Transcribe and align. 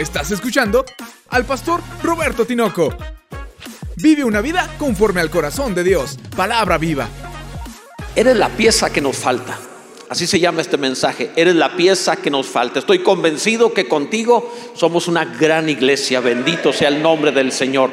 Estás 0.00 0.30
escuchando 0.30 0.86
al 1.28 1.44
pastor 1.44 1.82
Roberto 2.02 2.46
Tinoco. 2.46 2.96
Vive 3.96 4.24
una 4.24 4.40
vida 4.40 4.66
conforme 4.78 5.20
al 5.20 5.28
corazón 5.28 5.74
de 5.74 5.84
Dios. 5.84 6.18
Palabra 6.34 6.78
viva. 6.78 7.06
Eres 8.16 8.34
la 8.38 8.48
pieza 8.48 8.90
que 8.90 9.02
nos 9.02 9.18
falta. 9.18 9.58
Así 10.08 10.26
se 10.26 10.40
llama 10.40 10.62
este 10.62 10.78
mensaje. 10.78 11.32
Eres 11.36 11.54
la 11.54 11.76
pieza 11.76 12.16
que 12.16 12.30
nos 12.30 12.46
falta. 12.46 12.78
Estoy 12.78 13.00
convencido 13.00 13.74
que 13.74 13.88
contigo 13.88 14.50
somos 14.72 15.06
una 15.06 15.26
gran 15.26 15.68
iglesia. 15.68 16.20
Bendito 16.20 16.72
sea 16.72 16.88
el 16.88 17.02
nombre 17.02 17.30
del 17.30 17.52
Señor. 17.52 17.90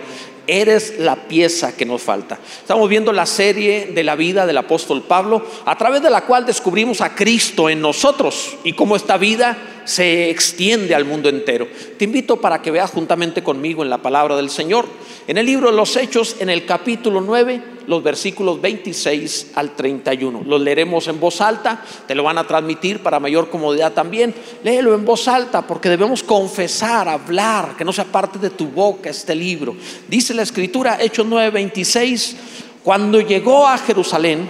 Eres 0.47 0.97
la 0.99 1.27
pieza 1.27 1.75
que 1.75 1.85
nos 1.85 2.01
falta. 2.01 2.39
Estamos 2.61 2.89
viendo 2.89 3.11
la 3.11 3.25
serie 3.25 3.91
de 3.93 4.03
la 4.03 4.15
vida 4.15 4.45
del 4.45 4.57
apóstol 4.57 5.03
Pablo, 5.03 5.45
a 5.65 5.77
través 5.77 6.01
de 6.01 6.09
la 6.09 6.21
cual 6.21 6.45
descubrimos 6.45 7.01
a 7.01 7.13
Cristo 7.13 7.69
en 7.69 7.81
nosotros 7.81 8.57
y 8.63 8.73
cómo 8.73 8.95
esta 8.95 9.17
vida 9.17 9.57
se 9.83 10.29
extiende 10.29 10.95
al 10.95 11.05
mundo 11.05 11.29
entero. 11.29 11.67
Te 11.97 12.05
invito 12.05 12.41
para 12.41 12.61
que 12.61 12.71
veas 12.71 12.91
juntamente 12.91 13.43
conmigo 13.43 13.83
en 13.83 13.89
la 13.89 14.01
palabra 14.01 14.35
del 14.35 14.49
Señor. 14.49 14.85
En 15.27 15.37
el 15.37 15.45
libro 15.45 15.69
de 15.69 15.75
los 15.75 15.97
Hechos, 15.97 16.37
en 16.39 16.49
el 16.49 16.65
capítulo 16.65 17.19
9, 17.19 17.61
los 17.87 18.01
versículos 18.01 18.61
26 18.61 19.51
al 19.55 19.75
31. 19.75 20.43
Los 20.45 20.61
leeremos 20.61 21.05
en 21.09 21.19
voz 21.19 21.41
alta, 21.41 21.83
te 22.07 22.15
lo 22.15 22.23
van 22.23 22.37
a 22.37 22.47
transmitir 22.47 23.03
para 23.03 23.19
mayor 23.19 23.49
comodidad 23.49 23.91
también. 23.91 24.33
Léelo 24.63 24.95
en 24.95 25.03
voz 25.03 25.27
alta 25.27 25.67
porque 25.67 25.89
debemos 25.89 26.23
confesar, 26.23 27.09
hablar, 27.09 27.75
que 27.75 27.83
no 27.83 27.91
sea 27.91 28.05
parte 28.05 28.39
de 28.39 28.51
tu 28.51 28.67
boca 28.67 29.09
este 29.09 29.35
libro. 29.35 29.75
Dice 30.07 30.33
la 30.33 30.43
escritura, 30.43 30.97
Hechos 31.01 31.25
9, 31.25 31.49
26, 31.49 32.37
cuando 32.81 33.19
llegó 33.19 33.67
a 33.67 33.77
Jerusalén, 33.77 34.47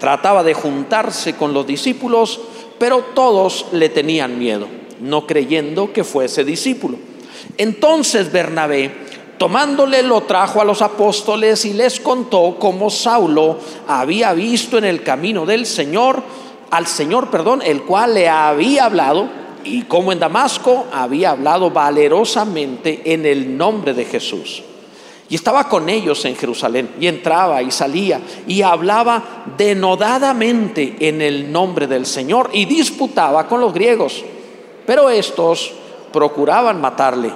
trataba 0.00 0.42
de 0.42 0.54
juntarse 0.54 1.34
con 1.34 1.52
los 1.52 1.66
discípulos, 1.66 2.40
pero 2.78 3.04
todos 3.14 3.66
le 3.72 3.90
tenían 3.90 4.38
miedo, 4.38 4.68
no 5.02 5.26
creyendo 5.26 5.92
que 5.92 6.02
fuese 6.02 6.44
discípulo. 6.44 6.96
Entonces 7.58 8.32
Bernabé, 8.32 8.90
tomándole, 9.38 10.02
lo 10.02 10.22
trajo 10.22 10.60
a 10.60 10.64
los 10.64 10.82
apóstoles 10.82 11.64
y 11.64 11.72
les 11.72 12.00
contó 12.00 12.56
cómo 12.58 12.90
Saulo 12.90 13.58
había 13.88 14.32
visto 14.32 14.78
en 14.78 14.84
el 14.84 15.02
camino 15.02 15.46
del 15.46 15.66
Señor, 15.66 16.22
al 16.70 16.86
Señor, 16.86 17.30
perdón, 17.30 17.62
el 17.64 17.82
cual 17.82 18.14
le 18.14 18.28
había 18.28 18.86
hablado, 18.86 19.28
y 19.64 19.82
cómo 19.82 20.12
en 20.12 20.18
Damasco 20.18 20.86
había 20.92 21.30
hablado 21.30 21.70
valerosamente 21.70 23.00
en 23.04 23.24
el 23.24 23.56
nombre 23.56 23.94
de 23.94 24.04
Jesús. 24.04 24.62
Y 25.28 25.36
estaba 25.36 25.68
con 25.68 25.88
ellos 25.88 26.24
en 26.26 26.36
Jerusalén, 26.36 26.90
y 27.00 27.06
entraba 27.06 27.62
y 27.62 27.70
salía, 27.70 28.20
y 28.46 28.62
hablaba 28.62 29.44
denodadamente 29.56 30.96
en 31.00 31.22
el 31.22 31.50
nombre 31.50 31.86
del 31.86 32.06
Señor, 32.06 32.50
y 32.52 32.66
disputaba 32.66 33.46
con 33.46 33.60
los 33.60 33.72
griegos. 33.72 34.22
Pero 34.86 35.08
estos 35.08 35.72
procuraban 36.12 36.80
matarle. 36.80 37.32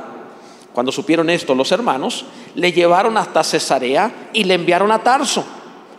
Cuando 0.79 0.93
supieron 0.93 1.29
esto 1.29 1.57
los 1.57 1.73
hermanos, 1.73 2.25
le 2.55 2.71
llevaron 2.71 3.17
hasta 3.17 3.43
Cesarea 3.43 4.29
y 4.33 4.45
le 4.45 4.55
enviaron 4.55 4.93
a 4.93 5.03
Tarso. 5.03 5.45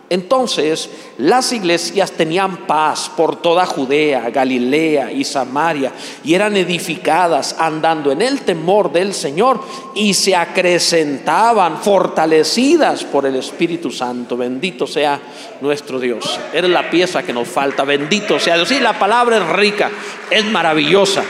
Entonces 0.08 0.88
las 1.18 1.52
iglesias 1.52 2.12
tenían 2.12 2.66
paz 2.66 3.10
por 3.14 3.36
toda 3.42 3.66
Judea, 3.66 4.30
Galilea 4.30 5.12
y 5.12 5.22
Samaria 5.24 5.92
y 6.24 6.32
eran 6.32 6.56
edificadas 6.56 7.56
andando 7.58 8.10
en 8.10 8.22
el 8.22 8.40
temor 8.40 8.90
del 8.90 9.12
Señor 9.12 9.60
y 9.94 10.14
se 10.14 10.34
acrecentaban 10.34 11.76
fortalecidas 11.82 13.04
por 13.04 13.26
el 13.26 13.36
Espíritu 13.36 13.90
Santo. 13.90 14.34
Bendito 14.34 14.86
sea 14.86 15.20
nuestro 15.60 16.00
Dios. 16.00 16.40
Era 16.54 16.68
la 16.68 16.90
pieza 16.90 17.22
que 17.22 17.34
nos 17.34 17.48
falta. 17.48 17.84
Bendito 17.84 18.38
sea 18.38 18.56
Dios. 18.56 18.70
Sí, 18.70 18.80
la 18.80 18.98
palabra 18.98 19.36
es 19.36 19.46
rica, 19.46 19.90
es 20.30 20.46
maravillosa. 20.46 21.22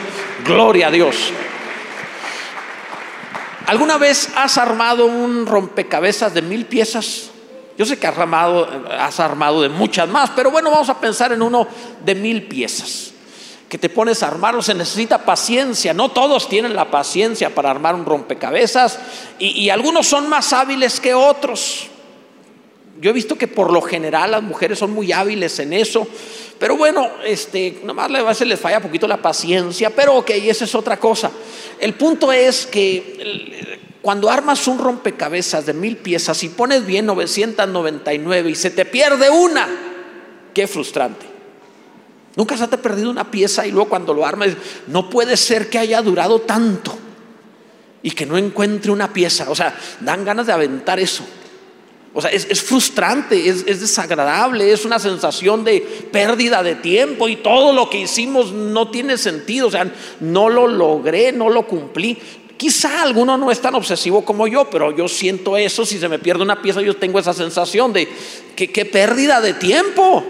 Gloria 0.45 0.87
a 0.87 0.91
Dios. 0.93 1.33
¿Alguna 3.71 3.99
vez 3.99 4.31
has 4.35 4.59
armado 4.59 5.07
un 5.07 5.47
rompecabezas 5.47 6.35
de 6.35 6.43
mil 6.43 6.67
piezas? 6.67 7.31
Yo 7.79 7.87
sé 7.87 8.01
que 8.01 8.09
has 8.09 8.19
armado, 8.19 8.69
has 8.99 9.21
armado 9.21 9.63
de 9.63 9.69
muchas 9.69 10.09
más, 10.09 10.31
pero 10.35 10.51
bueno, 10.51 10.73
vamos 10.73 10.89
a 10.89 10.99
pensar 10.99 11.31
en 11.31 11.41
uno 11.41 11.69
de 12.05 12.17
mil 12.17 12.49
piezas. 12.49 13.13
Que 13.69 13.79
te 13.79 13.89
pones 13.89 14.25
a 14.25 14.27
armarlo, 14.27 14.61
se 14.61 14.75
necesita 14.75 15.25
paciencia. 15.25 15.95
No 15.95 16.09
todos 16.09 16.49
tienen 16.49 16.75
la 16.75 16.91
paciencia 16.91 17.55
para 17.55 17.71
armar 17.71 17.95
un 17.95 18.05
rompecabezas 18.05 18.99
y, 19.39 19.51
y 19.51 19.71
algunos 19.71 20.09
son 20.09 20.29
más 20.29 20.53
hábiles 20.53 20.99
que 20.99 21.15
otros. 21.15 21.87
Yo 23.01 23.11
he 23.11 23.13
visto 23.13 23.39
que 23.39 23.47
por 23.47 23.73
lo 23.73 23.83
general 23.83 24.33
las 24.33 24.43
mujeres 24.43 24.81
son 24.81 24.91
muy 24.91 25.13
hábiles 25.13 25.61
en 25.61 25.75
eso, 25.75 26.09
pero 26.61 26.77
bueno, 26.77 27.09
este, 27.25 27.81
nomás 27.85 28.11
a 28.11 28.23
veces 28.23 28.47
les 28.47 28.61
falla 28.61 28.81
poquito 28.81 29.09
la 29.09 29.17
paciencia, 29.17 29.89
pero 29.89 30.17
ok, 30.17 30.29
esa 30.31 30.67
es 30.67 30.75
otra 30.75 30.99
cosa. 30.99 31.31
El 31.79 31.95
punto 31.95 32.31
es 32.31 32.67
que 32.67 33.79
cuando 34.03 34.29
armas 34.29 34.69
un 34.69 34.79
rompecabezas 34.79 35.65
de 35.65 35.73
mil 35.73 35.97
piezas 35.97 36.43
y 36.43 36.51
pones 36.51 36.85
bien 36.85 37.07
999 37.07 38.51
y 38.51 38.55
se 38.55 38.69
te 38.69 38.85
pierde 38.85 39.31
una, 39.31 39.69
qué 40.53 40.67
frustrante. 40.67 41.25
Nunca 42.37 42.59
se 42.59 42.69
te 42.69 42.75
ha 42.75 42.83
perdido 42.83 43.09
una 43.09 43.31
pieza 43.31 43.67
y 43.67 43.71
luego 43.71 43.89
cuando 43.89 44.13
lo 44.13 44.27
armas, 44.27 44.51
no 44.87 45.09
puede 45.09 45.39
ser 45.39 45.71
que 45.71 45.79
haya 45.79 46.03
durado 46.03 46.43
tanto 46.43 46.95
y 48.03 48.11
que 48.11 48.27
no 48.27 48.37
encuentre 48.37 48.91
una 48.91 49.15
pieza. 49.15 49.49
O 49.49 49.55
sea, 49.55 49.75
dan 50.01 50.27
ganas 50.27 50.47
de 50.47 50.53
aventar 50.53 51.01
eso. 51.01 51.25
O 52.13 52.21
sea, 52.21 52.31
es, 52.31 52.61
frustrante, 52.61 53.49
es, 53.49 53.65
es, 53.69 53.81
desagradable, 53.81 54.73
es 54.73 54.85
una 54.85 54.99
sensación 54.99 55.63
de 55.63 55.81
pérdida 56.11 56.61
de 56.61 56.75
tiempo 56.75 57.29
y 57.29 57.37
todo 57.37 57.73
lo 57.73 57.89
que 57.89 58.01
hicimos 58.01 58.51
no 58.53 58.91
tiene 58.91 59.17
sentido. 59.17 59.69
O 59.69 59.71
sea, 59.71 59.89
no 60.19 60.49
lo 60.49 60.67
logré, 60.67 61.31
no 61.31 61.49
lo 61.49 61.69
cumplí. 61.69 62.19
Quizá 62.57 63.03
alguno 63.03 63.37
no 63.37 63.51
es 63.53 63.61
tan 63.61 63.77
obsesivo 63.77 64.25
como 64.25 64.49
yo, 64.49 64.69
pero 64.69 64.95
yo 64.95 65.07
siento 65.07 65.57
eso. 65.57 65.87
Si 65.87 65.99
se 65.99 66.09
me 66.09 66.19
pierde 66.19 66.43
una 66.43 66.61
pieza, 66.61 66.83
yo 66.83 66.97
tengo 66.97 67.21
esa 67.21 67.33
sensación 67.33 67.93
de 67.93 68.09
que 68.57 68.73
qué 68.73 68.85
pérdida 68.85 69.41
de 69.41 69.55
tiempo. 69.55 70.25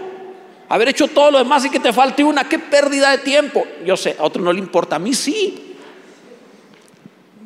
Haber 0.69 0.89
hecho 0.89 1.07
todo 1.07 1.31
lo 1.31 1.39
demás 1.39 1.65
y 1.65 1.69
que 1.71 1.79
te 1.79 1.91
falte 1.91 2.23
una, 2.23 2.47
qué 2.47 2.59
pérdida 2.59 3.11
de 3.11 3.17
tiempo. 3.17 3.65
Yo 3.85 3.97
sé, 3.97 4.15
a 4.19 4.23
otro 4.23 4.41
no 4.43 4.53
le 4.53 4.59
importa, 4.59 4.97
a 4.97 4.99
mí 4.99 5.15
sí. 5.15 5.75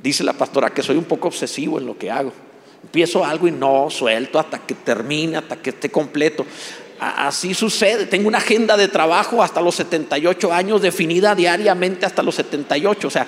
Dice 0.04 0.26
la 0.26 0.34
pastora 0.34 0.72
que 0.72 0.84
soy 0.84 0.98
un 0.98 1.06
poco 1.06 1.30
obsesivo 1.30 1.80
en 1.80 1.88
lo 1.88 1.98
que 1.98 2.12
hago. 2.12 2.45
Empiezo 2.86 3.26
algo 3.26 3.48
y 3.48 3.52
no 3.52 3.90
suelto 3.90 4.38
hasta 4.38 4.60
que 4.60 4.76
termine, 4.76 5.38
hasta 5.38 5.56
que 5.56 5.72
esté 5.72 5.90
completo. 5.90 6.46
Así 7.00 7.56
sucede. 7.56 8.06
Tengo 8.06 8.28
una 8.28 8.38
agenda 8.38 8.78
de 8.78 8.88
trabajo 8.88 9.42
hasta 9.42 9.60
los 9.60 9.74
78 9.74 10.54
años 10.54 10.84
definida 10.84 11.34
diariamente 11.34 12.06
hasta 12.06 12.22
los 12.22 12.36
78. 12.36 13.08
O 13.08 13.12
sea, 13.12 13.26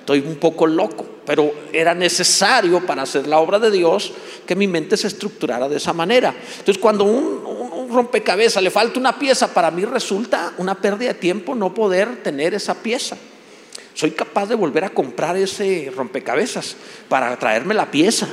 estoy 0.00 0.20
un 0.20 0.36
poco 0.36 0.66
loco, 0.66 1.06
pero 1.24 1.50
era 1.72 1.94
necesario 1.94 2.84
para 2.84 3.02
hacer 3.02 3.26
la 3.26 3.38
obra 3.38 3.58
de 3.58 3.70
Dios 3.70 4.12
que 4.44 4.54
mi 4.54 4.68
mente 4.68 4.98
se 4.98 5.06
estructurara 5.06 5.70
de 5.70 5.78
esa 5.78 5.94
manera. 5.94 6.34
Entonces, 6.58 6.76
cuando 6.76 7.04
un, 7.04 7.46
un 7.46 7.88
rompecabezas 7.88 8.62
le 8.62 8.70
falta 8.70 9.00
una 9.00 9.18
pieza, 9.18 9.54
para 9.54 9.70
mí 9.70 9.86
resulta 9.86 10.52
una 10.58 10.74
pérdida 10.74 11.14
de 11.14 11.18
tiempo 11.18 11.54
no 11.54 11.72
poder 11.72 12.22
tener 12.22 12.52
esa 12.52 12.74
pieza. 12.74 13.16
Soy 13.94 14.10
capaz 14.10 14.50
de 14.50 14.54
volver 14.54 14.84
a 14.84 14.90
comprar 14.90 15.34
ese 15.38 15.90
rompecabezas 15.96 16.76
para 17.08 17.34
traerme 17.38 17.72
la 17.72 17.90
pieza 17.90 18.28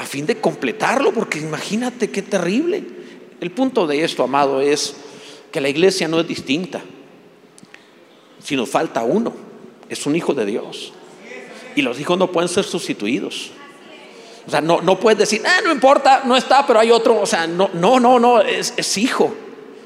a 0.00 0.06
fin 0.06 0.24
de 0.24 0.40
completarlo, 0.40 1.12
porque 1.12 1.38
imagínate 1.38 2.10
qué 2.10 2.22
terrible. 2.22 2.82
El 3.38 3.50
punto 3.50 3.86
de 3.86 4.02
esto, 4.02 4.24
amado, 4.24 4.60
es 4.60 4.96
que 5.52 5.60
la 5.60 5.68
iglesia 5.68 6.08
no 6.08 6.20
es 6.20 6.26
distinta. 6.26 6.80
Si 8.42 8.56
nos 8.56 8.70
falta 8.70 9.02
uno, 9.02 9.34
es 9.90 10.06
un 10.06 10.16
hijo 10.16 10.32
de 10.32 10.46
Dios. 10.46 10.94
Y 11.76 11.82
los 11.82 12.00
hijos 12.00 12.18
no 12.18 12.32
pueden 12.32 12.48
ser 12.48 12.64
sustituidos. 12.64 13.50
O 14.46 14.50
sea, 14.50 14.62
no, 14.62 14.80
no 14.80 14.98
puedes 14.98 15.18
decir, 15.18 15.42
ah, 15.44 15.60
no 15.62 15.70
importa, 15.70 16.22
no 16.24 16.34
está, 16.34 16.66
pero 16.66 16.80
hay 16.80 16.90
otro. 16.90 17.20
O 17.20 17.26
sea, 17.26 17.46
no, 17.46 17.68
no, 17.74 18.00
no, 18.00 18.18
no, 18.18 18.40
es, 18.40 18.72
es 18.78 18.96
hijo, 18.96 19.34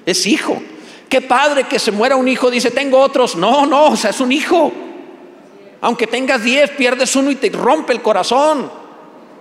es 0.06 0.26
hijo. 0.26 0.62
Qué 1.08 1.20
padre 1.22 1.64
que 1.64 1.80
se 1.80 1.90
muera 1.90 2.14
un 2.14 2.28
hijo, 2.28 2.52
dice, 2.52 2.70
tengo 2.70 3.00
otros. 3.00 3.34
No, 3.34 3.66
no, 3.66 3.86
o 3.86 3.96
sea, 3.96 4.10
es 4.10 4.20
un 4.20 4.30
hijo. 4.30 4.72
Aunque 5.80 6.06
tengas 6.06 6.44
diez, 6.44 6.70
pierdes 6.70 7.16
uno 7.16 7.32
y 7.32 7.34
te 7.34 7.50
rompe 7.50 7.92
el 7.92 8.00
corazón 8.00 8.83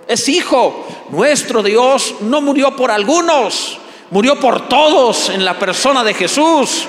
es 0.07 0.29
hijo. 0.29 0.87
Nuestro 1.09 1.63
Dios 1.63 2.15
no 2.21 2.41
murió 2.41 2.75
por 2.75 2.91
algunos, 2.91 3.77
murió 4.11 4.39
por 4.39 4.67
todos 4.67 5.29
en 5.29 5.45
la 5.45 5.57
persona 5.57 6.03
de 6.03 6.13
Jesús. 6.13 6.85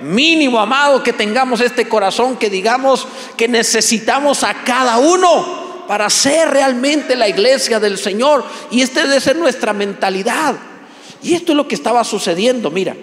Mínimo, 0.00 0.60
amado, 0.60 1.02
que 1.02 1.12
tengamos 1.12 1.60
este 1.60 1.88
corazón, 1.88 2.36
que 2.36 2.50
digamos 2.50 3.06
que 3.36 3.48
necesitamos 3.48 4.44
a 4.44 4.52
cada 4.62 4.98
uno 4.98 5.66
para 5.88 6.10
ser 6.10 6.50
realmente 6.50 7.16
la 7.16 7.28
iglesia 7.28 7.80
del 7.80 7.96
Señor. 7.96 8.44
Y 8.70 8.82
esta 8.82 9.02
debe 9.02 9.20
ser 9.20 9.36
nuestra 9.36 9.72
mentalidad. 9.72 10.54
Y 11.22 11.34
esto 11.34 11.52
es 11.52 11.56
lo 11.56 11.66
que 11.66 11.74
estaba 11.74 12.04
sucediendo. 12.04 12.70
Mira, 12.70 12.94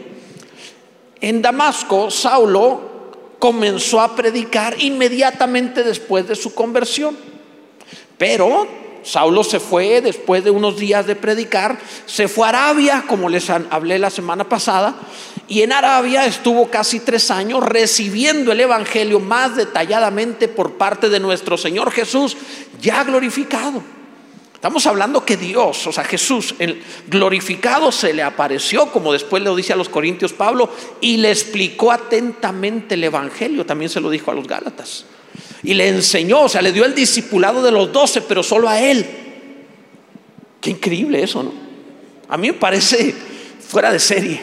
en 1.20 1.42
Damasco, 1.42 2.12
Saulo 2.12 2.94
comenzó 3.40 4.00
a 4.00 4.16
predicar 4.16 4.76
inmediatamente 4.82 5.84
después 5.84 6.28
de 6.28 6.36
su 6.36 6.54
conversión. 6.54 7.33
Pero 8.24 8.66
Saulo 9.04 9.44
se 9.44 9.60
fue 9.60 10.00
después 10.00 10.46
de 10.46 10.50
unos 10.50 10.78
días 10.78 11.06
de 11.06 11.14
predicar, 11.14 11.78
se 12.06 12.30
fue 12.30 12.46
a 12.46 12.52
Arabia, 12.52 13.04
como 13.06 13.28
les 13.28 13.50
hablé 13.50 14.00
la 14.00 14.10
semana 14.10 14.48
pasada, 14.48 14.96
y 15.50 15.62
en 15.62 15.74
Arabia 15.74 16.26
estuvo 16.26 16.70
casi 16.70 17.02
tres 17.02 17.30
años 17.32 17.62
recibiendo 17.66 18.54
el 18.54 18.62
Evangelio 18.62 19.20
más 19.20 19.58
detalladamente 19.58 20.48
por 20.48 20.76
parte 20.76 21.10
de 21.10 21.20
nuestro 21.20 21.58
Señor 21.58 21.92
Jesús, 21.92 22.38
ya 22.80 23.04
glorificado. 23.04 23.84
Estamos 24.54 24.88
hablando 24.88 25.26
que 25.26 25.36
Dios, 25.36 25.86
o 25.86 25.92
sea, 25.92 26.06
Jesús, 26.06 26.56
el 26.60 26.82
glorificado 27.10 27.92
se 27.92 28.14
le 28.14 28.24
apareció, 28.24 28.90
como 28.90 29.12
después 29.12 29.44
le 29.44 29.54
dice 29.54 29.74
a 29.74 29.76
los 29.76 29.90
Corintios 29.90 30.32
Pablo, 30.32 30.70
y 31.02 31.18
le 31.18 31.30
explicó 31.30 31.92
atentamente 31.92 32.96
el 32.96 33.04
Evangelio, 33.04 33.66
también 33.66 33.90
se 33.90 34.00
lo 34.00 34.10
dijo 34.10 34.32
a 34.32 34.34
los 34.34 34.48
Gálatas. 34.48 35.08
Y 35.64 35.74
le 35.74 35.88
enseñó, 35.88 36.42
o 36.42 36.50
sea, 36.50 36.62
le 36.62 36.72
dio 36.72 36.86
el 36.86 36.94
discipulado 36.94 37.62
de 37.64 37.72
los 37.72 37.92
doce, 37.92 38.22
pero 38.22 38.44
solo 38.44 38.68
a 38.68 38.80
él. 38.82 39.06
Qué 40.60 40.70
increíble 40.70 41.24
eso, 41.24 41.44
¿no? 41.44 41.54
A 42.28 42.38
mí 42.38 42.48
me 42.48 42.54
parece 42.54 43.14
fuera 43.66 43.92
de 43.92 44.00
serie. 44.00 44.42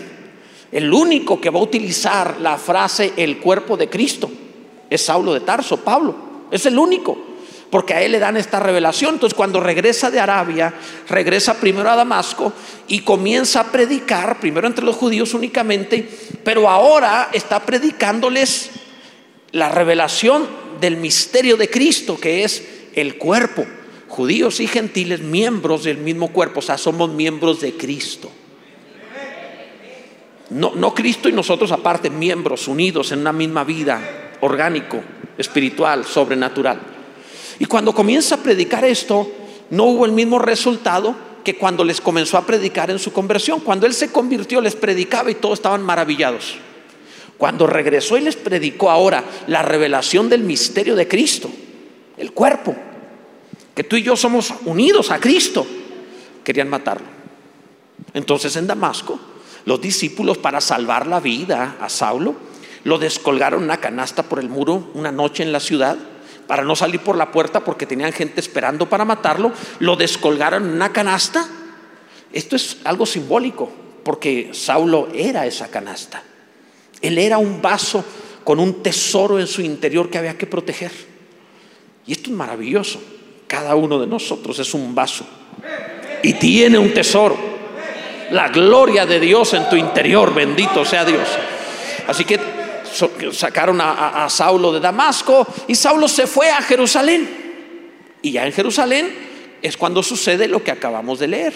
El 0.73 0.93
único 0.93 1.41
que 1.41 1.51
va 1.51 1.59
a 1.59 1.63
utilizar 1.63 2.41
la 2.41 2.57
frase 2.57 3.13
el 3.17 3.39
cuerpo 3.39 3.77
de 3.77 3.89
Cristo 3.89 4.31
es 4.89 5.03
Saulo 5.03 5.35
de 5.35 5.41
Tarso, 5.41 5.79
Pablo. 5.79 6.15
Es 6.51 6.67
el 6.67 6.79
único 6.79 7.31
porque 7.71 7.95
a 7.95 8.03
él 8.03 8.13
le 8.13 8.19
dan 8.19 8.37
esta 8.37 8.61
revelación. 8.61 9.15
Entonces 9.15 9.37
cuando 9.37 9.61
regresa 9.61 10.11
de 10.11 10.21
Arabia, 10.21 10.75
regresa 11.09 11.55
primero 11.55 11.89
a 11.91 11.97
Damasco 11.97 12.53
y 12.89 13.01
comienza 13.01 13.61
a 13.61 13.73
predicar, 13.73 14.41
primero 14.41 14.67
entre 14.67 14.85
los 14.85 14.97
judíos 14.97 15.33
únicamente, 15.35 16.09
pero 16.45 16.69
ahora 16.69 17.31
está 17.33 17.61
predicándoles 17.61 18.71
la 19.53 19.69
revelación 19.69 20.47
del 20.81 20.97
misterio 20.97 21.56
de 21.56 21.69
Cristo, 21.69 22.19
que 22.19 22.44
es 22.44 22.62
el 22.94 23.17
cuerpo. 23.17 23.67
Judíos 24.09 24.61
y 24.61 24.67
gentiles, 24.67 25.21
miembros 25.21 25.85
del 25.85 25.99
mismo 25.99 26.32
cuerpo, 26.32 26.59
o 26.59 26.62
sea, 26.62 26.77
somos 26.77 27.11
miembros 27.11 27.61
de 27.61 27.75
Cristo. 27.75 28.31
No, 30.50 30.73
no 30.75 30.93
Cristo 30.94 31.29
y 31.29 31.32
nosotros 31.32 31.71
aparte, 31.71 32.11
miembros 32.11 32.67
unidos 32.67 33.12
en 33.12 33.21
una 33.21 33.32
misma 33.32 33.62
vida, 33.62 34.32
orgánico, 34.41 35.00
espiritual, 35.38 36.05
sobrenatural. 36.05 36.81
Y 37.61 37.67
cuando 37.67 37.94
comienza 37.94 38.37
a 38.37 38.43
predicar 38.43 38.85
esto, 38.85 39.31
no 39.71 39.85
hubo 39.85 40.06
el 40.06 40.12
mismo 40.12 40.41
resultado 40.41 41.15
que 41.44 41.56
cuando 41.56 41.85
les 41.85 42.00
comenzó 42.00 42.37
a 42.37 42.47
predicar 42.47 42.91
en 42.91 42.99
su 42.99 43.12
conversión. 43.12 43.61
Cuando 43.61 43.87
él 43.87 43.94
se 43.94 44.11
convirtió, 44.11 44.61
les 44.61 44.75
predicaba 44.75 45.31
y 45.31 45.37
todos 45.37 45.59
estaban 45.59 45.83
maravillados. 45.83 46.56
Cuando 47.41 47.67
regresó 47.67 48.19
y 48.19 48.21
les 48.21 48.37
predicó 48.37 48.91
ahora 48.91 49.25
la 49.47 49.63
revelación 49.63 50.29
del 50.29 50.43
misterio 50.43 50.95
de 50.95 51.09
Cristo, 51.09 51.51
el 52.19 52.33
cuerpo, 52.33 52.77
que 53.75 53.83
tú 53.83 53.97
y 53.97 54.03
yo 54.03 54.15
somos 54.15 54.53
unidos 54.67 55.11
a 55.11 55.19
Cristo, 55.19 55.67
querían 56.45 56.69
matarlo. 56.69 57.07
Entonces 58.13 58.57
en 58.57 58.67
Damasco, 58.67 59.19
los 59.65 59.81
discípulos 59.81 60.37
para 60.37 60.61
salvar 60.61 61.07
la 61.07 61.19
vida 61.19 61.77
a 61.81 61.89
Saulo, 61.89 62.35
lo 62.85 62.99
descolgaron 62.99 63.63
una 63.63 63.79
canasta 63.79 64.25
por 64.25 64.39
el 64.39 64.51
muro 64.51 64.91
una 64.93 65.11
noche 65.11 65.43
en 65.43 65.53
la 65.53 65.61
ciudad 65.61 65.97
para 66.47 66.63
no 66.63 66.77
salir 66.77 67.01
por 67.01 67.17
la 67.17 67.33
puerta 67.33 67.65
porque 67.65 67.87
tenían 67.87 68.13
gente 68.13 68.41
esperando 68.41 68.87
para 68.87 69.07
matarlo, 69.07 69.51
lo 69.79 69.97
descolgaron 69.97 70.67
en 70.67 70.73
una 70.73 70.93
canasta. 70.93 71.49
Esto 72.35 72.55
es 72.57 72.77
algo 72.85 73.07
simbólico, 73.07 73.73
porque 74.05 74.51
Saulo 74.53 75.09
era 75.15 75.47
esa 75.47 75.69
canasta. 75.69 76.23
Él 77.02 77.19
era 77.19 77.38
un 77.38 77.62
vaso 77.62 78.05
con 78.44 78.58
un 78.58 78.82
tesoro 78.82 79.38
en 79.38 79.47
su 79.47 79.62
interior 79.62 80.11
que 80.11 80.19
había 80.19 80.37
que 80.37 80.47
proteger. 80.47 80.93
Y 82.06 82.12
esto 82.12 82.31
es 82.31 82.37
maravilloso. 82.37 83.00
Cada 83.47 83.75
uno 83.75 83.99
de 83.99 84.06
nosotros 84.06 84.58
es 84.58 84.75
un 84.75 84.94
vaso 84.94 85.25
y 86.23 86.35
tiene 86.35 86.79
un 86.79 86.93
tesoro. 86.93 87.37
La 88.31 88.49
gloria 88.49 89.06
de 89.06 89.19
Dios 89.19 89.55
en 89.55 89.69
tu 89.69 89.76
interior, 89.76 90.32
bendito 90.32 90.85
sea 90.85 91.05
Dios. 91.05 91.29
Así 92.06 92.25
que 92.25 92.38
sacaron 93.32 93.81
a, 93.81 94.29
Saulo 94.29 94.73
de 94.73 94.81
Damasco 94.81 95.47
y 95.69 95.75
Saulo 95.75 96.08
se 96.08 96.26
fue 96.26 96.49
a 96.50 96.62
Jerusalén. 96.62 97.29
Y 98.23 98.32
ya 98.32 98.47
en 98.47 98.52
Jerusalén 98.52 99.12
es 99.62 99.76
cuando 99.76 100.02
sucede 100.02 100.47
lo 100.47 100.62
que 100.62 100.70
acabamos 100.70 101.19
de 101.19 101.29
leer. 101.29 101.55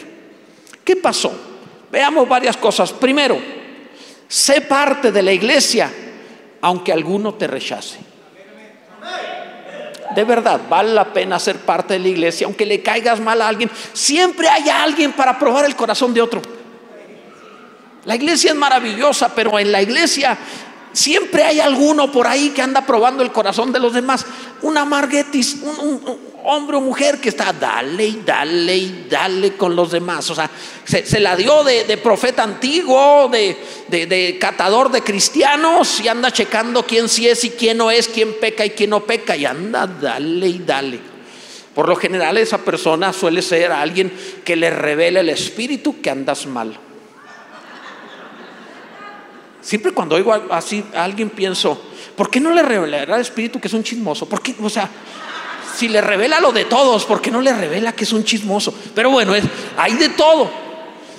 ¿Qué 0.85 0.97
pasó? 0.97 1.33
Veamos 1.93 2.29
varias 2.29 2.57
cosas. 2.57 2.93
Primero, 2.93 3.39
sé 4.29 4.61
parte 4.63 5.13
de 5.13 5.23
la 5.23 5.33
iglesia, 5.33 5.91
aunque 6.61 6.93
alguno 6.93 7.35
te 7.35 7.47
rechace. 7.47 7.99
De 10.15 10.25
verdad, 10.25 10.61
vale 10.69 10.93
la 10.93 11.13
pena 11.13 11.39
ser 11.41 11.59
parte 11.59 11.95
de 11.95 12.01
la 12.01 12.09
iglesia, 12.09 12.47
aunque 12.47 12.65
le 12.65 12.83
caigas 12.83 13.21
mal 13.21 13.43
a 13.43 13.49
alguien. 13.49 13.71
Siempre 13.93 14.49
hay 14.49 14.69
alguien 14.69 15.13
para 15.13 15.39
probar 15.39 15.65
el 15.65 15.75
corazón 15.75 16.15
de 16.15 16.23
otro. 16.23 16.41
La 18.05 18.15
iglesia 18.15 18.51
es 18.51 18.57
maravillosa, 18.57 19.35
pero 19.35 19.59
en 19.59 19.73
la 19.73 19.83
iglesia 19.83 20.39
Siempre 20.95 21.43
hay 21.43 21.59
alguno 21.59 22.11
por 22.13 22.27
ahí 22.27 22.51
que 22.51 22.63
anda 22.63 22.87
probando 22.87 23.25
el 23.25 23.33
corazón 23.33 23.73
de 23.73 23.81
los 23.81 23.93
demás. 23.93 24.25
Una 24.63 24.85
marguetis, 24.85 25.57
un, 25.61 26.01
hombre 26.45 26.77
o 26.77 26.81
mujer 26.81 27.21
que 27.21 27.31
está 27.31 27.53
dale 27.53 28.07
y 28.07 28.23
dale 28.25 28.77
y 28.77 29.07
dale 29.11 29.55
con 29.55 29.75
los 29.75 29.91
demás. 29.91 30.31
O 30.31 30.37
sea, 30.37 30.49
se, 30.85 31.19
la 31.19 31.35
dio 31.35 31.65
de, 31.65 31.97
profeta 31.97 32.45
antiguo, 32.45 33.29
de, 33.29 33.57
de, 33.89 34.39
catador 34.39 34.93
de 34.93 35.03
cristianos 35.03 35.99
y 36.01 36.07
anda 36.07 36.31
checando 36.31 36.85
quién 36.85 37.09
sí 37.09 37.29
es 37.29 37.43
y 37.43 37.51
quién 37.51 37.79
no 37.79 37.91
es, 37.91 38.07
quién 38.07 38.39
peca 38.39 38.65
y 38.65 38.71
quién 38.71 38.91
no 38.91 39.05
peca 39.05 39.37
y 39.37 39.47
anda 39.47 39.89
dale 39.89 40.47
y 40.47 40.59
dale. 40.61 41.01
Por 41.75 41.89
lo 41.89 41.97
general 41.97 42.39
esa 42.39 42.59
persona 42.59 43.13
suele 43.13 43.43
ser 43.43 43.73
alguien 43.73 44.13
que 44.45 44.55
le 44.55 44.71
revela 44.71 45.21
el 45.21 45.29
espíritu 45.31 46.01
que 46.01 46.11
andas 46.11 46.47
mal. 46.47 46.79
Siempre 49.65 49.93
cuando 49.93 50.17
oigo 50.17 50.33
así 50.51 50.85
a 50.95 51.05
alguien 51.05 51.31
pienso, 51.31 51.81
¿por 52.15 52.31
qué 52.31 52.39
no 52.39 52.53
le 52.53 52.63
revelará 52.63 53.15
al 53.15 53.23
Espíritu 53.23 53.59
que 53.59 53.69
es 53.69 53.75
un 53.75 53.83
chismoso? 53.83 54.29
¿Por 54.29 54.43
qué? 54.43 54.55
O 54.63 54.69
sea, 54.69 54.91
si 55.75 55.89
le 55.89 56.03
revela 56.03 56.39
lo 56.39 56.53
de 56.53 56.67
todos, 56.67 57.07
¿por 57.07 57.23
qué 57.23 57.31
no 57.31 57.41
le 57.41 57.53
revela 57.53 57.93
que 57.93 58.05
es 58.05 58.13
un 58.13 58.25
chismoso? 58.25 58.75
Pero 58.95 59.11
bueno, 59.11 59.35
es, 59.35 59.43
hay 59.79 59.95
de 59.95 60.11
todo. 60.11 60.51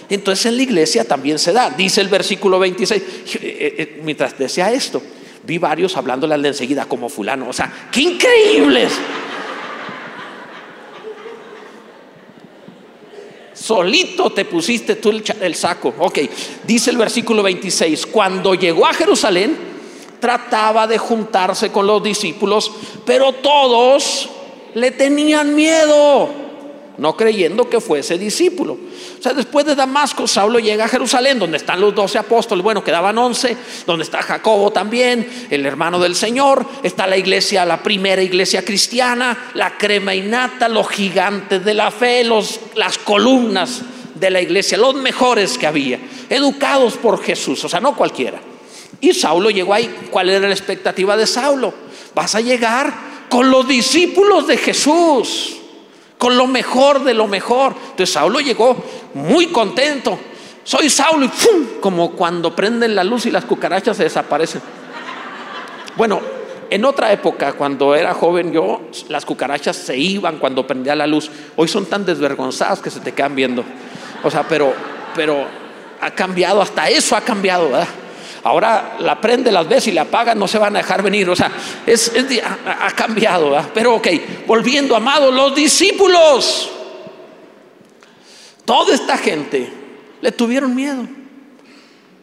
Entonces 0.10 0.46
en 0.46 0.58
la 0.58 0.64
iglesia 0.64 1.04
también 1.06 1.40
se 1.40 1.54
da. 1.54 1.72
Dice 1.72 2.02
el 2.02 2.08
versículo 2.08 2.60
26, 2.60 3.02
eh, 3.02 3.06
eh, 3.42 4.02
mientras 4.04 4.38
decía 4.38 4.72
esto, 4.72 5.02
vi 5.44 5.58
varios 5.58 5.98
hablándole 5.98 6.38
de 6.38 6.50
enseguida 6.50 6.86
como 6.86 7.10
fulano. 7.10 7.50
O 7.50 7.54
sea, 7.54 7.90
qué 7.92 8.02
increíbles. 8.02 8.94
Solito 13.66 14.30
te 14.30 14.46
pusiste 14.46 14.98
tú 14.98 15.10
el, 15.10 15.56
saco. 15.56 15.92
Ok, 15.98 16.20
dice 16.68 16.92
el 16.92 16.98
versículo 16.98 17.42
26, 17.42 18.06
cuando 18.06 18.54
llegó 18.54 18.86
a 18.86 18.94
Jerusalén, 18.94 19.58
trataba 20.20 20.86
de 20.86 21.00
juntarse 21.00 21.72
con 21.72 21.88
los 21.88 22.04
discípulos, 22.04 22.72
pero 23.08 23.34
todos 23.34 24.30
le 24.76 24.92
tenían 24.92 25.56
miedo 25.56 26.45
no 26.98 27.16
creyendo 27.18 27.70
que 27.70 27.82
fuese 27.82 28.18
discípulo. 28.18 28.74
O 28.74 29.22
sea, 29.22 29.34
después 29.34 29.66
de 29.66 29.76
Damasco, 29.76 30.28
Saulo 30.28 30.60
llega 30.60 30.86
a 30.86 30.88
Jerusalén, 30.88 31.40
donde 31.40 31.58
están 31.58 31.82
los 31.82 31.94
doce 31.94 32.18
apóstoles, 32.18 32.64
bueno, 32.64 32.84
quedaban 32.84 33.18
once, 33.18 33.58
donde 33.86 34.04
está 34.04 34.22
Jacobo 34.22 34.72
también, 34.72 35.48
el 35.50 35.66
hermano 35.66 36.00
del 36.00 36.16
Señor, 36.16 36.66
está 36.84 37.08
la 37.08 37.18
iglesia, 37.18 37.66
la 37.66 37.82
primera 37.82 38.22
iglesia 38.22 38.64
cristiana, 38.64 39.52
la 39.54 39.78
crema 39.78 40.16
innata, 40.16 40.70
los 40.70 40.88
gigantes 40.90 41.64
de 41.64 41.74
la 41.74 41.92
fe, 41.92 42.24
los, 42.24 42.60
las 42.76 42.98
columnas 42.98 43.82
de 44.16 44.30
la 44.30 44.42
iglesia, 44.42 44.78
los 44.78 44.96
mejores 44.96 45.58
que 45.58 45.68
había, 45.68 46.00
educados 46.30 46.96
por 46.96 47.22
Jesús, 47.22 47.64
o 47.66 47.70
sea, 47.70 47.80
no 47.82 47.96
cualquiera. 47.96 48.40
Y 49.02 49.14
Saulo 49.14 49.50
llegó 49.50 49.74
ahí, 49.74 49.94
¿cuál 50.10 50.30
era 50.30 50.48
la 50.48 50.54
expectativa 50.54 51.18
de 51.18 51.28
Saulo? 51.28 51.74
Vas 52.14 52.36
a 52.36 52.42
llegar 52.42 52.94
con 53.30 53.52
los 53.52 53.68
discípulos 53.68 54.48
de 54.48 54.58
Jesús 54.58 55.58
con 56.18 56.38
lo 56.38 56.48
mejor 56.48 57.04
de 57.04 57.14
lo 57.14 57.28
mejor. 57.28 57.74
Entonces 57.92 58.12
Saulo 58.12 58.40
llegó 58.40 58.76
muy 59.14 59.48
contento. 59.48 60.18
Soy 60.64 60.90
Saulo 60.90 61.26
y 61.26 61.30
¡pum! 61.30 61.66
como 61.80 62.12
cuando 62.12 62.56
prenden 62.56 62.96
la 62.96 63.04
luz 63.04 63.26
y 63.26 63.32
las 63.32 63.46
cucarachas 63.46 63.98
se 63.98 64.04
desaparecen. 64.04 64.62
Bueno, 65.96 66.22
en 66.70 66.84
otra 66.84 67.12
época, 67.12 67.54
cuando 67.54 67.96
era 67.96 68.14
joven 68.14 68.52
yo, 68.52 68.82
las 69.10 69.26
cucarachas 69.26 69.76
se 69.76 69.98
iban 69.98 70.40
cuando 70.40 70.66
prendía 70.66 70.96
la 70.96 71.08
luz. 71.08 71.30
Hoy 71.56 71.68
son 71.68 71.86
tan 71.86 72.06
desvergonzadas 72.06 72.80
que 72.80 72.90
se 72.90 73.00
te 73.00 73.14
quedan 73.14 73.36
viendo. 73.36 73.64
O 74.24 74.32
sea, 74.32 74.44
pero, 74.48 74.74
pero 75.16 75.46
ha 76.02 76.12
cambiado, 76.12 76.62
hasta 76.62 76.90
eso 76.90 77.16
ha 77.16 77.22
cambiado, 77.22 77.70
¿verdad? 77.70 77.88
Ahora 78.46 78.98
la 79.00 79.20
prende, 79.20 79.52
las 79.52 79.68
ves 79.68 79.88
y 79.88 79.92
la 79.92 80.04
apaga, 80.04 80.36
no 80.36 80.48
se 80.48 80.60
van 80.60 80.76
a 80.76 80.78
dejar 80.78 81.02
venir. 81.02 81.28
O 81.28 81.36
sea, 81.36 81.52
es, 81.84 82.12
ha, 82.64 82.92
cambiado. 82.92 83.58
Pero 83.74 83.96
ok, 83.96 84.08
volviendo, 84.46 84.96
amados, 84.96 85.34
los 85.34 85.56
discípulos. 85.56 86.70
Toda 88.64 88.94
esta 88.94 89.18
gente 89.18 89.68
le 90.22 90.32
tuvieron 90.32 90.76
miedo. 90.76 91.08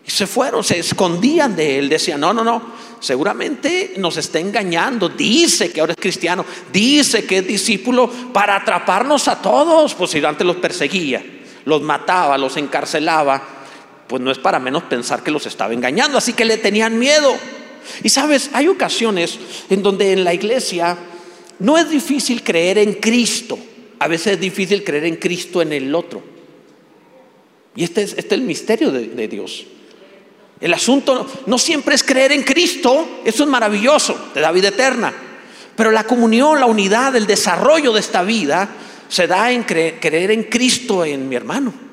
Y 0.06 0.10
se 0.12 0.28
fueron, 0.28 0.62
se 0.62 0.78
escondían 0.78 1.56
de 1.56 1.80
él. 1.80 1.88
Decían, 1.88 2.20
no, 2.20 2.32
no, 2.32 2.44
no, 2.44 2.62
seguramente 3.00 3.94
nos 3.96 4.16
está 4.16 4.38
engañando. 4.38 5.08
Dice 5.08 5.72
que 5.72 5.80
ahora 5.80 5.94
es 5.94 5.98
cristiano, 6.00 6.44
dice 6.72 7.24
que 7.24 7.38
es 7.38 7.46
discípulo 7.48 8.08
para 8.32 8.54
atraparnos 8.54 9.26
a 9.26 9.42
todos. 9.42 9.96
Pues 9.96 10.12
si 10.12 10.24
antes 10.24 10.46
los 10.46 10.58
perseguía, 10.58 11.20
los 11.64 11.82
mataba, 11.82 12.38
los 12.38 12.56
encarcelaba, 12.56 13.61
pues 14.12 14.20
no 14.20 14.30
es 14.30 14.36
para 14.36 14.58
menos 14.58 14.82
pensar 14.82 15.22
que 15.22 15.30
los 15.30 15.46
estaba 15.46 15.72
engañando. 15.72 16.18
Así 16.18 16.34
que 16.34 16.44
le 16.44 16.58
tenían 16.58 16.98
miedo. 16.98 17.34
Y 18.02 18.10
sabes, 18.10 18.50
hay 18.52 18.68
ocasiones 18.68 19.38
en 19.70 19.82
donde 19.82 20.12
en 20.12 20.22
la 20.22 20.34
iglesia 20.34 20.98
no 21.60 21.78
es 21.78 21.88
difícil 21.88 22.42
creer 22.42 22.76
en 22.76 22.92
Cristo. 22.92 23.58
A 24.00 24.08
veces 24.08 24.34
es 24.34 24.40
difícil 24.40 24.84
creer 24.84 25.06
en 25.06 25.16
Cristo 25.16 25.62
en 25.62 25.72
el 25.72 25.94
otro. 25.94 26.22
Y 27.74 27.84
este 27.84 28.02
es, 28.02 28.10
este 28.10 28.34
es 28.34 28.40
el 28.42 28.42
misterio 28.42 28.90
de, 28.90 29.06
de 29.06 29.28
Dios. 29.28 29.64
El 30.60 30.74
asunto 30.74 31.26
no 31.46 31.56
siempre 31.56 31.94
es 31.94 32.02
creer 32.02 32.32
en 32.32 32.42
Cristo, 32.42 33.22
eso 33.24 33.44
es 33.44 33.48
maravilloso, 33.48 34.14
te 34.34 34.40
da 34.40 34.52
vida 34.52 34.68
eterna. 34.68 35.10
Pero 35.74 35.90
la 35.90 36.04
comunión, 36.04 36.60
la 36.60 36.66
unidad, 36.66 37.16
el 37.16 37.26
desarrollo 37.26 37.94
de 37.94 38.00
esta 38.00 38.22
vida 38.22 38.68
se 39.08 39.26
da 39.26 39.50
en 39.50 39.62
creer 39.62 40.32
en 40.32 40.42
Cristo 40.42 41.02
en 41.02 41.30
mi 41.30 41.34
hermano. 41.34 41.91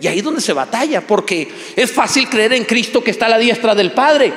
Y 0.00 0.06
ahí 0.06 0.18
es 0.18 0.24
donde 0.24 0.40
se 0.40 0.52
batalla, 0.52 1.06
porque 1.06 1.48
es 1.74 1.90
fácil 1.90 2.28
creer 2.28 2.52
en 2.52 2.64
Cristo 2.64 3.02
que 3.02 3.10
está 3.10 3.26
a 3.26 3.30
la 3.30 3.38
diestra 3.38 3.74
del 3.74 3.92
Padre, 3.92 4.32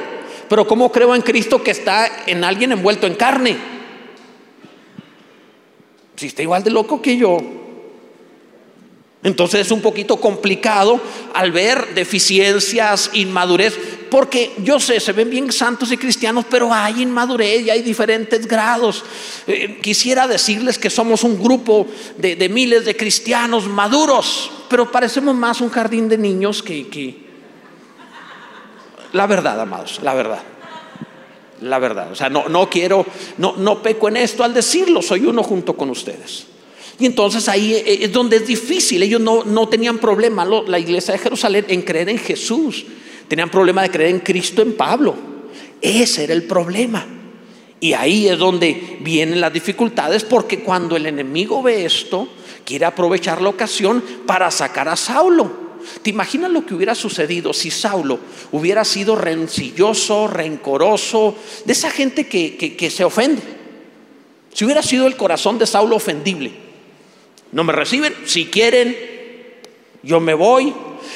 pero 0.48 0.68
¿cómo 0.68 0.92
creo 0.92 1.13
en 1.13 1.22
Cristo 1.22 1.62
que 1.62 1.72
está 1.72 2.24
en 2.25 2.44
alguien 2.44 2.72
envuelto 2.72 3.06
en 3.08 3.16
carne? 3.16 3.58
Si 6.16 6.28
está 6.28 6.42
igual 6.42 6.63
de 6.63 6.72
loco 6.72 7.01
que 7.01 7.18
yo, 7.18 7.38
entonces 9.22 9.62
es 9.62 9.72
un 9.72 9.82
poquito 9.82 10.18
complicado 10.18 11.00
al 11.34 11.51
ver 11.51 11.94
deficiencias, 11.94 13.12
inmadurez, 13.13 13.78
porque 14.10 14.54
yo 14.63 14.80
sé, 14.80 15.00
se 15.00 15.12
ven 15.12 15.30
bien 15.30 15.51
santos 15.51 15.92
y 15.92 15.98
cristianos, 15.98 16.46
pero 16.50 16.74
hay 16.74 17.01
inmadurez 17.01 17.62
y 17.66 17.70
hay 17.70 17.82
diferentes 17.82 18.48
grados. 18.48 19.04
Eh, 19.46 19.80
quisiera 19.82 20.25
decirles 20.25 20.78
que 20.78 20.89
somos 20.89 21.24
un 21.24 21.42
grupo 21.42 21.86
de, 22.18 22.38
de, 22.38 22.50
miles 22.50 22.86
de 22.86 22.96
cristianos 22.96 23.68
maduros, 23.68 24.51
pero 24.70 24.92
parecemos 24.92 25.36
más 25.36 25.62
un 25.62 25.70
jardín 25.70 26.08
de 26.08 26.18
niños 26.18 26.64
que... 26.64 27.28
La 29.14 29.26
verdad, 29.26 29.60
amados, 29.60 30.00
la 30.04 30.14
verdad. 30.14 30.44
La 31.62 31.80
verdad. 31.80 32.12
O 32.12 32.16
sea, 32.16 32.30
no, 32.30 32.48
no 32.48 32.70
quiero, 32.70 33.06
no, 33.38 33.56
no 33.58 33.82
peco 33.82 34.08
en 34.08 34.18
esto 34.18 34.44
al 34.44 34.54
decirlo, 34.54 35.02
soy 35.02 35.26
uno 35.26 35.44
junto 35.44 35.76
con 35.76 35.90
ustedes. 35.90 36.46
Y 37.00 37.06
entonces 37.06 37.48
ahí 37.48 37.74
eh, 37.74 38.00
es 38.04 38.12
donde 38.12 38.38
es 38.38 38.48
difícil. 38.48 39.02
Ellos 39.02 39.22
no, 39.22 39.44
no 39.46 39.68
tenían 39.68 39.98
problema, 39.98 40.46
la 40.46 40.80
iglesia 40.80 41.14
de 41.14 41.20
Jerusalén, 41.20 41.66
en 41.70 41.82
creer 41.82 42.10
en 42.10 42.20
Jesús. 42.20 42.86
Tenían 43.28 43.50
problema 43.50 43.82
de 43.82 43.90
creer 43.90 44.12
en 44.12 44.20
Cristo, 44.20 44.62
en 44.62 44.74
Pablo. 44.74 45.16
Ese 45.82 46.26
era 46.26 46.34
el 46.34 46.44
problema. 46.44 47.06
Y 47.80 47.94
ahí 47.94 48.28
es 48.28 48.38
donde 48.38 48.98
vienen 49.00 49.40
las 49.40 49.54
dificultades, 49.54 50.26
porque 50.26 50.60
cuando 50.60 50.98
el 50.98 51.06
enemigo 51.06 51.64
ve 51.64 51.86
esto, 51.86 52.28
quiere 52.70 52.86
aprovechar 52.86 53.42
la 53.42 53.50
ocasión 53.50 54.04
para 54.28 54.52
sacar 54.52 54.88
a 54.90 54.96
Saulo. 54.96 55.70
¿Te 56.04 56.12
imaginas 56.12 56.52
lo 56.52 56.68
que 56.68 56.76
hubiera 56.76 56.94
sucedido 56.94 57.52
si 57.52 57.72
Saulo 57.72 58.20
hubiera 58.52 58.86
sido 58.86 59.16
rencilloso, 59.16 60.28
rencoroso, 60.28 61.36
de 61.66 61.74
esa 61.74 61.90
gente 61.90 62.28
que, 62.28 62.56
que, 62.78 62.90
se 62.92 63.04
ofende? 63.04 63.42
Si 64.54 64.66
hubiera 64.66 64.84
sido 64.84 65.08
el 65.08 65.18
corazón 65.18 65.58
de 65.58 65.66
Saulo 65.66 65.96
ofendible. 65.96 66.52
No 67.52 67.64
me 67.64 67.74
reciben, 67.74 68.14
si 68.26 68.46
quieren, 68.46 68.96
yo 70.04 70.20
me 70.20 70.36
voy. 70.36 70.72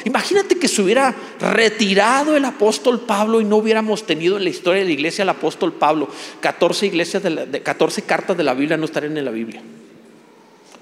Imagínate 0.05 0.57
que 0.57 0.67
se 0.67 0.81
hubiera 0.81 1.13
retirado 1.39 2.35
el 2.35 2.45
apóstol 2.45 3.01
Pablo 3.01 3.41
y 3.41 3.45
no 3.45 3.57
hubiéramos 3.57 4.07
tenido 4.07 4.37
en 4.37 4.43
la 4.45 4.49
historia 4.49 4.81
de 4.81 4.87
la 4.87 4.93
iglesia 4.93 5.21
el 5.21 5.29
apóstol 5.29 5.73
Pablo. 5.73 6.09
14, 6.39 6.87
iglesias 6.87 7.21
de, 7.21 7.29
la, 7.29 7.45
de 7.45 7.61
14 7.61 8.01
cartas 8.01 8.35
de 8.35 8.43
la 8.43 8.55
Biblia 8.55 8.75
no 8.75 8.85
estarían 8.85 9.15
en 9.15 9.25
la 9.25 9.31
Biblia. 9.31 9.61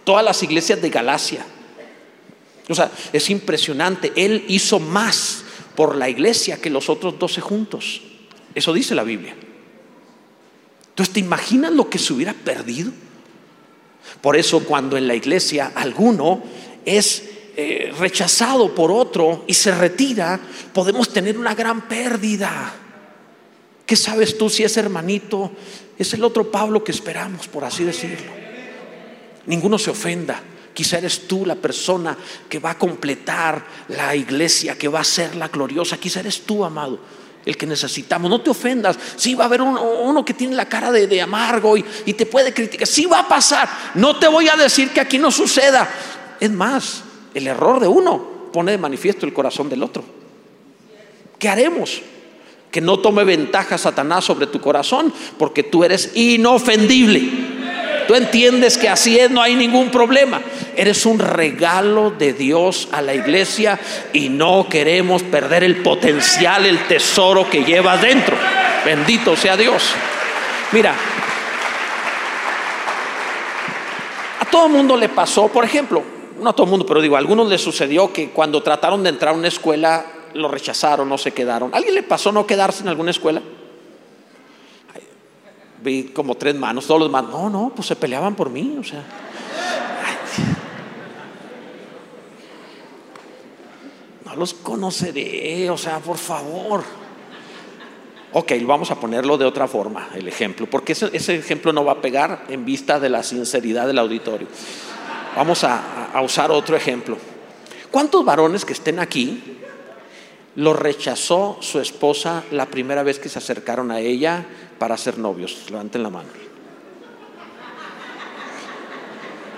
Todas 0.03 0.23
las 0.23 0.41
iglesias 0.43 0.81
de 0.81 0.89
Galacia. 0.89 1.45
O 2.69 2.75
sea, 2.75 2.91
es 3.11 3.29
impresionante. 3.29 4.11
Él 4.15 4.45
hizo 4.47 4.79
más 4.79 5.43
por 5.75 5.95
la 5.95 6.09
iglesia 6.09 6.57
que 6.57 6.69
los 6.69 6.89
otros 6.89 7.17
12 7.19 7.41
juntos. 7.41 8.01
Eso 8.55 8.73
dice 8.73 8.95
la 8.95 9.03
Biblia. 9.03 9.35
Entonces, 10.89 11.13
¿te 11.13 11.19
imaginas 11.19 11.71
lo 11.71 11.89
que 11.89 11.99
se 11.99 12.13
hubiera 12.13 12.33
perdido? 12.33 12.91
Por 14.21 14.35
eso 14.35 14.63
cuando 14.63 14.97
en 14.97 15.07
la 15.07 15.15
iglesia 15.15 15.71
alguno 15.75 16.43
es 16.85 17.23
eh, 17.55 17.93
rechazado 17.97 18.73
por 18.73 18.91
otro 18.91 19.43
y 19.47 19.53
se 19.53 19.73
retira, 19.73 20.39
podemos 20.73 21.09
tener 21.09 21.37
una 21.37 21.55
gran 21.55 21.87
pérdida. 21.87 22.73
¿Qué 23.85 23.95
sabes 23.95 24.37
tú 24.37 24.49
si 24.49 24.63
ese 24.63 24.79
hermanito 24.79 25.51
es 25.97 26.13
el 26.13 26.23
otro 26.23 26.49
Pablo 26.49 26.83
que 26.83 26.91
esperamos, 26.91 27.47
por 27.47 27.63
así 27.63 27.83
decirlo? 27.83 28.50
Ninguno 29.45 29.77
se 29.77 29.91
ofenda. 29.91 30.41
Quizá 30.73 30.97
eres 30.97 31.27
tú 31.27 31.45
la 31.45 31.55
persona 31.55 32.17
que 32.47 32.59
va 32.59 32.71
a 32.71 32.77
completar 32.77 33.65
la 33.89 34.15
iglesia, 34.15 34.77
que 34.77 34.87
va 34.87 35.01
a 35.01 35.03
ser 35.03 35.35
la 35.35 35.49
gloriosa. 35.49 35.97
Quizá 35.97 36.21
eres 36.21 36.41
tú, 36.41 36.63
amado 36.63 36.99
el 37.45 37.57
que 37.57 37.65
necesitamos. 37.65 38.29
No 38.29 38.41
te 38.41 38.49
ofendas. 38.49 38.97
Sí 39.15 39.35
va 39.35 39.45
a 39.45 39.47
haber 39.47 39.61
uno, 39.61 39.81
uno 39.81 40.23
que 40.23 40.33
tiene 40.33 40.55
la 40.55 40.67
cara 40.67 40.91
de, 40.91 41.21
amargo 41.21 41.77
y, 41.77 41.85
y, 42.05 42.13
te 42.13 42.25
puede 42.25 42.53
criticar. 42.53 42.87
Sí 42.87 43.05
va 43.05 43.19
a 43.19 43.27
pasar. 43.27 43.69
No 43.95 44.17
te 44.17 44.27
voy 44.27 44.47
a 44.47 44.55
decir 44.55 44.89
que 44.91 44.99
aquí 44.99 45.17
no 45.17 45.31
suceda. 45.31 45.89
Es 46.39 46.51
más, 46.51 47.03
el 47.33 47.47
error 47.47 47.79
de 47.79 47.87
uno 47.87 48.49
pone 48.51 48.71
de 48.71 48.77
manifiesto 48.77 49.25
el 49.25 49.33
corazón 49.33 49.69
del 49.69 49.83
otro. 49.83 50.03
¿Qué 51.39 51.49
haremos? 51.49 52.01
Que 52.69 52.81
no 52.81 52.99
tome 52.99 53.23
ventaja 53.23 53.77
Satanás 53.77 54.23
sobre 54.23 54.47
tu 54.47 54.61
corazón 54.61 55.13
porque 55.37 55.63
tú 55.63 55.83
eres 55.83 56.11
inofendible. 56.15 57.50
Entiendes 58.15 58.77
que 58.77 58.89
así 58.89 59.19
es, 59.19 59.31
no 59.31 59.41
hay 59.41 59.55
ningún 59.55 59.89
problema. 59.89 60.41
Eres 60.75 61.05
un 61.05 61.19
regalo 61.19 62.11
de 62.11 62.33
Dios 62.33 62.89
a 62.91 63.01
la 63.01 63.13
iglesia 63.13 63.79
y 64.13 64.29
no 64.29 64.67
queremos 64.69 65.23
perder 65.23 65.63
el 65.63 65.77
potencial, 65.77 66.65
el 66.65 66.87
tesoro 66.87 67.49
que 67.49 67.63
llevas 67.63 68.01
dentro. 68.01 68.35
Bendito 68.85 69.35
sea 69.35 69.55
Dios. 69.55 69.83
Mira, 70.71 70.95
a 74.39 74.45
todo 74.45 74.69
mundo 74.69 74.97
le 74.97 75.09
pasó, 75.09 75.47
por 75.47 75.63
ejemplo, 75.63 76.03
no 76.39 76.49
a 76.49 76.53
todo 76.53 76.63
el 76.63 76.71
mundo, 76.71 76.85
pero 76.85 77.01
digo, 77.01 77.15
a 77.15 77.19
algunos 77.19 77.47
les 77.47 77.61
sucedió 77.61 78.11
que 78.11 78.29
cuando 78.29 78.63
trataron 78.63 79.03
de 79.03 79.09
entrar 79.09 79.33
a 79.33 79.37
una 79.37 79.47
escuela 79.47 80.05
lo 80.33 80.47
rechazaron, 80.47 81.07
no 81.07 81.17
se 81.17 81.31
quedaron. 81.31 81.73
¿A 81.73 81.77
¿Alguien 81.77 81.95
le 81.95 82.03
pasó 82.03 82.31
no 82.31 82.47
quedarse 82.47 82.83
en 82.83 82.89
alguna 82.89 83.11
escuela? 83.11 83.41
Vi 85.83 86.03
como 86.05 86.35
tres 86.35 86.55
manos, 86.55 86.87
todos 86.87 87.01
los 87.01 87.09
manos, 87.09 87.31
no, 87.31 87.49
no, 87.49 87.71
pues 87.75 87.87
se 87.87 87.95
peleaban 87.95 88.35
por 88.35 88.49
mí, 88.49 88.77
o 88.79 88.83
sea. 88.83 89.03
No 94.25 94.35
los 94.35 94.53
conoceré, 94.53 95.69
o 95.69 95.77
sea, 95.77 95.99
por 95.99 96.17
favor. 96.17 96.83
Ok, 98.33 98.53
vamos 98.63 98.91
a 98.91 98.95
ponerlo 98.99 99.37
de 99.37 99.45
otra 99.45 99.67
forma, 99.67 100.09
el 100.15 100.27
ejemplo, 100.27 100.65
porque 100.69 100.93
ese, 100.93 101.35
ejemplo 101.35 101.73
no 101.73 101.83
va 101.83 101.93
a 101.93 102.01
pegar 102.01 102.45
en 102.47 102.63
vista 102.63 102.99
de 102.99 103.09
la 103.09 103.23
sinceridad 103.23 103.87
del 103.87 103.99
auditorio. 103.99 104.47
Vamos 105.35 105.63
a 105.63 106.21
usar 106.23 106.51
otro 106.51 106.75
ejemplo. 106.75 107.17
¿Cuántos 107.91 108.23
varones 108.23 108.63
que 108.63 108.71
estén 108.71 108.99
aquí 108.99 109.59
lo 110.55 110.73
rechazó 110.73 111.57
su 111.61 111.79
esposa 111.79 112.43
la 112.51 112.65
primera 112.65 113.03
vez 113.03 113.19
que 113.19 113.29
se 113.29 113.39
acercaron 113.39 113.91
a 113.91 113.99
ella 113.99 114.45
para 114.77 114.97
ser 114.97 115.17
novios. 115.17 115.69
Levanten 115.69 116.03
la 116.03 116.09
mano. 116.09 116.29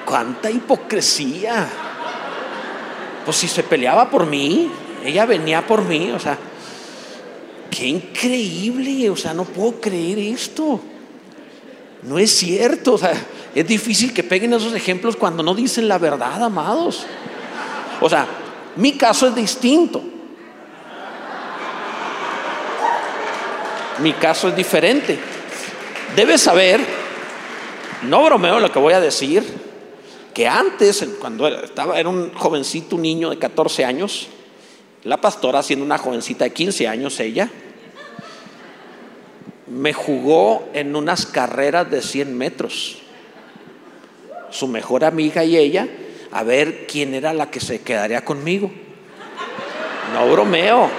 ¿Cuánta 0.06 0.52
hipocresía? 0.52 1.68
Pues 3.26 3.38
si 3.38 3.48
se 3.48 3.64
peleaba 3.64 4.10
por 4.10 4.26
mí, 4.28 4.70
ella 5.04 5.26
venía 5.26 5.66
por 5.66 5.84
mí, 5.84 6.12
o 6.12 6.20
sea, 6.20 6.38
qué 7.72 7.88
increíble, 7.88 9.10
o 9.10 9.16
sea, 9.16 9.34
no 9.34 9.46
puedo 9.46 9.80
creer 9.80 10.20
esto. 10.20 10.80
No 12.04 12.20
es 12.20 12.36
cierto, 12.36 12.96
o 12.96 12.98
sea, 12.98 13.14
es 13.56 13.66
difícil 13.66 14.14
que 14.14 14.24
peguen 14.24 14.54
esos 14.54 14.74
ejemplos 14.74 15.16
cuando 15.16 15.42
no 15.42 15.56
dicen 15.56 15.88
la 15.88 15.98
verdad, 15.98 16.44
amados. 16.44 17.06
O 18.02 18.10
sea, 18.10 18.28
mi 18.76 18.92
caso 18.94 19.28
es 19.28 19.36
distinto. 19.36 20.13
Mi 24.04 24.12
caso 24.12 24.50
es 24.50 24.56
diferente. 24.58 25.18
Debes 26.14 26.42
saber, 26.42 26.82
no 28.02 28.26
bromeo 28.26 28.60
lo 28.60 28.70
que 28.70 28.78
voy 28.78 28.94
a 28.94 29.00
decir, 29.00 29.42
que 30.34 30.46
antes, 30.46 31.08
cuando 31.22 31.48
estaba, 31.48 31.98
era 31.98 32.10
un 32.10 32.34
jovencito, 32.34 32.98
un 32.98 33.04
niño 33.04 33.30
de 33.30 33.40
14 33.40 33.86
años, 33.86 34.28
la 35.06 35.22
pastora, 35.22 35.64
siendo 35.64 35.86
una 35.86 35.98
jovencita 35.98 36.44
de 36.44 36.52
15 36.52 36.86
años, 36.86 37.18
ella, 37.22 37.50
me 39.68 39.94
jugó 39.94 40.68
en 40.74 40.98
unas 40.98 41.26
carreras 41.26 41.90
de 41.90 42.02
100 42.02 42.38
metros. 42.38 42.98
Su 44.50 44.68
mejor 44.68 45.06
amiga 45.06 45.46
y 45.46 45.56
ella, 45.56 45.88
a 46.34 46.44
ver 46.44 46.88
quién 46.88 47.14
era 47.14 47.32
la 47.32 47.50
que 47.50 47.62
se 47.62 47.80
quedaría 47.80 48.26
conmigo. 48.26 48.70
No 50.14 50.30
bromeo, 50.30 50.90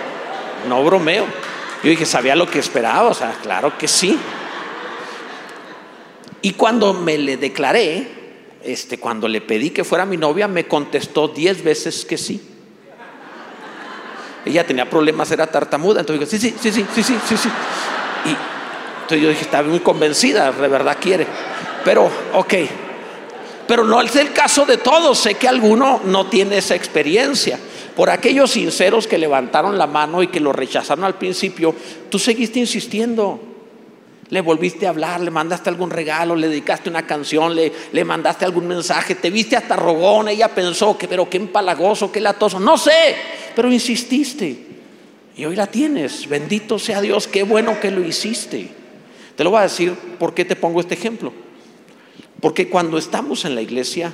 no 0.71 0.83
bromeo. 0.83 1.44
Yo 1.85 1.91
dije, 1.91 2.07
sabía 2.07 2.35
lo 2.35 2.49
que 2.51 2.59
esperaba, 2.59 3.11
o 3.11 3.15
sea, 3.15 3.33
claro 3.43 3.77
que 3.77 3.87
sí. 3.87 4.19
Y 6.41 6.55
cuando 6.55 6.95
me 6.95 7.19
le 7.19 7.37
declaré, 7.37 8.09
este, 8.63 8.99
cuando 8.99 9.29
le 9.29 9.43
pedí 9.43 9.69
que 9.69 9.85
fuera 9.85 10.07
mi 10.07 10.17
novia, 10.17 10.49
me 10.49 10.67
contestó 10.67 11.29
diez 11.29 11.63
veces 11.63 12.07
que 12.07 12.17
sí. 12.17 12.43
Ella 14.47 14.67
tenía 14.67 14.89
problemas, 14.89 15.31
era 15.31 15.47
tartamuda, 15.47 16.01
entonces 16.01 16.41
dijo, 16.41 16.55
sí, 16.57 16.57
sí, 16.59 16.73
sí, 16.73 16.87
sí, 16.95 17.03
sí, 17.03 17.19
sí, 17.29 17.37
sí. 17.37 17.49
Y 18.25 18.31
entonces 18.31 19.21
yo 19.21 19.29
dije, 19.29 19.43
estaba 19.43 19.69
muy 19.69 19.81
convencida, 19.81 20.53
de 20.53 20.69
verdad 20.69 20.97
quiere. 20.99 21.27
Pero, 21.85 22.11
ok, 22.33 22.55
pero 23.69 23.85
no 23.85 24.01
es 24.01 24.17
el 24.17 24.33
caso 24.33 24.65
de 24.65 24.79
todos, 24.79 25.19
sé 25.19 25.35
que 25.35 25.49
alguno 25.49 26.01
no 26.05 26.29
tiene 26.29 26.57
esa 26.57 26.75
experiencia. 26.75 27.59
Por 27.97 28.11
aquellos 28.11 28.51
sinceros 28.51 29.07
que 29.07 29.19
levantaron 29.19 29.79
la 29.79 29.87
mano 29.87 30.23
y 30.23 30.29
que 30.29 30.41
lo 30.41 30.53
rechazaron 30.53 31.05
al 31.05 31.17
principio, 31.17 31.75
tú 32.11 32.19
seguiste 32.19 32.59
insistiendo. 32.59 33.41
Le 34.31 34.41
volviste 34.41 34.87
a 34.87 34.91
hablar, 34.91 35.21
le 35.21 35.31
mandaste 35.31 35.69
algún 35.69 35.91
regalo, 35.91 36.35
le 36.35 36.49
dedicaste 36.49 36.89
una 36.89 37.07
canción, 37.07 37.55
le, 37.55 37.73
le 37.93 38.05
mandaste 38.05 38.45
algún 38.45 38.67
mensaje, 38.67 39.15
te 39.15 39.31
viste 39.31 39.55
hasta 39.55 39.77
rogón, 39.77 40.29
ella 40.29 40.49
pensó 40.49 40.99
que, 40.99 41.07
pero 41.07 41.29
qué 41.29 41.37
empalagoso, 41.37 42.11
qué 42.11 42.21
latoso, 42.21 42.59
no 42.59 42.77
sé, 42.77 43.15
pero 43.55 43.71
insististe. 43.71 44.67
Y 45.37 45.45
hoy 45.45 45.55
la 45.55 45.67
tienes, 45.67 46.29
bendito 46.29 46.79
sea 46.79 47.01
Dios, 47.01 47.29
qué 47.29 47.43
bueno 47.43 47.79
que 47.81 47.91
lo 47.91 48.05
hiciste. 48.05 48.71
Te 49.37 49.45
lo 49.45 49.51
voy 49.51 49.61
a 49.61 49.65
decir 49.65 49.95
por 50.19 50.33
qué 50.35 50.45
te 50.45 50.57
pongo 50.57 50.81
este 50.81 50.95
ejemplo. 50.95 51.33
Porque 52.41 52.69
cuando 52.69 52.99
estamos 52.99 53.45
en 53.45 53.55
la 53.55 53.63
iglesia, 53.63 54.13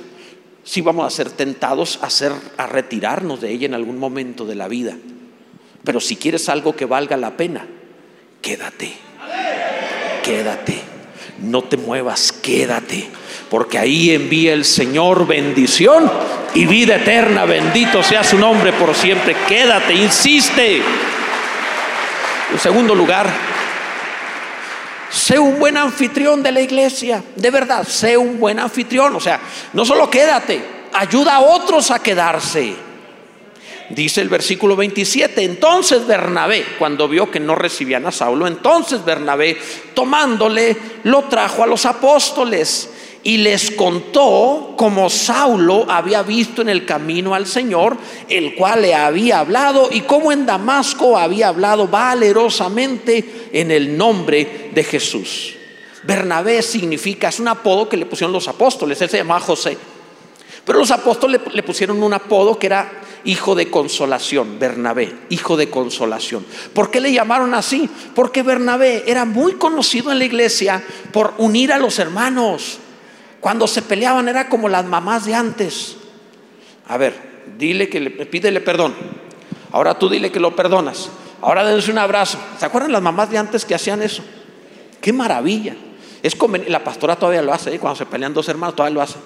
sí 0.63 0.81
vamos 0.81 1.05
a 1.05 1.15
ser 1.15 1.29
tentados 1.29 1.99
a, 2.01 2.09
ser, 2.09 2.31
a 2.57 2.67
retirarnos 2.67 3.41
de 3.41 3.51
ella 3.51 3.65
en 3.65 3.73
algún 3.73 3.97
momento 3.97 4.45
de 4.45 4.55
la 4.55 4.67
vida. 4.67 4.95
Pero 5.83 5.99
si 5.99 6.15
quieres 6.15 6.47
algo 6.49 6.75
que 6.75 6.85
valga 6.85 7.17
la 7.17 7.35
pena, 7.37 7.65
quédate. 8.41 8.93
Quédate. 10.23 10.79
No 11.41 11.63
te 11.63 11.77
muevas, 11.77 12.31
quédate. 12.31 13.09
Porque 13.49 13.79
ahí 13.79 14.11
envía 14.11 14.53
el 14.53 14.63
Señor 14.63 15.25
bendición 15.25 16.09
y 16.53 16.65
vida 16.65 16.97
eterna. 16.97 17.45
Bendito 17.45 18.03
sea 18.03 18.23
su 18.23 18.37
nombre 18.37 18.73
por 18.73 18.93
siempre. 18.93 19.35
Quédate, 19.47 19.93
insiste. 19.93 20.81
En 22.51 22.59
segundo 22.59 22.93
lugar, 22.93 23.50
sé 25.11 25.37
un 25.37 25.59
buen 25.59 25.77
anfitrión 25.77 26.41
de 26.41 26.51
la 26.51 26.61
iglesia. 26.61 27.23
De 27.35 27.51
verdad, 27.51 27.85
sé 27.87 28.17
un 28.17 28.39
buen 28.39 28.59
anfitrión. 28.59 29.15
O 29.15 29.19
sea, 29.19 29.39
no 29.73 29.85
solo 29.85 30.09
quédate, 30.09 30.61
ayuda 30.93 31.35
a 31.35 31.41
otros 31.41 31.91
a 31.91 31.99
quedarse. 31.99 32.75
Dice 33.89 34.21
el 34.21 34.29
versículo 34.29 34.77
27, 34.77 35.43
entonces 35.43 36.07
Bernabé, 36.07 36.65
cuando 36.79 37.09
vio 37.09 37.29
que 37.29 37.41
no 37.41 37.55
recibían 37.55 38.05
a 38.05 38.11
Saulo, 38.11 38.47
entonces 38.47 39.03
Bernabé, 39.03 39.57
tomándole, 39.93 40.77
lo 41.03 41.23
trajo 41.23 41.63
a 41.63 41.67
los 41.67 41.85
apóstoles 41.85 42.89
y 43.23 43.37
les 43.37 43.71
contó 43.71 44.73
como 44.77 45.09
Saulo 45.09 45.85
había 45.89 46.23
visto 46.23 46.61
en 46.61 46.69
el 46.69 46.85
camino 46.85 47.35
al 47.35 47.45
Señor, 47.45 47.97
el 48.27 48.55
cual 48.55 48.81
le 48.81 48.95
había 48.95 49.39
hablado, 49.39 49.89
y 49.91 50.01
cómo 50.01 50.31
en 50.31 50.45
Damasco 50.45 51.17
había 51.17 51.49
hablado 51.49 51.87
valerosamente 51.87 53.49
en 53.53 53.71
el 53.71 53.95
nombre 53.95 54.71
de 54.73 54.83
Jesús. 54.83 55.55
Bernabé 56.03 56.61
significa, 56.63 57.29
es 57.29 57.39
un 57.39 57.47
apodo 57.47 57.87
que 57.87 57.97
le 57.97 58.05
pusieron 58.05 58.33
los 58.33 58.47
apóstoles, 58.47 59.01
él 59.01 59.09
se 59.09 59.17
llamaba 59.17 59.39
José. 59.39 59.77
Pero 60.65 60.79
los 60.79 60.91
apóstoles 60.91 61.41
le, 61.53 61.63
pusieron 61.63 62.01
un 62.01 62.13
apodo 62.13 62.57
que 62.57 62.67
era 62.67 62.91
hijo 63.23 63.55
de 63.55 63.69
consolación, 63.69 64.59
Bernabé, 64.59 65.13
hijo 65.29 65.57
de 65.57 65.69
consolación. 65.69 66.45
¿Por 66.73 66.89
qué 66.91 67.01
le 67.01 67.13
llamaron 67.13 67.53
así? 67.53 67.89
Porque 68.15 68.43
Bernabé 68.43 69.03
era 69.07 69.25
muy 69.25 69.53
conocido 69.53 70.11
en 70.11 70.19
la 70.19 70.25
iglesia 70.25 70.83
por 71.11 71.33
unir 71.37 71.71
a 71.71 71.77
los 71.77 71.99
hermanos. 71.99 72.79
Cuando 73.41 73.67
se 73.67 73.81
peleaban 73.81 74.29
era 74.29 74.47
como 74.47 74.69
las 74.69 74.85
mamás 74.85 75.25
de 75.25 75.35
antes. 75.35 75.97
A 76.87 76.97
ver, 76.97 77.13
dile 77.57 77.89
que 77.89 77.99
le 77.99 78.11
pídele 78.11 78.61
perdón. 78.61 78.93
Ahora 79.71 79.99
tú 79.99 80.07
dile 80.09 80.31
que 80.31 80.39
lo 80.39 80.55
perdonas. 80.55 81.09
Ahora 81.41 81.65
dense 81.65 81.91
un 81.91 81.97
abrazo. 81.97 82.37
¿Se 82.57 82.65
acuerdan 82.65 82.93
las 82.93 83.01
mamás 83.01 83.29
de 83.29 83.37
antes 83.37 83.65
que 83.65 83.75
hacían 83.75 84.01
eso? 84.01 84.23
Qué 85.01 85.11
maravilla. 85.11 85.75
Es 86.23 86.37
la 86.67 86.83
pastora 86.83 87.17
todavía 87.17 87.41
lo 87.41 87.51
hace, 87.51 87.73
¿eh? 87.73 87.79
cuando 87.79 87.97
se 87.97 88.05
pelean 88.05 88.33
dos 88.33 88.47
hermanos 88.47 88.75
todavía 88.75 88.93
lo 88.93 89.01
hace 89.01 89.17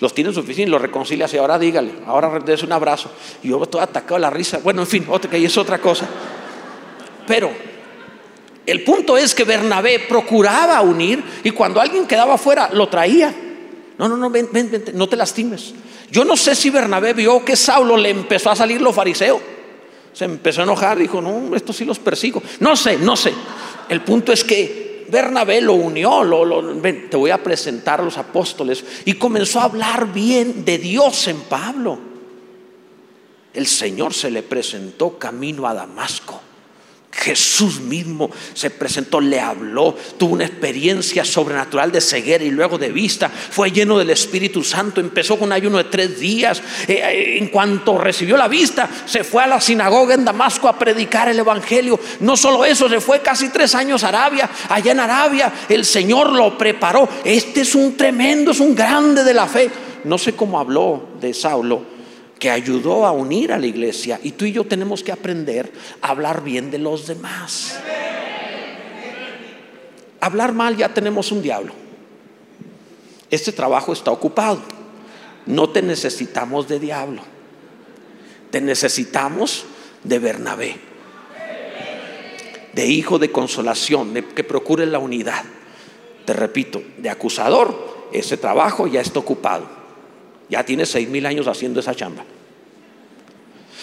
los 0.00 0.14
tiene 0.14 0.28
en 0.28 0.34
su 0.34 0.40
oficina 0.40 0.68
y 0.68 0.70
los 0.70 0.80
reconcilia 0.80 1.28
y 1.30 1.36
ahora 1.36 1.58
dígale, 1.58 1.92
ahora 2.06 2.38
des 2.40 2.62
un 2.62 2.72
abrazo. 2.72 3.10
Y 3.42 3.50
yo 3.50 3.62
estoy 3.62 3.82
atacado 3.82 4.16
a 4.16 4.18
la 4.18 4.30
risa. 4.30 4.58
Bueno, 4.64 4.80
en 4.80 4.86
fin, 4.86 5.06
otra, 5.08 5.30
que 5.30 5.44
es 5.44 5.58
otra 5.58 5.78
cosa. 5.78 6.06
Pero 7.26 7.50
el 8.64 8.82
punto 8.82 9.16
es 9.18 9.34
que 9.34 9.44
Bernabé 9.44 9.98
procuraba 10.08 10.80
unir 10.80 11.22
y 11.44 11.50
cuando 11.50 11.80
alguien 11.80 12.06
quedaba 12.06 12.38
fuera, 12.38 12.70
lo 12.72 12.88
traía. 12.88 13.34
No, 14.00 14.08
no, 14.08 14.16
no, 14.16 14.30
ven, 14.30 14.48
ven, 14.50 14.70
ven, 14.70 14.84
no 14.94 15.10
te 15.10 15.14
lastimes. 15.14 15.74
Yo 16.10 16.24
no 16.24 16.34
sé 16.34 16.54
si 16.54 16.70
Bernabé 16.70 17.12
vio 17.12 17.44
que 17.44 17.54
Saulo 17.54 17.98
le 17.98 18.08
empezó 18.08 18.50
a 18.50 18.56
salir 18.56 18.80
lo 18.80 18.94
fariseo. 18.94 19.38
Se 20.14 20.24
empezó 20.24 20.62
a 20.62 20.64
enojar, 20.64 20.96
dijo, 20.96 21.20
no, 21.20 21.54
esto 21.54 21.74
sí 21.74 21.84
los 21.84 21.98
persigo. 21.98 22.42
No 22.60 22.76
sé, 22.76 22.96
no 22.96 23.14
sé. 23.14 23.34
El 23.90 24.00
punto 24.00 24.32
es 24.32 24.42
que 24.42 25.04
Bernabé 25.10 25.60
lo 25.60 25.74
unió, 25.74 26.22
te 27.10 27.16
voy 27.18 27.28
a 27.28 27.42
presentar 27.42 28.00
a 28.00 28.04
los 28.04 28.16
apóstoles 28.16 28.82
y 29.04 29.12
comenzó 29.12 29.60
a 29.60 29.64
hablar 29.64 30.10
bien 30.10 30.64
de 30.64 30.78
Dios 30.78 31.28
en 31.28 31.36
Pablo. 31.40 31.98
El 33.52 33.66
Señor 33.66 34.14
se 34.14 34.30
le 34.30 34.42
presentó 34.42 35.18
camino 35.18 35.66
a 35.66 35.74
Damasco. 35.74 36.40
Jesús 37.20 37.80
mismo 37.80 38.30
se 38.54 38.70
presentó, 38.70 39.20
le 39.20 39.38
habló, 39.40 39.94
tuvo 40.16 40.34
una 40.34 40.46
experiencia 40.46 41.24
sobrenatural 41.24 41.92
de 41.92 42.00
ceguera 42.00 42.42
y 42.42 42.50
luego 42.50 42.78
de 42.78 42.90
vista, 42.90 43.28
fue 43.28 43.70
lleno 43.70 43.98
del 43.98 44.08
Espíritu 44.08 44.64
Santo, 44.64 45.00
empezó 45.00 45.38
con 45.38 45.48
un 45.48 45.52
ayuno 45.52 45.76
de 45.76 45.84
tres 45.84 46.18
días, 46.18 46.62
eh, 46.88 47.02
eh, 47.04 47.38
en 47.38 47.48
cuanto 47.48 47.98
recibió 47.98 48.38
la 48.38 48.48
vista, 48.48 48.88
se 49.04 49.22
fue 49.22 49.42
a 49.42 49.46
la 49.46 49.60
sinagoga 49.60 50.14
en 50.14 50.24
Damasco 50.24 50.66
a 50.66 50.78
predicar 50.78 51.28
el 51.28 51.38
Evangelio, 51.38 52.00
no 52.20 52.38
solo 52.38 52.64
eso, 52.64 52.88
se 52.88 53.00
fue 53.00 53.20
casi 53.20 53.50
tres 53.50 53.74
años 53.74 54.02
a 54.02 54.08
Arabia, 54.08 54.48
allá 54.70 54.92
en 54.92 55.00
Arabia 55.00 55.52
el 55.68 55.84
Señor 55.84 56.32
lo 56.32 56.56
preparó, 56.56 57.06
este 57.22 57.60
es 57.60 57.74
un 57.74 57.96
tremendo, 57.98 58.52
es 58.52 58.60
un 58.60 58.74
grande 58.74 59.24
de 59.24 59.34
la 59.34 59.46
fe, 59.46 59.70
no 60.04 60.16
sé 60.16 60.34
cómo 60.34 60.58
habló 60.58 61.10
de 61.20 61.34
Saulo, 61.34 61.99
que 62.40 62.50
ayudó 62.50 63.06
a 63.06 63.12
unir 63.12 63.52
a 63.52 63.58
la 63.58 63.66
iglesia. 63.66 64.18
Y 64.22 64.32
tú 64.32 64.46
y 64.46 64.52
yo 64.52 64.64
tenemos 64.64 65.04
que 65.04 65.12
aprender 65.12 65.70
a 66.00 66.08
hablar 66.08 66.42
bien 66.42 66.70
de 66.70 66.78
los 66.78 67.06
demás. 67.06 67.78
Hablar 70.20 70.52
mal 70.54 70.76
ya 70.76 70.92
tenemos 70.92 71.30
un 71.30 71.42
diablo. 71.42 71.74
Este 73.30 73.52
trabajo 73.52 73.92
está 73.92 74.10
ocupado. 74.10 74.62
No 75.44 75.68
te 75.68 75.82
necesitamos 75.82 76.66
de 76.66 76.80
diablo. 76.80 77.22
Te 78.50 78.62
necesitamos 78.62 79.66
de 80.02 80.18
Bernabé. 80.18 80.76
De 82.72 82.86
hijo 82.86 83.18
de 83.18 83.30
consolación, 83.30 84.14
de 84.14 84.24
que 84.24 84.44
procure 84.44 84.86
la 84.86 84.98
unidad. 84.98 85.44
Te 86.24 86.32
repito, 86.32 86.82
de 86.96 87.10
acusador, 87.10 88.08
ese 88.12 88.38
trabajo 88.38 88.86
ya 88.86 89.02
está 89.02 89.18
ocupado. 89.18 89.79
Ya 90.50 90.64
tiene 90.64 90.84
seis 90.84 91.08
mil 91.08 91.24
años 91.24 91.46
haciendo 91.46 91.80
esa 91.80 91.94
chamba. 91.94 92.24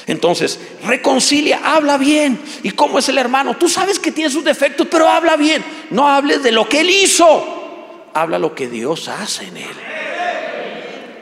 Entonces, 0.06 0.60
reconcilia, 0.86 1.62
habla 1.64 1.98
bien. 1.98 2.40
¿Y 2.64 2.72
cómo 2.72 3.00
es 3.00 3.10
el 3.10 3.18
hermano? 3.18 3.58
Tú 3.58 3.68
sabes 3.68 4.00
que 4.00 4.12
tiene 4.12 4.30
sus 4.30 4.44
defectos, 4.44 4.88
pero 4.90 5.08
habla 5.08 5.36
bien. 5.36 5.64
No 5.90 6.08
hables 6.08 6.44
de 6.44 6.52
lo 6.52 6.68
que 6.68 6.82
él 6.82 6.90
hizo. 6.90 8.10
Habla 8.14 8.40
lo 8.40 8.56
que 8.56 8.70
Dios 8.70 9.08
hace 9.10 9.46
en 9.48 9.58
él. 9.58 9.76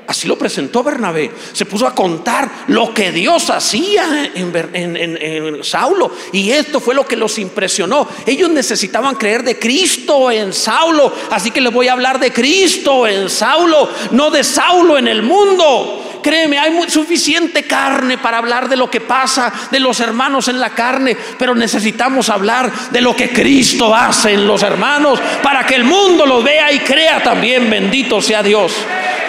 Así 0.07 0.27
lo 0.27 0.37
presentó 0.37 0.83
Bernabé. 0.83 1.31
Se 1.53 1.65
puso 1.65 1.87
a 1.87 1.95
contar 1.95 2.65
lo 2.67 2.93
que 2.93 3.11
Dios 3.11 3.49
hacía 3.49 4.31
en, 4.33 5.63
Saulo. 5.63 6.11
Y 6.31 6.51
esto 6.51 6.79
fue 6.79 6.93
lo 6.93 7.05
que 7.05 7.15
los 7.15 7.37
impresionó. 7.39 8.07
Ellos 8.25 8.49
necesitaban 8.49 9.15
creer 9.15 9.43
de 9.43 9.57
Cristo 9.57 10.31
en 10.31 10.53
Saulo. 10.53 11.11
Así 11.31 11.51
que 11.51 11.61
les 11.61 11.73
voy 11.73 11.87
a 11.87 11.93
hablar 11.93 12.19
de 12.19 12.31
Cristo 12.31 13.07
en 13.07 13.29
Saulo, 13.29 13.89
no 14.11 14.29
de 14.29 14.43
Saulo 14.43 14.97
en 14.97 15.07
el 15.07 15.23
mundo. 15.23 16.04
Créeme, 16.25 16.57
hay 16.57 16.89
suficiente 16.89 17.65
carne 17.65 18.17
para 18.17 18.39
hablar 18.39 18.67
de 18.67 18.75
lo 18.75 18.89
que 18.89 18.99
pasa 18.99 19.53
de 19.69 19.79
los 19.79 19.99
hermanos 19.99 20.47
en 20.47 20.59
la 20.59 20.71
carne, 20.71 21.15
pero 21.37 21.53
necesitamos 21.53 22.29
hablar 22.29 22.71
de 22.89 22.99
lo 22.99 23.15
que 23.15 23.29
Cristo 23.29 23.93
hace 23.93 24.33
en 24.33 24.47
los 24.47 24.63
hermanos 24.63 25.19
para 25.43 25.63
que 25.67 25.75
el 25.75 25.83
mundo 25.83 26.25
lo 26.25 26.41
vea 26.41 26.71
y 26.71 26.79
crea 26.79 27.21
también. 27.21 27.69
Bendito 27.69 28.23
sea 28.23 28.41
Dios. 28.41 28.73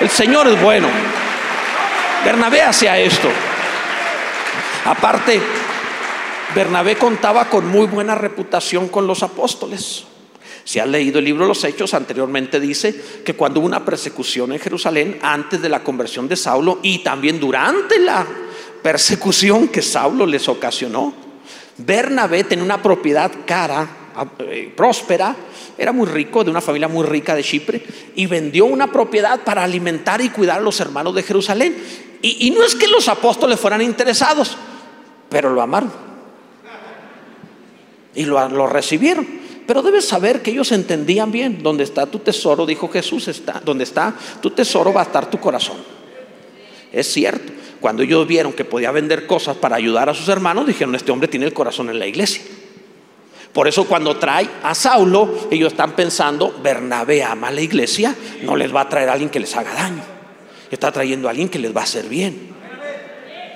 El 0.01 0.09
Señor 0.09 0.49
es 0.49 0.59
bueno. 0.63 0.89
Bernabé 2.25 2.63
hacía 2.63 2.99
esto. 2.99 3.29
Aparte, 4.87 5.39
Bernabé 6.55 6.97
contaba 6.97 7.51
con 7.51 7.69
muy 7.69 7.87
buena 7.89 8.15
reputación 8.15 8.89
con 8.89 9.07
los 9.07 9.23
apóstoles. 9.23 10.06
Si 10.67 10.81
has 10.81 10.89
leído 10.89 11.21
el 11.21 11.25
libro 11.25 11.45
de 11.45 11.49
los 11.51 11.63
Hechos, 11.63 11.95
anteriormente 11.95 12.59
dice 12.59 13.23
que 13.25 13.35
cuando 13.37 13.61
hubo 13.61 13.69
una 13.69 13.85
persecución 13.85 14.51
en 14.51 14.59
Jerusalén, 14.59 15.21
antes 15.23 15.63
de 15.63 15.69
la 15.69 15.85
conversión 15.85 16.27
de 16.27 16.35
Saulo 16.35 16.81
y 16.83 17.05
también 17.05 17.39
durante 17.39 18.01
la 18.01 18.27
persecución 18.83 19.69
que 19.69 19.81
Saulo 19.81 20.27
les 20.27 20.49
ocasionó, 20.49 21.15
Bernabé 21.79 22.43
tenía 22.43 22.65
una 22.65 22.83
propiedad 22.83 23.31
cara, 23.47 23.89
eh, 24.41 24.73
próspera, 24.77 25.37
era 25.79 25.93
muy 25.93 26.09
rico, 26.09 26.43
de 26.43 26.51
una 26.51 26.61
familia 26.61 26.89
muy 26.89 27.07
rica 27.07 27.37
de 27.37 27.45
Chipre, 27.45 27.87
y 28.17 28.27
vendió 28.27 28.65
una 28.65 28.91
propiedad 28.91 29.45
para 29.45 29.63
alimentar 29.63 30.21
y 30.21 30.31
cuidar 30.31 30.59
a 30.59 30.63
los 30.63 30.81
hermanos 30.81 31.15
de 31.15 31.23
Jerusalén. 31.23 31.77
Y, 32.23 32.51
no 32.51 32.65
es 32.65 32.75
que 32.75 32.89
los 32.89 33.07
apóstoles 33.07 33.61
fueran 33.61 33.83
interesados, 33.83 34.57
pero 35.29 35.51
lo 35.51 35.63
amaron. 35.63 35.93
Y 38.17 38.25
lo, 38.25 38.49
lo 38.49 38.67
recibieron. 38.67 39.46
Pero 39.67 39.83
debes 39.83 40.07
saber 40.07 40.43
que 40.43 40.53
ellos 40.53 40.71
entendían 40.73 41.33
bien, 41.33 41.63
donde 41.63 41.85
está 41.85 42.07
tu 42.07 42.21
tesoro, 42.21 42.65
dijo 42.65 42.89
Jesús, 42.89 43.29
está, 43.29 43.61
donde 43.65 43.85
está 43.85 44.15
tu 44.41 44.51
tesoro 44.51 44.93
va 44.93 45.01
a 45.01 45.05
estar 45.05 45.29
tu 45.29 45.41
corazón. 45.41 45.79
Es 46.93 47.13
cierto. 47.13 47.53
Cuando 47.81 48.03
ellos 48.03 48.27
vieron 48.27 48.53
que 48.53 48.65
podía 48.65 48.91
vender 48.91 49.27
cosas 49.27 49.57
para 49.57 49.77
ayudar 49.77 50.09
a 50.09 50.15
sus 50.15 50.29
hermanos, 50.29 50.67
dijeron, 50.67 50.95
este 50.95 51.13
hombre 51.13 51.29
tiene 51.29 51.47
el 51.47 51.53
corazón 51.53 51.91
en 51.91 51.99
la 51.99 52.07
iglesia. 52.07 52.43
Por 53.53 53.69
eso 53.69 53.85
cuando 53.85 54.17
trae 54.17 54.49
a 54.63 54.75
Saulo, 54.75 55.49
ellos 55.51 55.73
están 55.73 55.93
pensando, 55.93 56.59
Bernabé 56.63 57.23
ama 57.23 57.49
a 57.49 57.53
la 57.53 57.61
iglesia, 57.61 58.15
no 58.43 58.57
les 58.57 58.75
va 58.75 58.83
a 58.83 58.89
traer 58.89 59.09
a 59.09 59.13
alguien 59.13 59.31
que 59.31 59.41
les 59.41 59.55
haga 59.57 59.73
daño. 59.73 60.03
Está 60.71 60.93
trayendo 60.93 61.29
a 61.29 61.31
alguien 61.31 61.49
que 61.49 61.59
les 61.59 61.75
va 61.75 61.81
a 61.83 61.85
hacer 61.85 62.07
bien. 62.07 62.55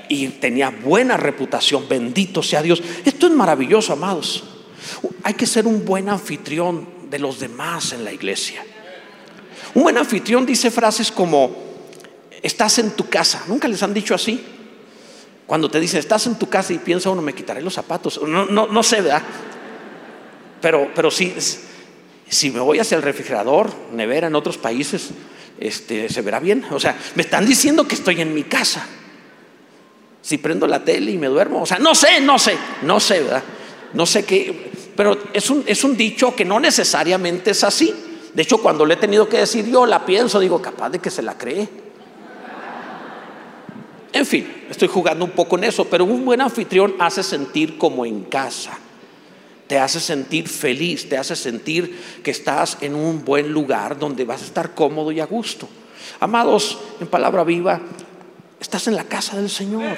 Y 0.09 0.27
tenía 0.29 0.71
buena 0.71 1.17
reputación, 1.17 1.89
bendito 1.89 2.43
sea 2.43 2.63
Dios. 2.63 2.83
Esto 3.05 3.27
es 3.27 3.33
maravilloso, 3.33 3.93
amados. 3.93 4.45
Hay 5.23 5.35
que 5.35 5.47
ser 5.47 5.67
un 5.67 5.85
buen 5.85 6.09
anfitrión 6.09 7.11
de 7.11 7.19
los 7.19 7.41
demás 7.41 7.93
en 7.93 8.05
la 8.05 8.13
iglesia. 8.13 8.65
Un 9.75 9.83
buen 9.83 9.99
anfitrión 9.99 10.47
dice 10.47 10.71
frases 10.71 11.11
como, 11.13 11.55
estás 12.43 12.79
en 12.79 12.91
tu 12.93 13.09
casa. 13.09 13.45
¿Nunca 13.47 13.69
les 13.69 13.83
han 13.83 13.95
dicho 13.95 14.15
así? 14.15 14.43
Cuando 15.47 15.71
te 15.71 15.81
dicen, 15.81 15.99
estás 15.99 16.27
en 16.27 16.39
tu 16.39 16.49
casa 16.49 16.73
y 16.73 16.79
piensa 16.79 17.11
uno, 17.11 17.23
me 17.23 17.35
quitaré 17.35 17.61
los 17.61 17.75
zapatos. 17.75 18.21
No, 18.23 18.47
no, 18.47 18.83
sé, 18.83 19.01
¿verdad? 19.01 19.23
Pero, 20.61 20.91
pero 20.95 21.11
si, 21.11 21.35
si 22.29 22.51
me 22.51 22.61
voy 22.61 22.79
hacia 22.79 22.97
el 22.97 23.03
refrigerador, 23.03 23.73
nevera 23.93 24.29
en 24.29 24.37
otros 24.37 24.59
países, 24.59 25.11
este, 25.59 26.09
se 26.09 26.23
verá 26.23 26.39
bien. 26.39 26.65
O 26.71 26.79
sea, 26.79 26.97
me 27.17 27.23
están 27.23 27.47
diciendo 27.47 27.87
que 27.87 27.97
estoy 27.97 28.21
en 28.21 28.33
mi 28.33 28.45
casa. 28.45 28.87
Si 30.23 30.39
prendo 30.39 30.67
la 30.67 30.85
tele 30.85 31.11
y 31.11 31.19
me 31.19 31.27
duermo, 31.27 31.63
o 31.63 31.67
sea, 31.67 31.79
no 31.79 31.95
sé, 31.95 32.21
no 32.21 32.39
sé, 32.39 32.57
no 32.83 33.01
sé, 33.01 33.21
¿verdad? 33.23 33.43
No 33.93 34.07
sé 34.07 34.25
qué, 34.25 34.70
pero 35.01 35.17
es 35.33 35.49
un, 35.49 35.65
es 35.67 35.83
un 35.83 35.97
dicho 35.97 36.37
que 36.37 36.45
no 36.45 36.61
necesariamente 36.61 37.53
es 37.53 37.65
así. 37.65 37.91
De 38.35 38.43
hecho, 38.43 38.59
cuando 38.59 38.85
le 38.85 38.93
he 38.93 38.97
tenido 38.99 39.31
que 39.31 39.39
decir 39.39 39.65
yo, 39.65 39.87
la 39.87 40.05
pienso, 40.05 40.39
digo, 40.39 40.61
capaz 40.61 40.91
de 40.91 40.99
que 40.99 41.09
se 41.09 41.23
la 41.23 41.39
cree. 41.39 41.67
En 44.13 44.27
fin, 44.27 44.67
estoy 44.69 44.89
jugando 44.89 45.25
un 45.25 45.31
poco 45.31 45.57
en 45.57 45.65
eso, 45.65 45.87
pero 45.87 46.05
un 46.05 46.23
buen 46.27 46.43
anfitrión 46.43 46.97
hace 46.99 47.23
sentir 47.23 47.79
como 47.79 48.05
en 48.05 48.25
casa. 48.25 48.79
Te 49.67 49.79
hace 49.79 50.01
sentir 50.01 50.47
feliz, 50.47 51.09
te 51.09 51.17
hace 51.17 51.35
sentir 51.35 51.99
que 52.23 52.33
estás 52.33 52.77
en 52.83 52.95
un 52.95 53.25
buen 53.25 53.51
lugar 53.51 53.99
donde 53.99 54.27
vas 54.27 54.43
a 54.43 54.45
estar 54.45 54.75
cómodo 54.75 55.13
y 55.13 55.21
a 55.21 55.25
gusto. 55.25 55.67
Amados, 56.21 56.79
en 57.01 57.07
palabra 57.07 57.43
viva, 57.43 57.81
estás 58.61 58.87
en 58.87 58.97
la 58.97 59.05
casa 59.05 59.39
del 59.39 59.49
Señor. 59.49 59.97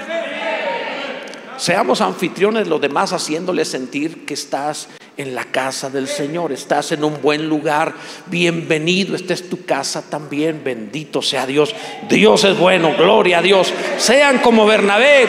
Seamos 1.63 2.01
anfitriones 2.01 2.67
los 2.67 2.81
demás 2.81 3.13
haciéndole 3.13 3.65
sentir 3.65 4.27
que 4.27 4.35
estás 4.35 4.89
en 5.17 5.33
la 5.33 5.45
casa 5.45 5.91
del 5.91 6.09
Señor, 6.09 6.51
estás 6.51 6.91
en 6.91 7.05
un 7.05 7.23
buen 7.23 7.49
lugar, 7.49 7.95
bienvenido, 8.27 9.15
esta 9.15 9.33
es 9.33 9.49
tu 9.49 9.65
casa 9.65 10.03
también, 10.11 10.65
bendito 10.65 11.23
sea 11.23 11.47
Dios. 11.47 11.73
Dios 12.09 12.43
es 12.43 12.59
bueno, 12.59 12.97
gloria 12.97 13.39
a 13.39 13.43
Dios. 13.43 13.73
Sean 13.97 14.39
como 14.39 14.67
Bernabé. 14.67 15.29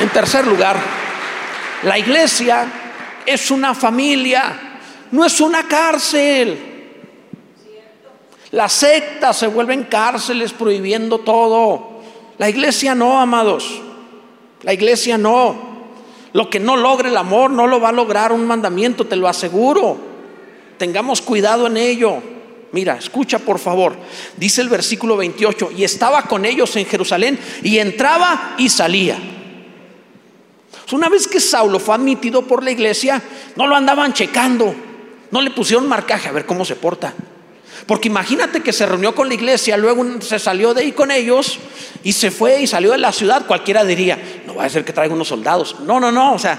En 0.00 0.10
tercer 0.10 0.46
lugar, 0.46 0.76
la 1.84 1.98
iglesia 1.98 2.66
es 3.24 3.50
una 3.50 3.74
familia, 3.74 4.80
no 5.12 5.24
es 5.24 5.40
una 5.40 5.66
cárcel. 5.66 6.58
Las 8.50 8.74
sectas 8.74 9.38
se 9.38 9.46
vuelven 9.46 9.84
cárceles 9.84 10.52
prohibiendo 10.52 11.20
todo. 11.20 11.97
La 12.38 12.48
iglesia 12.48 12.94
no, 12.94 13.20
amados. 13.20 13.80
La 14.62 14.72
iglesia 14.72 15.18
no. 15.18 15.68
Lo 16.32 16.50
que 16.50 16.60
no 16.60 16.76
logre 16.76 17.08
el 17.08 17.16
amor 17.16 17.50
no 17.50 17.66
lo 17.66 17.80
va 17.80 17.88
a 17.88 17.92
lograr 17.92 18.32
un 18.32 18.46
mandamiento, 18.46 19.06
te 19.06 19.16
lo 19.16 19.28
aseguro. 19.28 19.96
Tengamos 20.78 21.20
cuidado 21.20 21.66
en 21.66 21.76
ello. 21.76 22.22
Mira, 22.72 22.96
escucha 22.96 23.38
por 23.38 23.58
favor. 23.58 23.96
Dice 24.36 24.60
el 24.60 24.68
versículo 24.68 25.16
28, 25.16 25.70
y 25.76 25.84
estaba 25.84 26.22
con 26.22 26.44
ellos 26.44 26.76
en 26.76 26.86
Jerusalén 26.86 27.38
y 27.62 27.78
entraba 27.78 28.54
y 28.58 28.68
salía. 28.68 29.18
Una 30.92 31.08
vez 31.08 31.26
que 31.28 31.40
Saulo 31.40 31.78
fue 31.78 31.94
admitido 31.94 32.42
por 32.42 32.62
la 32.62 32.70
iglesia, 32.70 33.22
no 33.56 33.66
lo 33.66 33.76
andaban 33.76 34.12
checando, 34.12 34.74
no 35.30 35.42
le 35.42 35.50
pusieron 35.50 35.86
marcaje 35.86 36.28
a 36.28 36.32
ver 36.32 36.46
cómo 36.46 36.64
se 36.64 36.76
porta. 36.76 37.14
Porque 37.86 38.08
imagínate 38.08 38.62
que 38.62 38.72
se 38.72 38.86
reunió 38.86 39.14
con 39.14 39.28
la 39.28 39.34
iglesia, 39.34 39.76
luego 39.76 40.20
se 40.20 40.38
salió 40.38 40.74
de 40.74 40.82
ahí 40.82 40.92
con 40.92 41.10
ellos 41.10 41.58
y 42.02 42.12
se 42.12 42.30
fue 42.30 42.60
y 42.60 42.66
salió 42.66 42.92
de 42.92 42.98
la 42.98 43.12
ciudad. 43.12 43.46
Cualquiera 43.46 43.84
diría, 43.84 44.42
no 44.46 44.56
va 44.56 44.64
a 44.64 44.70
ser 44.70 44.84
que 44.84 44.92
traiga 44.92 45.14
unos 45.14 45.28
soldados. 45.28 45.76
No, 45.80 45.98
no, 46.00 46.12
no, 46.12 46.34
o 46.34 46.38
sea, 46.38 46.58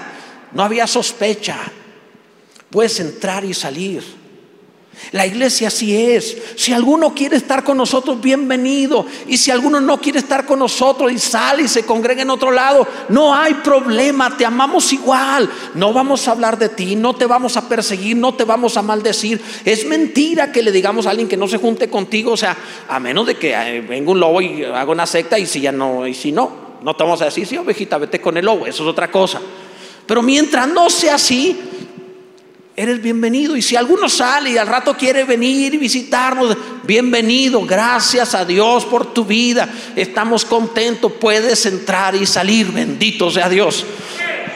no 0.52 0.62
había 0.62 0.86
sospecha. 0.86 1.56
Puedes 2.70 3.00
entrar 3.00 3.44
y 3.44 3.54
salir. 3.54 4.19
La 5.12 5.26
iglesia 5.26 5.68
así 5.68 5.96
es. 5.96 6.36
Si 6.56 6.72
alguno 6.72 7.14
quiere 7.14 7.36
estar 7.36 7.64
con 7.64 7.76
nosotros, 7.76 8.20
bienvenido. 8.20 9.06
Y 9.26 9.36
si 9.36 9.50
alguno 9.50 9.80
no 9.80 10.00
quiere 10.00 10.20
estar 10.20 10.46
con 10.46 10.60
nosotros 10.60 11.10
y 11.10 11.18
sale 11.18 11.64
y 11.64 11.68
se 11.68 11.84
congrega 11.84 12.22
en 12.22 12.30
otro 12.30 12.52
lado, 12.52 12.86
no 13.08 13.34
hay 13.34 13.54
problema, 13.54 14.36
te 14.36 14.46
amamos 14.46 14.92
igual. 14.92 15.50
No 15.74 15.92
vamos 15.92 16.28
a 16.28 16.32
hablar 16.32 16.58
de 16.58 16.68
ti, 16.68 16.94
no 16.94 17.14
te 17.14 17.26
vamos 17.26 17.56
a 17.56 17.68
perseguir, 17.68 18.16
no 18.16 18.34
te 18.34 18.44
vamos 18.44 18.76
a 18.76 18.82
maldecir. 18.82 19.40
Es 19.64 19.84
mentira 19.84 20.52
que 20.52 20.62
le 20.62 20.70
digamos 20.70 21.06
a 21.06 21.10
alguien 21.10 21.28
que 21.28 21.36
no 21.36 21.48
se 21.48 21.58
junte 21.58 21.90
contigo, 21.90 22.32
o 22.32 22.36
sea, 22.36 22.56
a 22.88 23.00
menos 23.00 23.26
de 23.26 23.36
que 23.36 23.52
eh, 23.52 23.80
venga 23.80 24.12
un 24.12 24.20
lobo 24.20 24.40
y 24.40 24.64
haga 24.64 24.92
una 24.92 25.06
secta 25.06 25.38
y 25.38 25.46
si 25.46 25.60
ya 25.60 25.72
no, 25.72 26.06
y 26.06 26.14
si 26.14 26.30
no, 26.30 26.70
no 26.82 26.94
te 26.94 27.02
vamos 27.02 27.20
a 27.22 27.26
decir, 27.26 27.46
sí, 27.46 27.56
ovejita, 27.56 27.98
vete 27.98 28.20
con 28.20 28.36
el 28.36 28.44
lobo, 28.44 28.66
eso 28.66 28.82
es 28.84 28.88
otra 28.88 29.10
cosa. 29.10 29.40
Pero 30.06 30.22
mientras 30.22 30.66
no 30.68 30.90
sea 30.90 31.14
así, 31.14 31.58
eres 32.80 33.02
bienvenido. 33.02 33.56
Y 33.56 33.62
si 33.62 33.76
alguno 33.76 34.08
sale 34.08 34.50
y 34.50 34.56
al 34.56 34.66
rato 34.66 34.94
quiere 34.94 35.24
venir 35.24 35.74
y 35.74 35.76
visitarnos, 35.76 36.56
bienvenido. 36.84 37.60
Gracias 37.66 38.34
a 38.34 38.46
Dios 38.46 38.86
por 38.86 39.12
tu 39.12 39.26
vida. 39.26 39.68
Estamos 39.94 40.46
contentos. 40.46 41.12
Puedes 41.20 41.66
entrar 41.66 42.14
y 42.14 42.24
salir. 42.24 42.72
Bendito 42.72 43.30
sea 43.30 43.50
Dios. 43.50 43.84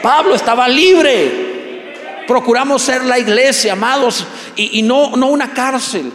Pablo 0.01 0.33
estaba 0.33 0.67
libre. 0.67 2.23
Procuramos 2.27 2.81
ser 2.81 3.05
la 3.05 3.19
iglesia, 3.19 3.73
amados, 3.73 4.25
y, 4.55 4.81
no, 4.81 5.15
no 5.15 5.27
una 5.27 5.53
cárcel. 5.53 6.11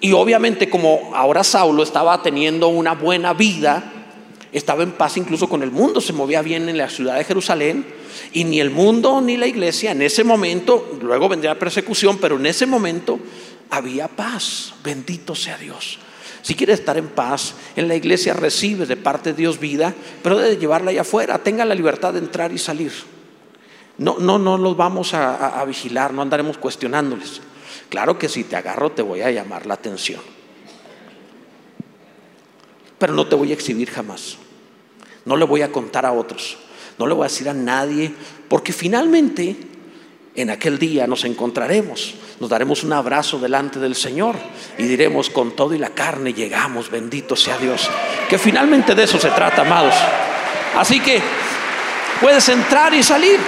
Y 0.00 0.12
obviamente 0.12 0.68
como 0.68 1.12
ahora 1.14 1.42
Saulo 1.42 1.82
estaba 1.82 2.20
teniendo 2.22 2.68
una 2.68 2.92
buena 2.92 3.32
vida, 3.32 3.93
estaba 4.58 4.82
en 4.84 4.92
paz 4.92 5.16
incluso 5.16 5.48
con 5.48 5.62
el 5.62 5.70
mundo, 5.70 6.00
se 6.00 6.12
movía 6.12 6.40
bien 6.40 6.68
en 6.68 6.78
la 6.78 6.88
ciudad 6.88 7.18
de 7.18 7.24
Jerusalén 7.24 7.84
y 8.32 8.44
ni 8.44 8.60
el 8.60 8.70
mundo 8.70 9.20
ni 9.20 9.36
la 9.36 9.46
iglesia 9.46 9.90
en 9.90 10.00
ese 10.00 10.22
momento, 10.24 10.96
luego 11.02 11.28
vendría 11.28 11.58
persecución, 11.58 12.18
pero 12.18 12.36
en 12.36 12.46
ese 12.46 12.64
momento 12.64 13.18
había 13.70 14.08
paz. 14.08 14.74
Bendito 14.84 15.34
sea 15.34 15.58
Dios. 15.58 15.98
Si 16.42 16.54
quieres 16.54 16.80
estar 16.80 16.96
en 16.96 17.08
paz, 17.08 17.54
en 17.74 17.88
la 17.88 17.96
iglesia 17.96 18.34
recibe 18.34 18.86
de 18.86 18.96
parte 18.96 19.30
de 19.32 19.36
Dios 19.36 19.58
vida, 19.58 19.94
pero 20.22 20.38
debe 20.38 20.56
llevarla 20.56 20.90
allá 20.90 21.00
afuera. 21.00 21.38
Tenga 21.38 21.64
la 21.64 21.74
libertad 21.74 22.12
de 22.12 22.20
entrar 22.20 22.52
y 22.52 22.58
salir. 22.58 22.92
No, 23.98 24.18
no, 24.18 24.38
no 24.38 24.58
los 24.58 24.76
vamos 24.76 25.14
a, 25.14 25.60
a 25.60 25.64
vigilar, 25.64 26.12
no 26.12 26.22
andaremos 26.22 26.58
cuestionándoles. 26.58 27.40
Claro 27.88 28.18
que 28.18 28.28
si 28.28 28.44
te 28.44 28.56
agarro 28.56 28.92
te 28.92 29.02
voy 29.02 29.22
a 29.22 29.30
llamar 29.30 29.66
la 29.66 29.74
atención. 29.74 30.33
Pero 32.98 33.12
no 33.12 33.26
te 33.26 33.36
voy 33.36 33.50
a 33.50 33.54
exhibir 33.54 33.90
jamás. 33.90 34.36
No 35.24 35.36
le 35.36 35.44
voy 35.44 35.62
a 35.62 35.72
contar 35.72 36.06
a 36.06 36.12
otros 36.12 36.58
no 36.98 37.06
le 37.06 37.14
voy 37.14 37.24
a 37.24 37.28
decir 37.28 37.48
a 37.48 37.54
nadie, 37.54 38.12
porque 38.48 38.72
finalmente 38.72 39.56
en 40.36 40.50
aquel 40.50 40.78
día 40.78 41.06
nos 41.06 41.24
encontraremos, 41.24 42.14
nos 42.40 42.50
daremos 42.50 42.82
un 42.82 42.92
abrazo 42.92 43.38
delante 43.38 43.78
del 43.78 43.94
Señor 43.94 44.36
y 44.78 44.84
diremos 44.84 45.30
con 45.30 45.54
todo 45.54 45.74
y 45.74 45.78
la 45.78 45.90
carne 45.90 46.32
llegamos, 46.32 46.90
bendito 46.90 47.36
sea 47.36 47.58
Dios. 47.58 47.88
Que 48.28 48.38
finalmente 48.38 48.94
de 48.94 49.04
eso 49.04 49.18
se 49.18 49.30
trata, 49.30 49.62
amados. 49.62 49.94
Así 50.76 51.00
que 51.00 51.20
puedes 52.20 52.48
entrar 52.48 52.94
y 52.94 53.02
salir. 53.02 53.38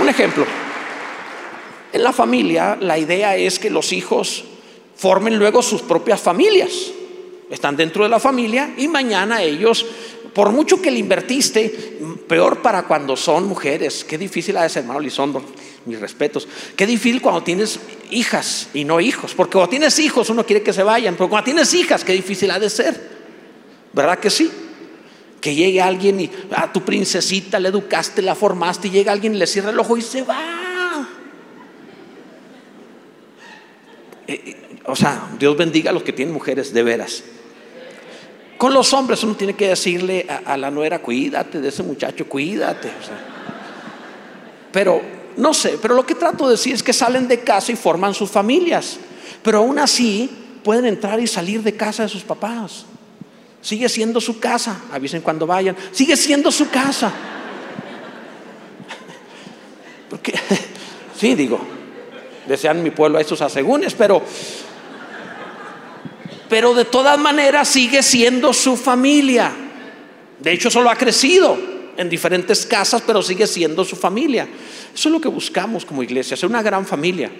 Un 0.00 0.08
ejemplo. 0.08 0.46
En 1.92 2.02
la 2.02 2.12
familia 2.12 2.76
la 2.78 2.98
idea 2.98 3.36
es 3.36 3.58
que 3.58 3.70
los 3.70 3.92
hijos 3.92 4.44
formen 4.96 5.38
luego 5.38 5.62
sus 5.62 5.82
propias 5.82 6.20
familias. 6.20 6.72
Están 7.50 7.76
dentro 7.76 8.02
de 8.02 8.10
la 8.10 8.18
familia 8.18 8.74
y 8.76 8.88
mañana 8.88 9.42
ellos 9.42 9.86
por 10.36 10.52
mucho 10.52 10.82
que 10.82 10.90
le 10.90 10.98
invertiste, 10.98 11.98
peor 12.28 12.60
para 12.60 12.82
cuando 12.82 13.16
son 13.16 13.48
mujeres. 13.48 14.04
Qué 14.04 14.18
difícil 14.18 14.54
ha 14.58 14.64
de 14.64 14.68
ser, 14.68 14.82
hermano 14.82 15.00
Lizondo, 15.00 15.42
mis 15.86 15.98
respetos. 15.98 16.46
Qué 16.76 16.86
difícil 16.86 17.22
cuando 17.22 17.42
tienes 17.42 17.80
hijas 18.10 18.68
y 18.74 18.84
no 18.84 19.00
hijos. 19.00 19.32
Porque 19.34 19.52
cuando 19.52 19.70
tienes 19.70 19.98
hijos 19.98 20.28
uno 20.28 20.44
quiere 20.44 20.62
que 20.62 20.74
se 20.74 20.82
vayan, 20.82 21.14
pero 21.14 21.30
cuando 21.30 21.46
tienes 21.46 21.72
hijas, 21.72 22.04
qué 22.04 22.12
difícil 22.12 22.50
ha 22.50 22.58
de 22.58 22.68
ser. 22.68 23.00
¿Verdad 23.94 24.18
que 24.18 24.28
sí? 24.28 24.50
Que 25.40 25.54
llegue 25.54 25.80
alguien 25.80 26.20
y 26.20 26.30
a 26.54 26.70
tu 26.70 26.82
princesita 26.82 27.58
le 27.58 27.70
educaste, 27.70 28.20
la 28.20 28.34
formaste 28.34 28.88
y 28.88 28.90
llega 28.90 29.12
alguien 29.12 29.34
y 29.34 29.38
le 29.38 29.46
cierra 29.46 29.70
el 29.70 29.80
ojo 29.80 29.96
y 29.96 30.02
se 30.02 30.20
va. 30.20 31.08
Eh, 34.26 34.42
eh, 34.44 34.65
o 34.86 34.96
sea, 34.96 35.28
Dios 35.38 35.56
bendiga 35.56 35.90
a 35.90 35.92
los 35.92 36.02
que 36.02 36.12
tienen 36.12 36.32
mujeres 36.32 36.72
de 36.72 36.82
veras. 36.82 37.22
Con 38.56 38.72
los 38.72 38.92
hombres 38.94 39.22
uno 39.22 39.34
tiene 39.34 39.54
que 39.54 39.68
decirle 39.68 40.26
a, 40.44 40.56
la 40.56 40.70
nuera, 40.70 41.00
cuídate 41.00 41.60
de 41.60 41.68
ese 41.68 41.82
muchacho, 41.82 42.26
cuídate. 42.26 42.90
pero 44.72 45.02
no 45.36 45.52
sé, 45.52 45.78
pero 45.80 45.94
lo 45.94 46.06
que 46.06 46.14
trato 46.14 46.46
de 46.46 46.52
decir 46.52 46.74
es 46.74 46.82
que 46.82 46.94
salen 46.94 47.28
de 47.28 47.40
casa 47.40 47.72
y 47.72 47.76
forman 47.76 48.14
sus 48.14 48.30
familias. 48.30 48.98
Pero 49.42 49.58
aún 49.58 49.78
así 49.78 50.30
pueden 50.64 50.86
entrar 50.86 51.20
y 51.20 51.26
salir 51.26 51.62
de 51.62 51.76
casa 51.76 52.04
de 52.04 52.08
sus 52.08 52.22
papás. 52.22 52.86
Sigue 53.60 53.88
siendo 53.88 54.20
su 54.20 54.38
casa, 54.38 54.82
avisen 54.90 55.20
cuando 55.20 55.46
vayan, 55.46 55.76
sigue 55.92 56.16
siendo 56.16 56.50
su 56.50 56.70
casa. 56.70 57.12
Porque, 60.10 60.32
sí, 61.18 61.34
digo, 61.34 61.58
desean 62.46 62.82
mi 62.82 62.90
pueblo 62.90 63.18
a 63.18 63.20
esos 63.20 63.42
asegúnes, 63.42 63.92
pero 63.92 64.22
pero 66.48 66.74
de 66.74 66.84
todas 66.84 67.18
maneras 67.18 67.68
sigue 67.68 68.02
siendo 68.02 68.52
su 68.52 68.76
familia. 68.76 69.52
De 70.38 70.52
hecho, 70.52 70.70
solo 70.70 70.90
ha 70.90 70.96
crecido 70.96 71.56
en 71.96 72.08
diferentes 72.08 72.66
casas, 72.66 73.02
pero 73.06 73.22
sigue 73.22 73.46
siendo 73.46 73.84
su 73.84 73.96
familia. 73.96 74.46
Eso 74.94 75.08
es 75.08 75.12
lo 75.12 75.20
que 75.20 75.28
buscamos 75.28 75.84
como 75.84 76.02
iglesia, 76.02 76.36
ser 76.36 76.48
una 76.48 76.62
gran 76.62 76.86
familia. 76.86 77.30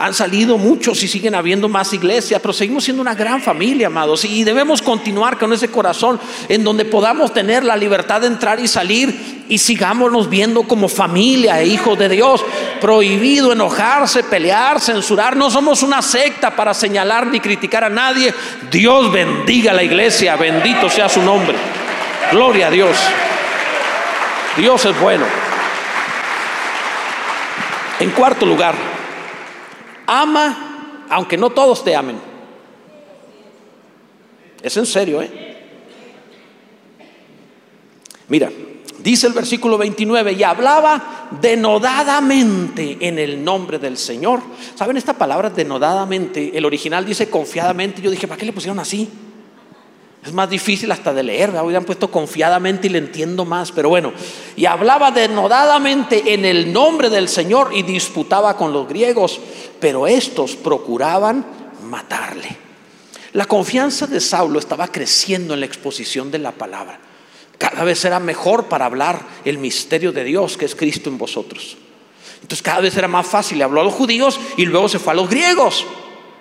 Han 0.00 0.14
salido 0.14 0.58
muchos 0.58 1.02
y 1.02 1.08
siguen 1.08 1.34
habiendo 1.34 1.68
más 1.68 1.92
iglesias, 1.92 2.40
pero 2.40 2.52
seguimos 2.52 2.84
siendo 2.84 3.02
una 3.02 3.16
gran 3.16 3.42
familia, 3.42 3.88
amados. 3.88 4.24
Y 4.24 4.44
debemos 4.44 4.80
continuar 4.80 5.38
con 5.38 5.52
ese 5.52 5.72
corazón 5.72 6.20
en 6.48 6.62
donde 6.62 6.84
podamos 6.84 7.34
tener 7.34 7.64
la 7.64 7.76
libertad 7.76 8.20
de 8.20 8.28
entrar 8.28 8.60
y 8.60 8.68
salir 8.68 9.44
y 9.48 9.58
sigámonos 9.58 10.30
viendo 10.30 10.62
como 10.62 10.88
familia 10.88 11.60
e 11.60 11.66
hijos 11.66 11.98
de 11.98 12.08
Dios. 12.08 12.44
Prohibido 12.80 13.52
enojarse, 13.52 14.22
pelear, 14.22 14.80
censurar. 14.80 15.34
No 15.34 15.50
somos 15.50 15.82
una 15.82 16.00
secta 16.00 16.54
para 16.54 16.74
señalar 16.74 17.26
ni 17.26 17.40
criticar 17.40 17.82
a 17.82 17.90
nadie. 17.90 18.32
Dios 18.70 19.10
bendiga 19.10 19.72
a 19.72 19.74
la 19.74 19.82
iglesia, 19.82 20.36
bendito 20.36 20.88
sea 20.88 21.08
su 21.08 21.22
nombre. 21.22 21.58
Gloria 22.30 22.68
a 22.68 22.70
Dios. 22.70 22.96
Dios 24.56 24.84
es 24.84 25.00
bueno. 25.00 25.24
En 27.98 28.10
cuarto 28.12 28.46
lugar, 28.46 28.76
ama 30.08 31.06
aunque 31.10 31.36
no 31.36 31.50
todos 31.50 31.84
te 31.84 31.94
amen. 31.94 32.18
Es 34.62 34.76
en 34.76 34.86
serio, 34.86 35.22
¿eh? 35.22 35.30
Mira, 38.28 38.50
dice 38.98 39.26
el 39.26 39.32
versículo 39.32 39.78
29, 39.78 40.32
y 40.32 40.42
hablaba 40.42 41.28
denodadamente 41.40 42.98
en 43.00 43.18
el 43.18 43.42
nombre 43.42 43.78
del 43.78 43.96
Señor. 43.96 44.42
¿Saben 44.74 44.96
esta 44.96 45.14
palabra 45.14 45.48
denodadamente? 45.48 46.56
El 46.56 46.64
original 46.64 47.06
dice 47.06 47.30
confiadamente. 47.30 48.02
Yo 48.02 48.10
dije, 48.10 48.26
¿para 48.26 48.38
qué 48.38 48.46
le 48.46 48.52
pusieron 48.52 48.78
así? 48.80 49.08
Es 50.24 50.32
más 50.32 50.50
difícil 50.50 50.90
hasta 50.90 51.14
de 51.14 51.22
leer, 51.22 51.50
hoy 51.56 51.74
han 51.74 51.84
puesto 51.84 52.10
confiadamente 52.10 52.88
y 52.88 52.90
le 52.90 52.98
entiendo 52.98 53.44
más, 53.44 53.70
pero 53.72 53.88
bueno, 53.88 54.12
y 54.56 54.66
hablaba 54.66 55.10
denodadamente 55.10 56.34
en 56.34 56.44
el 56.44 56.72
nombre 56.72 57.08
del 57.08 57.28
Señor 57.28 57.70
y 57.72 57.82
disputaba 57.82 58.56
con 58.56 58.72
los 58.72 58.88
griegos, 58.88 59.40
pero 59.80 60.06
estos 60.06 60.56
procuraban 60.56 61.46
matarle. 61.84 62.56
La 63.32 63.46
confianza 63.46 64.06
de 64.06 64.20
Saulo 64.20 64.58
estaba 64.58 64.88
creciendo 64.88 65.54
en 65.54 65.60
la 65.60 65.66
exposición 65.66 66.30
de 66.30 66.38
la 66.38 66.52
palabra. 66.52 66.98
Cada 67.58 67.84
vez 67.84 68.04
era 68.04 68.20
mejor 68.20 68.66
para 68.66 68.86
hablar 68.86 69.20
el 69.44 69.58
misterio 69.58 70.12
de 70.12 70.24
Dios 70.24 70.56
que 70.56 70.64
es 70.64 70.74
Cristo 70.74 71.10
en 71.10 71.18
vosotros. 71.18 71.76
Entonces 72.42 72.62
cada 72.62 72.80
vez 72.80 72.96
era 72.96 73.08
más 73.08 73.26
fácil. 73.26 73.58
Le 73.58 73.64
habló 73.64 73.80
a 73.80 73.84
los 73.84 73.94
judíos 73.94 74.38
y 74.56 74.64
luego 74.64 74.88
se 74.88 74.98
fue 74.98 75.12
a 75.12 75.16
los 75.16 75.28
griegos. 75.28 75.84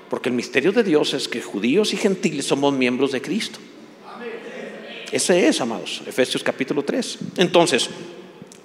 Porque 0.09 0.29
el 0.29 0.35
misterio 0.35 0.71
de 0.71 0.83
Dios 0.83 1.13
es 1.13 1.27
que 1.27 1.41
judíos 1.41 1.93
y 1.93 1.97
gentiles 1.97 2.45
somos 2.45 2.73
miembros 2.73 3.11
de 3.11 3.21
Cristo. 3.21 3.59
Ese 5.11 5.47
es, 5.47 5.61
amados, 5.61 6.01
Efesios 6.05 6.43
capítulo 6.43 6.83
3. 6.83 7.17
Entonces, 7.37 7.89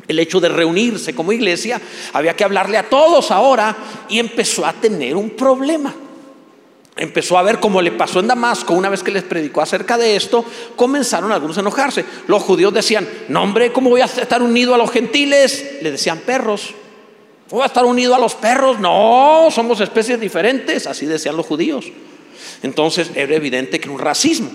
el 0.08 0.18
hecho 0.18 0.40
de 0.40 0.48
reunirse 0.48 1.14
como 1.14 1.32
iglesia, 1.32 1.80
había 2.12 2.34
que 2.34 2.44
hablarle 2.44 2.78
a 2.78 2.88
todos 2.88 3.30
ahora 3.30 3.76
y 4.08 4.18
empezó 4.18 4.66
a 4.66 4.72
tener 4.72 5.16
un 5.16 5.30
problema. 5.30 5.94
Empezó 6.96 7.38
a 7.38 7.42
ver 7.42 7.58
como 7.58 7.80
le 7.80 7.92
pasó 7.92 8.20
en 8.20 8.26
Damasco, 8.26 8.74
una 8.74 8.90
vez 8.90 9.02
que 9.02 9.10
les 9.10 9.22
predicó 9.22 9.62
acerca 9.62 9.96
de 9.96 10.14
esto, 10.14 10.44
comenzaron 10.76 11.32
algunos 11.32 11.56
a 11.56 11.60
enojarse. 11.60 12.04
Los 12.26 12.42
judíos 12.42 12.74
decían, 12.74 13.08
no 13.28 13.42
hombre, 13.42 13.72
¿cómo 13.72 13.88
voy 13.88 14.02
a 14.02 14.06
estar 14.06 14.42
unido 14.42 14.74
a 14.74 14.78
los 14.78 14.90
gentiles? 14.90 15.78
Le 15.80 15.92
decían 15.92 16.18
perros. 16.18 16.74
¿Voy 17.52 17.60
a 17.60 17.66
estar 17.66 17.84
unido 17.84 18.14
a 18.14 18.18
los 18.18 18.34
perros? 18.34 18.80
No, 18.80 19.48
somos 19.50 19.78
especies 19.82 20.18
diferentes, 20.18 20.86
así 20.86 21.04
decían 21.04 21.36
los 21.36 21.44
judíos. 21.44 21.84
Entonces 22.62 23.10
era 23.14 23.34
evidente 23.34 23.78
que 23.78 23.84
era 23.84 23.92
un 23.92 23.98
racismo. 23.98 24.50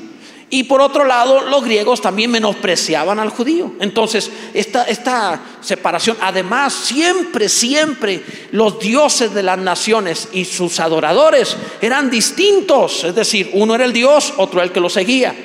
Y 0.50 0.64
por 0.64 0.82
otro 0.82 1.06
lado, 1.06 1.42
los 1.42 1.64
griegos 1.64 2.02
también 2.02 2.32
menospreciaban 2.32 3.20
al 3.20 3.30
judío. 3.30 3.74
Entonces, 3.82 4.32
esta, 4.56 4.86
esta, 4.86 5.40
separación, 5.62 6.18
además, 6.22 6.74
siempre, 6.74 7.50
siempre 7.50 8.24
los 8.52 8.80
dioses 8.80 9.32
de 9.32 9.44
las 9.44 9.60
naciones 9.60 10.30
y 10.34 10.46
sus 10.46 10.80
adoradores 10.80 11.56
eran 11.80 12.10
distintos. 12.10 13.04
Es 13.04 13.14
decir, 13.14 13.52
uno 13.54 13.76
era 13.76 13.86
el 13.86 13.94
dios, 13.94 14.34
otro 14.38 14.64
el 14.64 14.72
que 14.72 14.80
lo 14.80 14.90
seguía. 14.90 15.36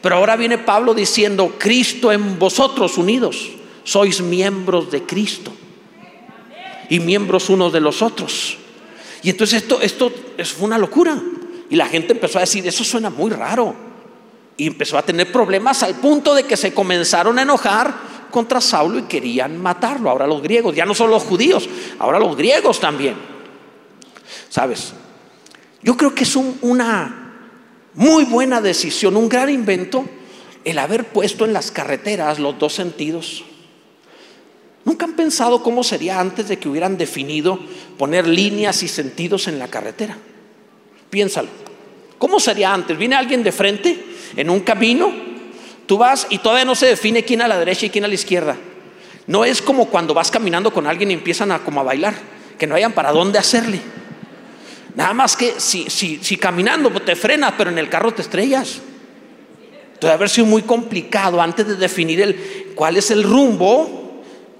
Pero 0.00 0.14
ahora 0.14 0.36
viene 0.36 0.58
Pablo 0.58 0.94
diciendo, 0.94 1.56
Cristo 1.58 2.12
en 2.12 2.38
vosotros 2.38 2.96
unidos, 2.96 3.48
sois 3.82 4.20
miembros 4.20 4.88
de 4.92 5.02
Cristo 5.02 5.52
y 6.92 7.00
miembros 7.00 7.48
unos 7.48 7.72
de 7.72 7.80
los 7.80 8.02
otros. 8.02 8.58
Y 9.22 9.30
entonces 9.30 9.62
esto, 9.62 9.80
esto 9.80 10.12
una 10.60 10.76
locura. 10.76 11.18
Y 11.70 11.74
la 11.74 11.86
gente 11.86 12.12
empezó 12.12 12.36
a 12.36 12.42
decir, 12.42 12.68
eso 12.68 12.84
suena 12.84 13.08
muy 13.08 13.30
raro. 13.30 13.74
Y 14.58 14.66
empezó 14.66 14.98
a 14.98 15.02
tener 15.02 15.32
problemas 15.32 15.82
al 15.82 15.94
punto 15.94 16.34
de 16.34 16.42
que 16.42 16.54
se 16.54 16.74
comenzaron 16.74 17.38
a 17.38 17.42
enojar 17.42 17.94
contra 18.30 18.60
Saulo 18.60 18.98
y 18.98 19.04
querían 19.04 19.56
matarlo. 19.56 20.10
Ahora 20.10 20.26
los 20.26 20.42
griegos, 20.42 20.76
ya 20.76 20.84
no 20.84 20.92
solo 20.92 21.12
los 21.12 21.22
judíos, 21.22 21.66
ahora 21.98 22.18
los 22.18 22.36
griegos 22.36 22.78
también. 22.78 23.14
¿Sabes? 24.50 24.92
Yo 25.82 25.96
creo 25.96 26.14
que 26.14 26.24
es 26.24 26.36
una 26.36 27.38
muy 27.94 28.24
buena 28.24 28.60
decisión, 28.60 29.16
un 29.16 29.30
gran 29.30 29.48
invento 29.48 30.04
el 30.62 30.78
haber 30.78 31.06
puesto 31.06 31.46
en 31.46 31.54
las 31.54 31.70
carreteras 31.70 32.38
los 32.38 32.58
dos 32.58 32.74
sentidos. 32.74 33.46
¿Nunca 34.84 35.04
han 35.04 35.14
pensado 35.14 35.62
cómo 35.62 35.84
sería 35.84 36.18
antes 36.18 36.48
de 36.48 36.58
que 36.58 36.68
hubieran 36.68 36.96
definido 36.96 37.58
poner 37.96 38.26
líneas 38.26 38.82
y 38.82 38.88
sentidos 38.88 39.46
en 39.46 39.58
la 39.58 39.68
carretera? 39.68 40.16
Piénsalo. 41.08 41.48
¿Cómo 42.18 42.40
sería 42.40 42.72
antes? 42.72 42.96
¿Viene 42.96 43.16
alguien 43.16 43.42
de 43.42 43.52
frente 43.52 44.04
en 44.36 44.50
un 44.50 44.60
camino? 44.60 45.12
Tú 45.86 45.98
vas 45.98 46.26
y 46.30 46.38
todavía 46.38 46.64
no 46.64 46.74
se 46.74 46.86
define 46.86 47.24
quién 47.24 47.42
a 47.42 47.48
la 47.48 47.58
derecha 47.58 47.86
y 47.86 47.90
quién 47.90 48.04
a 48.04 48.08
la 48.08 48.14
izquierda. 48.14 48.56
No 49.26 49.44
es 49.44 49.62
como 49.62 49.86
cuando 49.86 50.14
vas 50.14 50.30
caminando 50.30 50.72
con 50.72 50.86
alguien 50.86 51.10
y 51.10 51.14
empiezan 51.14 51.52
a 51.52 51.60
como 51.60 51.80
a 51.80 51.84
bailar, 51.84 52.14
que 52.58 52.66
no 52.66 52.74
hayan 52.74 52.92
para 52.92 53.12
dónde 53.12 53.38
hacerle. 53.38 53.80
Nada 54.94 55.14
más 55.14 55.36
que 55.36 55.54
si, 55.58 55.88
si, 55.88 56.18
si 56.22 56.36
caminando 56.36 56.90
te 56.90 57.16
frenas, 57.16 57.54
pero 57.56 57.70
en 57.70 57.78
el 57.78 57.88
carro 57.88 58.12
te 58.12 58.22
estrellas. 58.22 58.80
Debe 60.00 60.14
haber 60.14 60.28
sido 60.28 60.46
muy 60.46 60.62
complicado 60.62 61.40
antes 61.40 61.66
de 61.66 61.76
definir 61.76 62.20
el, 62.20 62.72
cuál 62.74 62.96
es 62.96 63.12
el 63.12 63.22
rumbo 63.22 64.01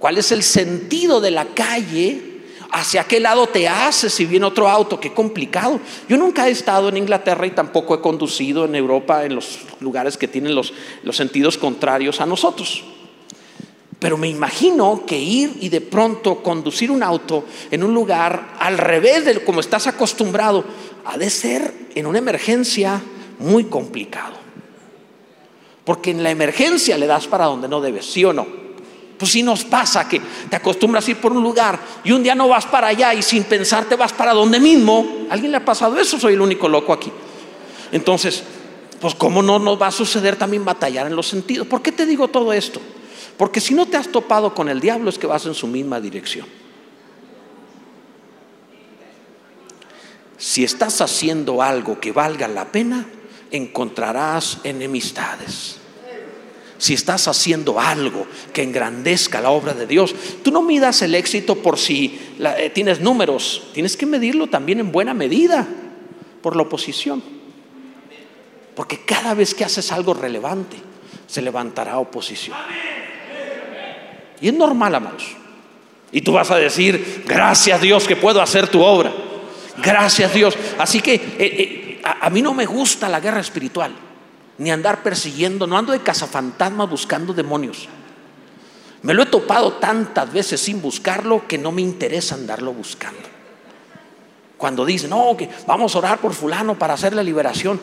¿Cuál 0.03 0.19
es 0.19 0.33
el 0.33 0.43
sentido 0.43 1.21
de 1.21 1.31
la 1.31 1.45
calle? 1.45 2.41
¿Hacia 2.73 3.05
qué 3.05 3.21
lado 3.21 3.47
te 3.47 3.69
haces 3.69 4.12
si 4.12 4.27
viene 4.27 4.47
otro 4.47 4.69
auto? 4.69 4.99
Qué 4.99 5.12
complicado. 5.12 5.79
Yo 6.09 6.17
nunca 6.17 6.49
he 6.49 6.51
estado 6.51 6.88
en 6.88 6.97
Inglaterra 6.97 7.47
y 7.47 7.53
tampoco 7.53 7.95
he 7.95 8.01
conducido 8.01 8.65
en 8.65 8.75
Europa 8.75 9.25
en 9.25 9.37
los 9.37 9.61
lugares 9.79 10.17
que 10.17 10.27
tienen 10.27 10.57
los, 10.57 10.73
los 11.05 11.17
sentidos 11.17 11.57
contrarios 11.57 12.21
a 12.21 12.27
nosotros. 12.27 12.83
Pero 14.01 14.17
me 14.17 14.29
imagino 14.29 15.05
que 15.07 15.21
ir 15.21 15.57
y 15.61 15.69
de 15.69 15.81
pronto 15.81 16.43
conducir 16.43 16.91
un 16.91 17.05
auto 17.05 17.45
en 17.71 17.85
un 17.85 17.95
lugar 17.95 18.57
al 18.59 18.79
revés 18.79 19.25
de 19.25 19.45
como 19.45 19.61
estás 19.61 19.87
acostumbrado, 19.87 20.65
ha 21.05 21.17
de 21.17 21.31
ser 21.31 21.73
en 21.95 22.07
una 22.07 22.19
emergencia 22.19 23.01
muy 23.38 23.67
complicado. 23.67 24.35
Porque 25.85 26.11
en 26.11 26.25
la 26.25 26.33
emergencia 26.33 26.99
le 26.99 27.07
das 27.07 27.29
para 27.29 27.45
donde 27.45 27.69
no 27.69 27.81
debes, 27.81 28.07
¿sí 28.07 28.25
o 28.25 28.33
no? 28.33 28.62
Pues 29.23 29.31
si 29.31 29.45
nos 29.45 29.63
pasa 29.63 30.09
que 30.09 30.21
te 30.51 30.57
acostumbras 30.57 31.07
a 31.07 31.13
ir 31.13 31.17
por 31.19 31.31
un 31.31 31.45
lugar 31.45 31.79
y 32.03 32.11
un 32.11 32.25
día 32.25 32.35
no 32.35 32.49
vas 32.49 32.67
para 32.67 32.89
allá 32.89 33.15
y 33.15 33.23
sin 33.23 33.45
pensar 33.45 33.85
te 33.85 33.95
vas 33.95 34.13
para 34.13 34.33
donde 34.33 34.59
mismo. 34.59 35.29
¿Alguien 35.31 35.53
le 35.53 35.59
ha 35.59 35.65
pasado 35.65 35.97
eso? 36.01 36.19
Soy 36.19 36.35
el 36.35 36.41
único 36.41 36.69
loco 36.69 36.93
aquí. 36.93 37.13
Entonces, 37.93 38.43
pues 39.01 39.15
cómo 39.15 39.41
no 39.41 39.61
nos 39.61 39.81
va 39.81 39.87
a 39.87 39.93
suceder 39.93 40.35
también 40.35 40.65
batallar 40.65 41.07
en 41.07 41.15
los 41.15 41.29
sentidos. 41.29 41.69
¿Por 41.69 41.83
qué 41.83 41.93
te 41.93 42.05
digo 42.05 42.27
todo 42.27 42.53
esto? 42.53 42.81
Porque 43.37 43.61
si 43.61 43.75
no 43.75 43.87
te 43.87 43.97
has 43.97 44.09
topado 44.09 44.57
con 44.57 44.69
el 44.69 44.81
diablo 44.81 45.09
es 45.09 45.21
que 45.21 45.29
vas 45.29 45.47
en 45.47 45.55
su 45.55 45.69
misma 45.69 46.01
dirección. 46.01 46.49
Si 50.37 50.65
estás 50.65 51.01
haciendo 51.01 51.63
algo 51.63 52.01
que 52.01 52.11
valga 52.11 52.49
la 52.49 52.73
pena, 52.73 53.07
encontrarás 53.53 54.59
enemistades. 54.65 55.82
Si 56.83 56.95
estás 56.95 57.29
haciendo 57.29 57.79
algo 57.79 58.27
que 58.53 58.64
engrandezca 58.64 59.40
la 59.40 59.51
obra 59.51 59.73
de 59.73 59.87
Dios, 59.87 60.12
tú 60.42 60.51
no 60.51 60.62
midas 60.62 61.01
el 61.03 61.14
éxito 61.14 61.55
por 61.55 61.79
si 61.79 62.21
eh, 62.40 62.73
tienes 62.75 62.99
números, 62.99 63.68
tienes 63.73 63.97
que 63.97 64.05
medirlo 64.05 64.49
también 64.49 64.81
en 64.81 64.90
buena 64.90 65.14
medida 65.14 65.64
por 66.42 66.57
la 66.57 66.62
oposición. 66.62 67.23
Porque 68.75 68.99
cada 69.05 69.33
vez 69.33 69.55
que 69.55 69.64
haces 69.64 69.92
algo 69.92 70.12
relevante, 70.12 70.77
se 71.29 71.40
levantará 71.40 71.99
oposición. 71.99 72.57
Y 74.40 74.49
es 74.49 74.55
normal, 74.55 74.97
amados. 74.97 75.37
Y 76.11 76.23
tú 76.23 76.33
vas 76.33 76.51
a 76.51 76.57
decir, 76.57 77.23
gracias 77.29 77.81
Dios 77.81 78.09
que 78.09 78.16
puedo 78.16 78.42
hacer 78.42 78.66
tu 78.66 78.83
obra. 78.83 79.12
Gracias 79.81 80.35
Dios. 80.35 80.59
Así 80.79 81.01
que 81.01 81.14
eh, 81.14 81.23
eh, 81.38 82.01
a, 82.03 82.27
a 82.27 82.31
mí 82.31 82.42
no 82.42 82.53
me 82.53 82.66
gusta 82.66 83.09
la 83.09 83.21
guerra 83.21 83.38
espiritual 83.38 83.92
ni 84.59 84.71
andar 84.71 85.03
persiguiendo, 85.03 85.67
no 85.67 85.77
ando 85.77 85.93
de 85.93 86.01
cazafantasma 86.01 86.85
buscando 86.87 87.33
demonios. 87.33 87.88
Me 89.03 89.15
lo 89.15 89.23
he 89.25 89.27
topado 89.27 89.75
tantas 89.75 90.33
veces 90.33 90.61
sin 90.61 90.81
buscarlo 90.81 91.47
que 91.49 91.59
no 91.59 91.73
me 91.73 91.83
interesa 91.83 92.35
andarlo 92.35 92.73
buscando. 92.73 93.21
Cuando 94.57 94.85
dicen, 94.85 95.11
no, 95.11 95.37
que 95.37 95.49
vamos 95.67 95.95
a 95.95 95.99
orar 95.99 96.21
por 96.21 96.35
fulano 96.35 96.79
para 96.79 96.95
hacer 96.95 97.12
la 97.12 97.23
liberación. 97.23 97.81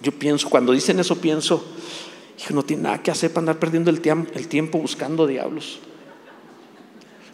Yo 0.00 0.12
pienso, 0.12 0.48
cuando 0.48 0.72
dicen 0.72 0.98
eso, 0.98 1.20
pienso, 1.20 1.62
hijo, 2.38 2.54
no 2.54 2.62
tiene 2.62 2.84
nada 2.84 3.02
que 3.02 3.10
hacer 3.10 3.30
para 3.30 3.40
andar 3.40 3.58
perdiendo 3.58 3.90
el 3.90 4.48
tiempo 4.48 4.78
buscando 4.78 5.26
diablos. 5.26 5.80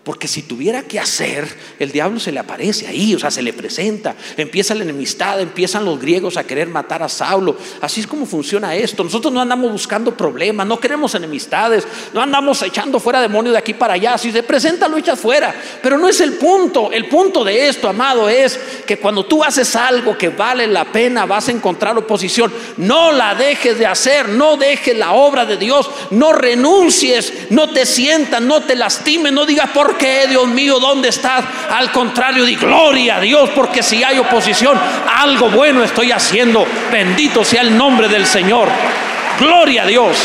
Porque 0.06 0.28
si 0.28 0.42
tuviera 0.42 0.82
que 0.82 1.00
hacer, 1.00 1.48
el 1.80 1.90
diablo 1.90 2.20
se 2.20 2.30
le 2.30 2.38
aparece 2.38 2.86
ahí, 2.86 3.12
o 3.16 3.18
sea, 3.18 3.32
se 3.32 3.42
le 3.42 3.52
presenta. 3.52 4.14
Empieza 4.36 4.72
la 4.72 4.84
enemistad, 4.84 5.40
empiezan 5.40 5.84
los 5.84 5.98
griegos 5.98 6.36
a 6.36 6.44
querer 6.44 6.68
matar 6.68 7.02
a 7.02 7.08
Saulo. 7.08 7.56
Así 7.80 8.02
es 8.02 8.06
como 8.06 8.24
funciona 8.24 8.76
esto. 8.76 9.02
Nosotros 9.02 9.34
no 9.34 9.40
andamos 9.40 9.72
buscando 9.72 10.16
problemas, 10.16 10.64
no 10.64 10.78
queremos 10.78 11.16
enemistades, 11.16 11.88
no 12.14 12.22
andamos 12.22 12.62
echando 12.62 13.00
fuera 13.00 13.20
demonios 13.20 13.54
de 13.54 13.58
aquí 13.58 13.74
para 13.74 13.94
allá. 13.94 14.16
Si 14.16 14.30
se 14.30 14.44
presenta, 14.44 14.86
lo 14.86 14.96
echas 14.96 15.18
fuera. 15.18 15.52
Pero 15.82 15.98
no 15.98 16.08
es 16.08 16.20
el 16.20 16.34
punto. 16.34 16.92
El 16.92 17.08
punto 17.08 17.42
de 17.42 17.66
esto, 17.66 17.88
amado, 17.88 18.28
es 18.28 18.60
que 18.86 18.98
cuando 18.98 19.26
tú 19.26 19.42
haces 19.42 19.74
algo 19.74 20.16
que 20.16 20.28
vale 20.28 20.68
la 20.68 20.84
pena, 20.84 21.26
vas 21.26 21.48
a 21.48 21.50
encontrar 21.50 21.98
oposición. 21.98 22.52
No 22.76 23.10
la 23.10 23.34
dejes 23.34 23.76
de 23.76 23.86
hacer, 23.86 24.28
no 24.28 24.56
dejes 24.56 24.96
la 24.96 25.14
obra 25.14 25.44
de 25.44 25.56
Dios, 25.56 25.90
no 26.12 26.32
renuncies, 26.32 27.50
no 27.50 27.70
te 27.70 27.84
sientas, 27.84 28.40
no 28.40 28.62
te 28.62 28.76
lastimes, 28.76 29.32
no 29.32 29.44
digas 29.44 29.70
por 29.70 29.95
qué, 29.98 30.26
Dios 30.28 30.46
mío, 30.48 30.78
dónde 30.78 31.08
estás? 31.08 31.44
Al 31.70 31.90
contrario, 31.92 32.44
di 32.44 32.56
gloria 32.56 33.16
a 33.16 33.20
Dios, 33.20 33.50
porque 33.54 33.82
si 33.82 34.02
hay 34.02 34.18
oposición, 34.18 34.78
algo 35.16 35.48
bueno 35.50 35.82
estoy 35.82 36.12
haciendo. 36.12 36.66
Bendito 36.90 37.44
sea 37.44 37.62
el 37.62 37.76
nombre 37.76 38.08
del 38.08 38.26
Señor. 38.26 38.68
Gloria 39.38 39.82
a 39.82 39.86
Dios. 39.86 40.16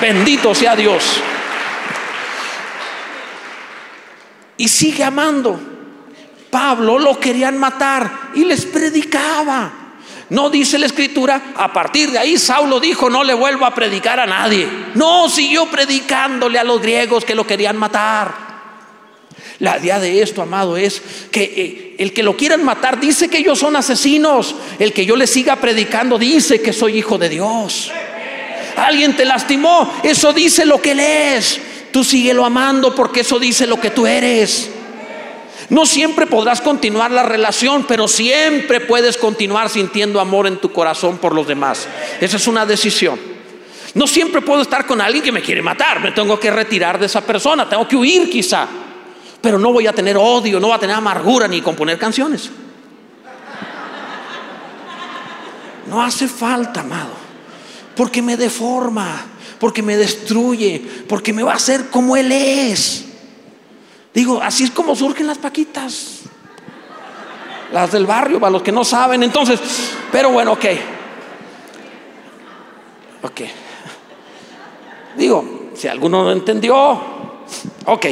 Bendito 0.00 0.54
sea 0.54 0.74
Dios. 0.74 1.20
Y 4.56 4.68
sigue 4.68 5.04
amando. 5.04 5.60
Pablo 6.50 6.98
lo 6.98 7.18
querían 7.18 7.56
matar 7.56 8.30
y 8.34 8.44
les 8.44 8.66
predicaba. 8.66 9.72
No 10.28 10.50
dice 10.50 10.78
la 10.78 10.86
escritura, 10.86 11.52
a 11.56 11.72
partir 11.72 12.10
de 12.10 12.18
ahí 12.18 12.38
Saulo 12.38 12.80
dijo, 12.80 13.10
no 13.10 13.22
le 13.22 13.34
vuelvo 13.34 13.66
a 13.66 13.74
predicar 13.74 14.18
a 14.18 14.26
nadie. 14.26 14.68
No, 14.94 15.28
siguió 15.28 15.66
predicándole 15.66 16.58
a 16.58 16.64
los 16.64 16.80
griegos 16.80 17.24
que 17.24 17.34
lo 17.34 17.46
querían 17.46 17.76
matar. 17.76 18.51
La 19.62 19.78
idea 19.78 20.00
de 20.00 20.22
esto, 20.22 20.42
amado, 20.42 20.76
es 20.76 21.00
que 21.30 21.42
eh, 21.44 21.94
el 21.98 22.12
que 22.12 22.24
lo 22.24 22.36
quieran 22.36 22.64
matar 22.64 22.98
dice 22.98 23.28
que 23.28 23.38
ellos 23.38 23.60
son 23.60 23.76
asesinos. 23.76 24.56
El 24.80 24.92
que 24.92 25.06
yo 25.06 25.14
le 25.14 25.28
siga 25.28 25.54
predicando 25.54 26.18
dice 26.18 26.60
que 26.60 26.72
soy 26.72 26.98
hijo 26.98 27.16
de 27.16 27.28
Dios. 27.28 27.92
Alguien 28.76 29.14
te 29.14 29.24
lastimó, 29.24 29.88
eso 30.02 30.32
dice 30.32 30.66
lo 30.66 30.82
que 30.82 30.90
él 30.90 30.98
es. 30.98 31.60
Tú 31.92 32.02
síguelo 32.02 32.44
amando 32.44 32.92
porque 32.92 33.20
eso 33.20 33.38
dice 33.38 33.68
lo 33.68 33.78
que 33.78 33.90
tú 33.90 34.04
eres. 34.04 34.68
No 35.68 35.86
siempre 35.86 36.26
podrás 36.26 36.60
continuar 36.60 37.12
la 37.12 37.22
relación, 37.22 37.84
pero 37.86 38.08
siempre 38.08 38.80
puedes 38.80 39.16
continuar 39.16 39.68
sintiendo 39.68 40.18
amor 40.18 40.48
en 40.48 40.56
tu 40.56 40.72
corazón 40.72 41.18
por 41.18 41.36
los 41.36 41.46
demás. 41.46 41.86
Esa 42.20 42.36
es 42.36 42.48
una 42.48 42.66
decisión. 42.66 43.16
No 43.94 44.08
siempre 44.08 44.40
puedo 44.40 44.62
estar 44.62 44.86
con 44.88 45.00
alguien 45.00 45.22
que 45.22 45.30
me 45.30 45.40
quiere 45.40 45.62
matar, 45.62 46.00
me 46.00 46.10
tengo 46.10 46.40
que 46.40 46.50
retirar 46.50 46.98
de 46.98 47.06
esa 47.06 47.20
persona, 47.20 47.68
tengo 47.68 47.86
que 47.86 47.94
huir 47.94 48.28
quizá 48.28 48.81
pero 49.42 49.58
no 49.58 49.72
voy 49.72 49.86
a 49.86 49.92
tener 49.92 50.16
odio, 50.16 50.60
no 50.60 50.68
voy 50.68 50.76
a 50.76 50.78
tener 50.78 50.96
amargura 50.96 51.48
ni 51.48 51.60
componer 51.60 51.98
canciones. 51.98 52.50
No 55.88 56.00
hace 56.00 56.28
falta, 56.28 56.80
amado, 56.80 57.10
porque 57.96 58.22
me 58.22 58.36
deforma, 58.36 59.26
porque 59.58 59.82
me 59.82 59.96
destruye, 59.96 60.80
porque 61.08 61.32
me 61.32 61.42
va 61.42 61.52
a 61.52 61.56
hacer 61.56 61.90
como 61.90 62.16
Él 62.16 62.30
es. 62.30 63.04
Digo, 64.14 64.40
así 64.40 64.64
es 64.64 64.70
como 64.70 64.94
surgen 64.94 65.26
las 65.26 65.38
paquitas. 65.38 66.20
Las 67.72 67.90
del 67.90 68.06
barrio, 68.06 68.38
para 68.38 68.52
los 68.52 68.62
que 68.62 68.70
no 68.70 68.84
saben. 68.84 69.22
Entonces, 69.22 69.58
pero 70.12 70.30
bueno, 70.30 70.52
ok. 70.52 70.64
Ok. 73.22 73.40
Digo, 75.16 75.70
si 75.74 75.88
alguno 75.88 76.24
no 76.24 76.32
entendió, 76.32 76.76
ok. 77.86 78.06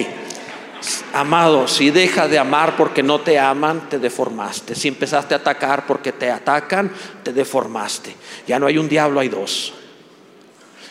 Amado, 1.12 1.68
si 1.68 1.90
dejas 1.90 2.30
de 2.30 2.38
amar 2.38 2.76
porque 2.76 3.02
no 3.02 3.20
te 3.20 3.38
aman, 3.38 3.88
te 3.88 3.98
deformaste. 3.98 4.74
Si 4.74 4.88
empezaste 4.88 5.34
a 5.34 5.38
atacar 5.38 5.86
porque 5.86 6.12
te 6.12 6.30
atacan, 6.30 6.90
te 7.22 7.32
deformaste. 7.32 8.14
Ya 8.46 8.58
no 8.58 8.66
hay 8.66 8.78
un 8.78 8.88
diablo, 8.88 9.20
hay 9.20 9.28
dos. 9.28 9.74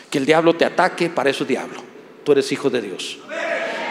Que 0.08 0.18
el 0.18 0.26
diablo 0.26 0.54
te 0.54 0.64
ataque, 0.64 1.08
para 1.08 1.30
eso 1.30 1.44
diablo. 1.44 1.82
Tú 2.24 2.32
eres 2.32 2.52
hijo 2.52 2.70
de 2.70 2.82
Dios. 2.82 3.18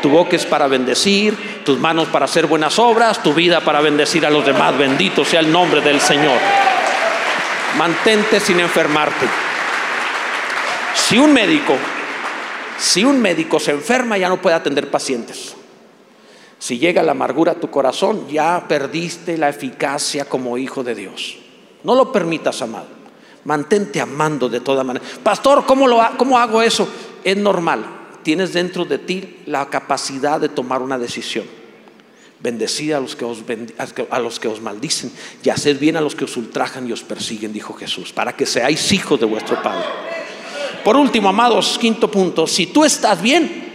Tu 0.02 0.10
boca 0.10 0.36
es 0.36 0.46
para 0.46 0.68
bendecir, 0.68 1.64
tus 1.66 1.78
manos 1.78 2.08
para 2.08 2.26
hacer 2.26 2.46
buenas 2.46 2.80
obras, 2.80 3.22
tu 3.22 3.34
vida 3.34 3.60
para 3.62 3.82
bendecir 3.82 4.26
a 4.26 4.30
los 4.30 4.46
demás. 4.46 4.78
Bendito 4.78 5.26
sea 5.26 5.42
el 5.42 5.52
nombre 5.52 5.82
del 5.82 6.00
Señor. 6.00 6.38
Mantente 7.78 8.40
sin 8.40 8.60
enfermarte. 8.60 9.26
Si 10.96 11.18
un 11.18 11.34
médico, 11.34 11.76
si 12.78 13.04
un 13.04 13.22
médico 13.22 13.60
se 13.60 13.72
enferma, 13.72 14.18
ya 14.18 14.30
no 14.30 14.42
puede 14.42 14.56
atender 14.56 14.90
pacientes. 14.90 15.56
Si 16.60 16.78
llega 16.78 17.02
la 17.02 17.14
amargura 17.14 17.54
a 17.54 17.56
tu 17.56 17.72
corazón, 17.72 18.28
ya 18.28 18.66
perdiste 18.68 19.38
la 19.38 19.48
eficacia 19.48 20.26
como 20.26 20.58
hijo 20.58 20.84
de 20.84 20.94
Dios. 20.94 21.38
No 21.84 21.96
lo 21.96 22.12
permitas, 22.12 22.62
amado. 22.62 22.88
Mantente 23.46 24.02
amando 24.02 24.50
de 24.50 24.60
toda 24.60 24.84
manera. 24.84 25.06
Pastor, 25.24 25.66
¿cómo, 25.66 25.88
lo, 25.88 26.02
¿cómo 26.18 26.38
hago 26.38 26.62
eso? 26.62 26.88
Es 27.24 27.38
normal. 27.38 27.86
Tienes 28.24 28.52
dentro 28.52 28.84
de 28.84 28.98
ti 28.98 29.38
la 29.46 29.70
capacidad 29.70 30.42
de 30.42 30.50
tomar 30.50 30.82
una 30.82 31.00
decisión. 31.00 31.46
Bendecid 32.42 32.92
a 32.92 33.00
los 33.00 33.16
que 33.16 33.24
os, 33.24 33.40
a 34.10 34.20
los 34.20 34.40
que 34.40 34.48
os 34.50 34.62
maldicen 34.62 35.12
y 35.44 35.50
haced 35.50 35.80
bien 35.80 35.96
a 35.96 36.02
los 36.02 36.16
que 36.16 36.26
os 36.26 36.36
ultrajan 36.36 36.88
y 36.88 36.92
os 36.92 37.04
persiguen, 37.04 37.54
dijo 37.54 37.74
Jesús, 37.74 38.12
para 38.12 38.34
que 38.34 38.46
seáis 38.46 38.92
hijos 38.92 39.20
de 39.20 39.26
vuestro 39.26 39.62
Padre. 39.64 39.86
Por 40.84 40.98
último, 40.98 41.30
amados, 41.30 41.78
quinto 41.80 42.12
punto, 42.12 42.48
si 42.48 42.68
tú 42.68 42.84
estás 42.84 43.22
bien, 43.22 43.69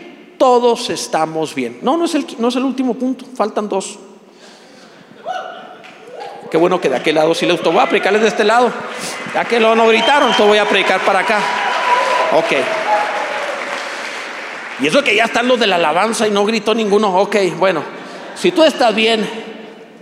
todos 0.44 0.90
estamos 0.90 1.54
bien. 1.54 1.78
No, 1.80 1.96
no 1.96 2.04
es 2.04 2.14
el, 2.14 2.26
no 2.36 2.48
es 2.48 2.56
el 2.56 2.64
último 2.64 2.92
punto, 2.92 3.24
faltan 3.34 3.66
dos. 3.66 3.98
Qué 6.50 6.58
bueno 6.58 6.78
que 6.78 6.90
de 6.90 6.96
aquel 6.96 7.14
lado 7.14 7.34
sí 7.34 7.46
les 7.46 7.54
gustó. 7.54 7.72
Voy 7.72 7.80
a 7.80 7.88
predicarles 7.88 8.20
de 8.20 8.28
este 8.28 8.44
lado. 8.44 8.70
De 9.32 9.38
aquel 9.38 9.62
lado 9.62 9.74
no 9.74 9.88
gritaron, 9.88 10.24
entonces 10.24 10.46
voy 10.46 10.58
a 10.58 10.68
predicar 10.68 11.00
para 11.00 11.20
acá. 11.20 11.38
Ok. 12.36 12.52
Y 14.80 14.86
eso 14.86 15.02
que 15.02 15.16
ya 15.16 15.24
están 15.24 15.48
los 15.48 15.58
de 15.58 15.66
la 15.66 15.76
alabanza 15.76 16.28
y 16.28 16.30
no 16.30 16.44
gritó 16.44 16.74
ninguno. 16.74 17.16
Ok, 17.22 17.36
bueno. 17.58 17.82
Si 18.34 18.52
tú 18.52 18.62
estás 18.64 18.94
bien, 18.94 19.26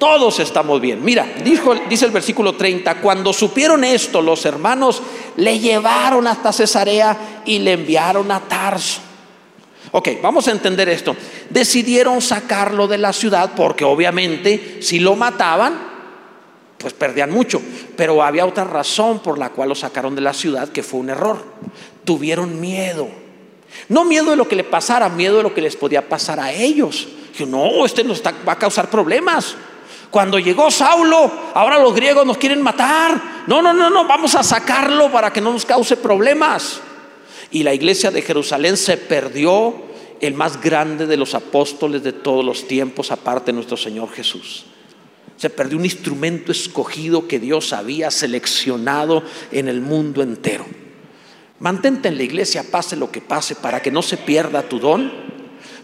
todos 0.01 0.41
estamos 0.41 0.81
bien. 0.81 1.05
Mira, 1.05 1.25
dijo, 1.45 1.73
dice 1.89 2.07
el 2.07 2.11
versículo 2.11 2.55
30, 2.57 2.97
cuando 2.97 3.33
supieron 3.33 3.85
esto, 3.85 4.21
los 4.21 4.45
hermanos 4.45 5.03
le 5.37 5.61
llevaron 5.61 6.27
hasta 6.27 6.53
Cesarea 6.53 7.43
y 7.45 7.61
le 7.61 7.75
enviaron 7.75 8.29
a 8.33 8.41
Tarso. 8.41 9.12
Ok, 9.95 10.09
vamos 10.23 10.49
a 10.49 10.53
entender 10.53 10.89
esto. 10.89 11.15
Decidieron 11.51 12.23
sacarlo 12.23 12.89
de 12.89 12.97
la 12.97 13.13
ciudad 13.13 13.53
porque 13.55 13.85
obviamente 13.85 14.79
si 14.81 14.99
lo 14.99 15.17
mataban, 15.17 15.79
pues 16.79 16.95
perdían 16.95 17.31
mucho. 17.31 17.61
Pero 17.95 18.23
había 18.23 18.47
otra 18.47 18.65
razón 18.65 19.19
por 19.19 19.39
la 19.39 19.51
cual 19.51 19.69
lo 19.69 19.75
sacaron 19.75 20.15
de 20.15 20.23
la 20.23 20.33
ciudad 20.33 20.71
que 20.71 20.83
fue 20.83 21.01
un 21.01 21.11
error. 21.11 21.45
Tuvieron 22.05 22.59
miedo. 22.59 23.07
No 23.91 24.05
miedo 24.05 24.31
de 24.31 24.37
lo 24.37 24.49
que 24.49 24.57
le 24.57 24.65
pasara, 24.65 25.11
miedo 25.11 25.37
de 25.37 25.43
lo 25.43 25.53
que 25.53 25.61
les 25.61 25.77
podía 25.77 26.09
pasar 26.09 26.41
a 26.41 26.53
ellos. 26.53 27.09
Dijo, 27.37 27.45
no, 27.45 27.85
este 27.85 28.03
nos 28.03 28.23
va 28.23 28.53
a 28.53 28.59
causar 28.59 28.89
problemas. 28.89 29.55
Cuando 30.11 30.39
llegó 30.39 30.71
Saulo, 30.71 31.31
ahora 31.53 31.79
los 31.79 31.95
griegos 31.95 32.25
nos 32.25 32.39
quieren 32.39 32.63
matar. 32.63 33.45
No, 33.47 33.61
no, 33.61 33.75
no, 33.75 33.91
no, 33.91 34.07
vamos 34.07 34.35
a 34.37 34.43
sacarlo 34.43 35.13
para 35.13 35.31
que 35.31 35.43
no 35.43 35.53
nos 35.53 35.67
cause 35.67 35.97
problemas 35.97 36.81
y 37.53 37.63
la 37.63 37.75
iglesia 37.75 38.11
de 38.11 38.23
Jerusalén 38.23 38.77
se 38.77 38.97
perdió 38.97 39.92
el 40.23 40.35
más 40.35 40.63
grande 40.63 41.07
de 41.07 41.17
los 41.17 41.35
apóstoles 41.35 42.05
de 42.05 42.13
todos 42.13 42.45
los 42.45 42.69
tiempos, 42.69 43.11
aparte 43.11 43.47
de 43.47 43.55
nuestro 43.55 43.77
Señor 43.77 44.09
Jesús. 44.13 44.67
Se 45.37 45.51
perdió 45.51 45.77
un 45.77 45.85
instrumento 45.85 46.53
escogido 46.53 47.27
que 47.27 47.41
Dios 47.41 47.73
había 47.73 48.09
seleccionado 48.13 49.25
en 49.51 49.67
el 49.67 49.81
mundo 49.81 50.23
entero. 50.23 50.65
Mantente 51.59 52.07
en 52.09 52.17
la 52.17 52.23
iglesia, 52.23 52.65
pase 52.71 52.95
lo 52.95 53.11
que 53.11 53.21
pase, 53.21 53.57
para 53.57 53.83
que 53.83 53.91
no 53.91 54.01
se 54.01 54.17
pierda 54.17 54.69
tu 54.69 54.79
don, 54.79 55.13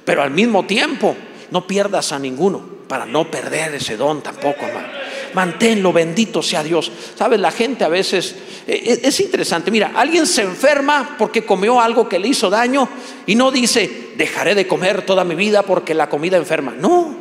pero 0.05 0.23
al 0.23 0.31
mismo 0.31 0.65
tiempo 0.67 1.17
no 1.51 1.67
pierdas 1.67 2.13
a 2.13 2.21
ninguno, 2.21 2.65
para 2.87 3.07
no 3.07 3.29
perder 3.29 3.75
ese 3.75 3.97
don 3.97 4.23
tampoco, 4.23 4.67
hermano. 4.67 4.89
Manténlo, 5.35 5.93
bendito 5.93 6.43
sea 6.43 6.63
Dios. 6.63 6.91
Sabes, 7.17 7.41
la 7.41 7.51
gente 7.51 7.85
a 7.85 7.89
veces 7.89 8.35
eh, 8.67 8.83
eh, 8.85 9.01
es 9.03 9.21
interesante. 9.21 9.71
Mira, 9.71 9.93
alguien 9.95 10.27
se 10.27 10.43
enferma 10.43 11.17
porque 11.19 11.45
comió 11.45 11.81
algo 11.81 12.09
que 12.09 12.19
le 12.19 12.29
hizo 12.29 12.51
daño 12.51 12.89
y 13.27 13.35
no 13.35 13.51
dice, 13.51 14.11
dejaré 14.17 14.55
de 14.55 14.67
comer 14.67 15.07
toda 15.07 15.25
mi 15.25 15.35
vida 15.35 15.63
porque 15.63 15.95
la 15.95 16.09
comida 16.09 16.37
enferma. 16.37 16.73
No. 16.73 17.15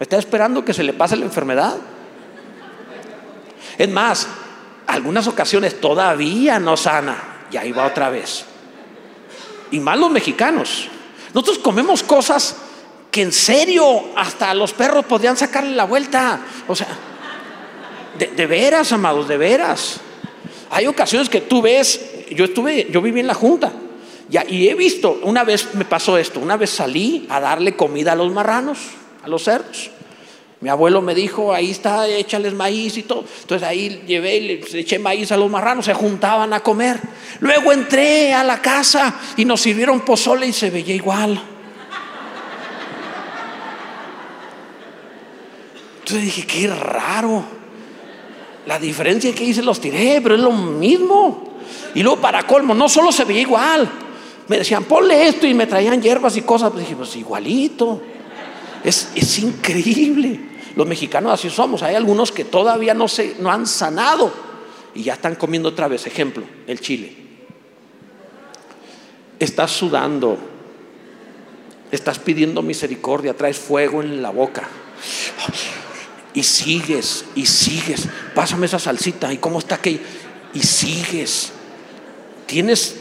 Está 0.00 0.18
esperando 0.18 0.64
que 0.64 0.74
se 0.74 0.82
le 0.82 0.92
pase 0.92 1.16
la 1.16 1.24
enfermedad. 1.24 1.76
Es 3.78 3.88
más, 3.88 4.28
algunas 4.86 5.26
ocasiones 5.26 5.80
todavía 5.80 6.58
no 6.58 6.76
sana. 6.76 7.46
Y 7.50 7.56
ahí 7.56 7.72
va 7.72 7.86
otra 7.86 8.10
vez. 8.10 8.44
Y 9.70 9.80
más 9.80 9.98
los 9.98 10.10
mexicanos. 10.10 10.88
Nosotros 11.32 11.58
comemos 11.58 12.02
cosas 12.02 12.56
que 13.14 13.22
en 13.22 13.30
serio 13.30 14.06
hasta 14.16 14.52
los 14.54 14.72
perros 14.72 15.04
podrían 15.04 15.36
sacarle 15.36 15.70
la 15.76 15.84
vuelta. 15.84 16.40
O 16.66 16.74
sea, 16.74 16.88
de, 18.18 18.46
veras, 18.46 18.90
amados, 18.90 19.28
de 19.28 19.36
veras. 19.36 20.00
Hay 20.70 20.88
ocasiones 20.88 21.28
que 21.28 21.40
tú 21.42 21.62
ves, 21.62 22.26
yo 22.32 22.46
estuve, 22.46 22.88
yo 22.90 23.00
viví 23.00 23.20
en 23.20 23.28
la 23.28 23.34
junta. 23.34 23.70
Ya, 24.28 24.44
y 24.48 24.68
he 24.68 24.74
visto, 24.74 25.20
una 25.22 25.44
vez 25.44 25.76
me 25.76 25.84
pasó 25.84 26.18
esto, 26.18 26.40
una 26.40 26.56
vez 26.56 26.70
salí 26.70 27.24
a 27.28 27.38
darle 27.38 27.76
comida 27.76 28.12
a 28.12 28.16
los 28.16 28.32
marranos, 28.32 28.78
a 29.22 29.28
los 29.28 29.44
cerdos. 29.44 29.92
Mi 30.60 30.68
abuelo 30.68 31.00
me 31.00 31.14
dijo, 31.14 31.54
ahí 31.54 31.70
está, 31.70 32.08
échales 32.08 32.52
maíz 32.52 32.96
y 32.96 33.04
todo. 33.04 33.24
Entonces 33.42 33.68
ahí 33.68 34.02
llevé, 34.08 34.40
le 34.40 34.80
eché 34.80 34.98
maíz 34.98 35.30
a 35.30 35.36
los 35.36 35.48
marranos, 35.48 35.84
se 35.84 35.94
juntaban 35.94 36.52
a 36.52 36.58
comer. 36.58 36.98
Luego 37.38 37.70
entré 37.70 38.32
a 38.34 38.42
la 38.42 38.60
casa 38.60 39.14
y 39.36 39.44
nos 39.44 39.60
sirvieron 39.60 40.00
pozole 40.00 40.48
y 40.48 40.52
se 40.52 40.70
veía 40.70 40.96
igual. 40.96 41.53
Entonces 46.04 46.24
dije, 46.26 46.46
qué 46.46 46.68
raro. 46.68 47.42
La 48.66 48.78
diferencia 48.78 49.30
es 49.30 49.36
que 49.36 49.44
hice 49.44 49.62
los 49.62 49.80
tiré, 49.80 50.20
pero 50.22 50.34
es 50.34 50.40
lo 50.42 50.52
mismo. 50.52 51.54
Y 51.94 52.02
luego 52.02 52.20
para 52.20 52.46
colmo, 52.46 52.74
no 52.74 52.90
solo 52.90 53.10
se 53.10 53.24
veía 53.24 53.40
igual. 53.40 53.90
Me 54.46 54.58
decían, 54.58 54.84
ponle 54.84 55.28
esto 55.28 55.46
y 55.46 55.54
me 55.54 55.66
traían 55.66 56.02
hierbas 56.02 56.36
y 56.36 56.42
cosas. 56.42 56.70
Pues 56.72 56.84
dije, 56.84 56.94
pues 56.94 57.16
igualito. 57.16 58.02
Es, 58.84 59.12
es 59.14 59.38
increíble. 59.38 60.40
Los 60.76 60.86
mexicanos 60.86 61.32
así 61.32 61.48
somos. 61.48 61.82
Hay 61.82 61.94
algunos 61.94 62.30
que 62.32 62.44
todavía 62.44 62.92
no, 62.92 63.08
se, 63.08 63.36
no 63.40 63.50
han 63.50 63.66
sanado 63.66 64.30
y 64.94 65.04
ya 65.04 65.14
están 65.14 65.36
comiendo 65.36 65.70
otra 65.70 65.88
vez. 65.88 66.06
Ejemplo, 66.06 66.44
el 66.66 66.80
chile. 66.80 67.16
Estás 69.38 69.70
sudando, 69.70 70.36
estás 71.90 72.18
pidiendo 72.18 72.60
misericordia, 72.60 73.34
traes 73.34 73.58
fuego 73.58 74.02
en 74.02 74.20
la 74.20 74.28
boca. 74.28 74.68
Y 76.34 76.42
sigues, 76.42 77.24
y 77.34 77.46
sigues. 77.46 78.08
Pásame 78.34 78.66
esa 78.66 78.78
salsita. 78.78 79.32
¿Y 79.32 79.38
cómo 79.38 79.60
está 79.60 79.78
que 79.78 80.00
Y 80.52 80.60
sigues. 80.60 81.52
Tienes 82.46 82.96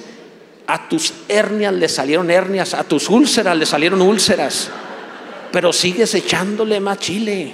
a 0.67 0.87
tus 0.87 1.13
hernias 1.27 1.73
le 1.73 1.89
salieron 1.89 2.31
hernias, 2.31 2.73
a 2.73 2.83
tus 2.83 3.09
úlceras 3.09 3.57
le 3.57 3.65
salieron 3.65 4.01
úlceras, 4.01 4.69
pero 5.51 5.73
sigues 5.73 6.13
echándole 6.15 6.79
más 6.79 6.99
chile. 6.99 7.53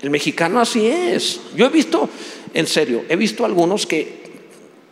El 0.00 0.10
mexicano 0.10 0.60
así 0.60 0.86
es. 0.86 1.40
Yo 1.54 1.66
he 1.66 1.68
visto, 1.68 2.08
en 2.54 2.66
serio, 2.66 3.04
he 3.08 3.16
visto 3.16 3.44
algunos 3.44 3.86
que 3.86 4.20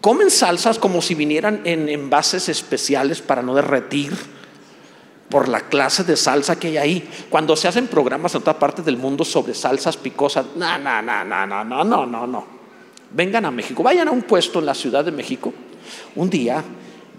comen 0.01 0.31
salsas 0.31 0.79
como 0.79 1.01
si 1.01 1.15
vinieran 1.15 1.63
en 1.65 1.89
envases 1.89 2.49
especiales 2.49 3.23
para 3.23 3.43
no 3.43 3.55
derretir 3.55 4.13
por 5.29 5.49
la 5.49 5.61
clase 5.61 6.05
de 6.05 6.17
salsa 6.17 6.59
que 6.59 6.69
hay 6.69 6.77
ahí. 6.79 7.09
Cuando 7.29 7.57
se 7.57 7.69
hacen 7.69 7.87
programas 7.87 8.35
en 8.35 8.41
otras 8.41 8.57
partes 8.57 8.85
del 8.85 8.97
mundo 8.97 9.25
sobre 9.25 9.55
salsas 9.55 9.97
picosas, 9.97 10.47
no, 10.57 10.79
no, 10.79 11.03
no, 11.03 11.25
no, 11.25 11.47
no, 11.47 11.65
no, 11.65 11.85
no, 11.85 12.07
no, 12.07 12.27
no. 12.27 12.47
Vengan 13.11 13.45
a 13.45 13.51
México, 13.51 13.83
vayan 13.83 14.09
a 14.09 14.11
un 14.11 14.23
puesto 14.23 14.59
en 14.59 14.67
la 14.67 14.75
Ciudad 14.75 15.05
de 15.05 15.13
México. 15.13 15.53
Un 16.17 16.29
día 16.29 16.63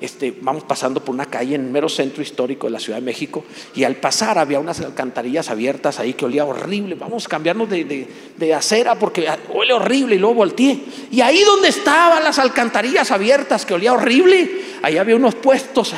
este, 0.01 0.34
vamos 0.41 0.64
pasando 0.64 1.03
por 1.03 1.14
una 1.14 1.26
calle 1.26 1.55
en 1.55 1.66
el 1.66 1.72
mero 1.72 1.89
centro 1.89 2.24
histórico 2.24 2.68
de 2.68 2.72
la 2.72 2.80
Ciudad 2.80 2.99
de 2.99 3.05
México 3.05 3.43
y 3.76 3.84
al 3.84 3.97
pasar 3.97 4.38
había 4.38 4.57
unas 4.60 4.80
alcantarillas 4.80 5.49
abiertas 5.49 5.99
ahí 5.99 6.14
que 6.14 6.24
olía 6.24 6.45
horrible. 6.45 6.95
Vamos 6.95 7.26
a 7.26 7.30
cambiarnos 7.30 7.70
de, 7.70 8.53
acera 8.55 8.95
porque 8.95 9.28
huele 9.53 9.74
horrible 9.74 10.16
y 10.16 10.20
luego 10.20 10.36
volteé. 10.36 10.80
Y 11.12 11.20
ahí 11.20 11.43
donde 11.43 11.68
estaban 11.68 12.24
las 12.24 12.39
alcantarillas 12.39 13.12
abiertas 13.12 13.66
que 13.66 13.74
olía 13.74 13.91
horrible, 13.91 14.49
ahí 14.82 14.97
había 14.97 15.18
unos 15.18 15.36
puestos 15.36 15.93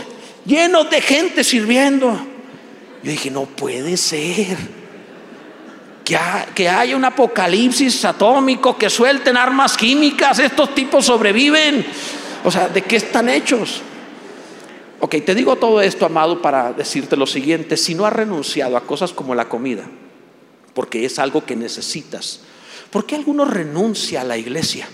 llenos 0.46 0.90
de 0.90 1.02
gente 1.02 1.44
sirviendo. 1.44 2.10
Yo 3.04 3.12
dije, 3.12 3.32
no 3.32 3.46
puede 3.46 3.98
ser. 3.98 4.58
Que, 6.04 6.18
que 6.56 6.68
haya 6.68 6.96
un 6.96 7.06
apocalipsis 7.06 8.04
atómico, 8.06 8.78
que 8.78 8.90
suelten 8.90 9.38
armas 9.38 9.78
químicas, 9.78 10.40
estos 10.40 10.74
tipos 10.76 11.06
sobreviven. 11.06 11.86
O 12.44 12.52
sea, 12.52 12.68
¿de 12.68 12.82
qué 12.82 12.96
están 12.96 13.30
hechos? 13.30 13.82
Ok, 15.00 15.16
te 15.26 15.34
digo 15.34 15.56
todo 15.56 15.82
esto, 15.82 16.06
amado, 16.06 16.42
para 16.42 16.74
decirte 16.74 17.18
lo 17.18 17.26
siguiente. 17.26 17.78
Si 17.78 17.96
no 17.96 18.06
has 18.06 18.14
renunciado 18.14 18.78
a 18.78 18.82
cosas 18.82 19.14
como 19.14 19.34
la 19.34 19.50
comida, 19.50 19.84
porque 20.74 21.06
es 21.06 21.18
algo 21.18 21.44
que 21.44 21.56
necesitas, 21.56 22.42
¿por 22.92 23.06
qué 23.06 23.16
alguno 23.16 23.46
renuncia 23.46 24.22
a 24.22 24.24
la 24.24 24.38
iglesia? 24.38 24.88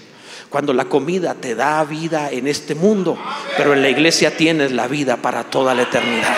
Cuando 0.50 0.74
la 0.74 0.86
comida 0.86 1.36
te 1.36 1.56
da 1.56 1.84
vida 1.84 2.30
en 2.32 2.48
este 2.48 2.74
mundo, 2.74 3.18
pero 3.58 3.74
en 3.74 3.82
la 3.82 3.90
iglesia 3.90 4.36
tienes 4.36 4.72
la 4.72 4.88
vida 4.88 5.18
para 5.18 5.44
toda 5.44 5.74
la 5.74 5.84
eternidad. 5.84 6.36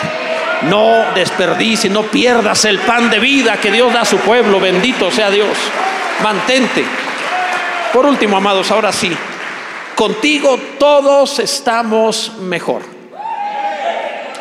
No 0.63 1.13
desperdicies, 1.15 1.91
no 1.93 2.03
pierdas 2.03 2.65
el 2.65 2.79
pan 2.79 3.09
de 3.09 3.19
vida 3.19 3.57
que 3.61 3.71
Dios 3.71 3.93
da 3.93 4.01
a 4.01 4.05
su 4.05 4.17
pueblo. 4.17 4.59
Bendito 4.59 5.11
sea 5.11 5.29
Dios. 5.29 5.57
Mantente. 6.23 6.83
Por 7.93 8.05
último, 8.05 8.37
amados, 8.37 8.69
ahora 8.71 8.91
sí, 8.91 9.11
contigo 9.95 10.59
todos 10.77 11.39
estamos 11.39 12.33
mejor. 12.39 12.81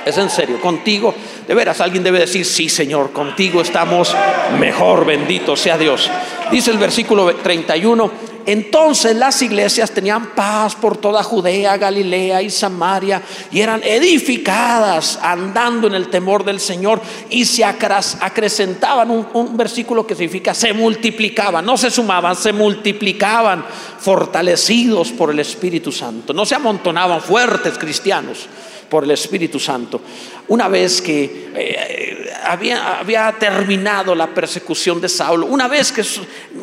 Es 0.04 0.16
en 0.16 0.30
serio, 0.30 0.60
contigo, 0.60 1.14
de 1.46 1.54
veras, 1.54 1.80
alguien 1.82 2.02
debe 2.02 2.20
decir, 2.20 2.44
sí 2.46 2.68
Señor, 2.70 3.12
contigo 3.12 3.60
estamos 3.60 4.16
mejor, 4.58 5.04
bendito 5.04 5.54
sea 5.54 5.76
Dios. 5.76 6.10
Dice 6.50 6.70
el 6.70 6.78
versículo 6.78 7.34
31, 7.34 8.10
entonces 8.48 9.14
las 9.14 9.42
iglesias 9.42 9.90
tenían 9.90 10.30
paz 10.34 10.74
por 10.74 10.96
toda 10.96 11.22
Judea, 11.22 11.76
Galilea 11.76 12.40
y 12.40 12.48
Samaria 12.48 13.20
y 13.52 13.60
eran 13.60 13.82
edificadas 13.84 15.18
andando 15.20 15.86
en 15.86 15.94
el 15.94 16.08
temor 16.08 16.46
del 16.46 16.58
Señor 16.58 16.98
y 17.28 17.44
se 17.44 17.62
acrecentaban, 17.62 19.10
un, 19.10 19.54
versículo 19.54 20.06
que 20.06 20.14
significa 20.14 20.54
se 20.54 20.72
multiplicaban, 20.72 21.62
no 21.62 21.76
se 21.76 21.90
sumaban, 21.90 22.36
se 22.36 22.54
multiplicaban, 22.54 23.66
fortalecidos 23.98 25.12
por 25.12 25.30
el 25.30 25.40
Espíritu 25.40 25.92
Santo, 25.92 26.32
no 26.32 26.46
se 26.46 26.54
amontonaban 26.54 27.20
fuertes 27.20 27.76
cristianos 27.76 28.48
por 28.88 29.04
el 29.04 29.10
Espíritu 29.10 29.58
Santo. 29.58 30.00
Una 30.48 30.68
vez 30.68 31.02
que 31.02 31.50
eh, 31.54 32.30
había, 32.44 32.98
había, 32.98 33.34
terminado 33.38 34.14
la 34.14 34.28
persecución 34.28 35.00
de 35.00 35.08
Saulo, 35.08 35.46
una 35.46 35.68
vez 35.68 35.92
que 35.92 36.02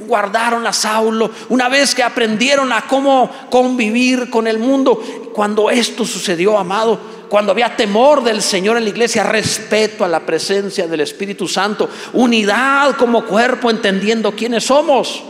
guardaron 0.07 0.65
a 0.65 0.73
Saulo, 0.73 1.29
una 1.49 1.69
vez 1.69 1.93
que 1.93 2.03
aprendieron 2.03 2.71
a 2.71 2.87
cómo 2.87 3.29
convivir 3.49 4.29
con 4.29 4.47
el 4.47 4.57
mundo, 4.57 5.31
cuando 5.33 5.69
esto 5.69 6.05
sucedió, 6.05 6.57
amado, 6.57 6.99
cuando 7.29 7.51
había 7.51 7.75
temor 7.75 8.23
del 8.23 8.41
Señor 8.41 8.77
en 8.77 8.83
la 8.85 8.89
iglesia, 8.89 9.23
respeto 9.23 10.05
a 10.05 10.07
la 10.07 10.25
presencia 10.25 10.87
del 10.87 11.01
Espíritu 11.01 11.47
Santo, 11.47 11.89
unidad 12.13 12.95
como 12.97 13.25
cuerpo, 13.25 13.69
entendiendo 13.69 14.31
quiénes 14.35 14.63
somos, 14.63 15.23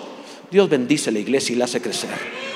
Dios 0.51 0.69
bendice 0.69 1.11
la 1.11 1.19
iglesia 1.19 1.53
y 1.53 1.57
la 1.57 1.65
hace 1.65 1.81
crecer. 1.81 2.54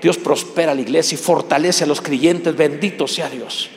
Dios 0.00 0.18
prospera 0.18 0.74
la 0.74 0.80
iglesia 0.80 1.16
y 1.16 1.18
fortalece 1.18 1.84
a 1.84 1.86
los 1.86 2.00
creyentes. 2.00 2.56
Bendito 2.56 3.06
sea 3.06 3.28
Dios. 3.28 3.70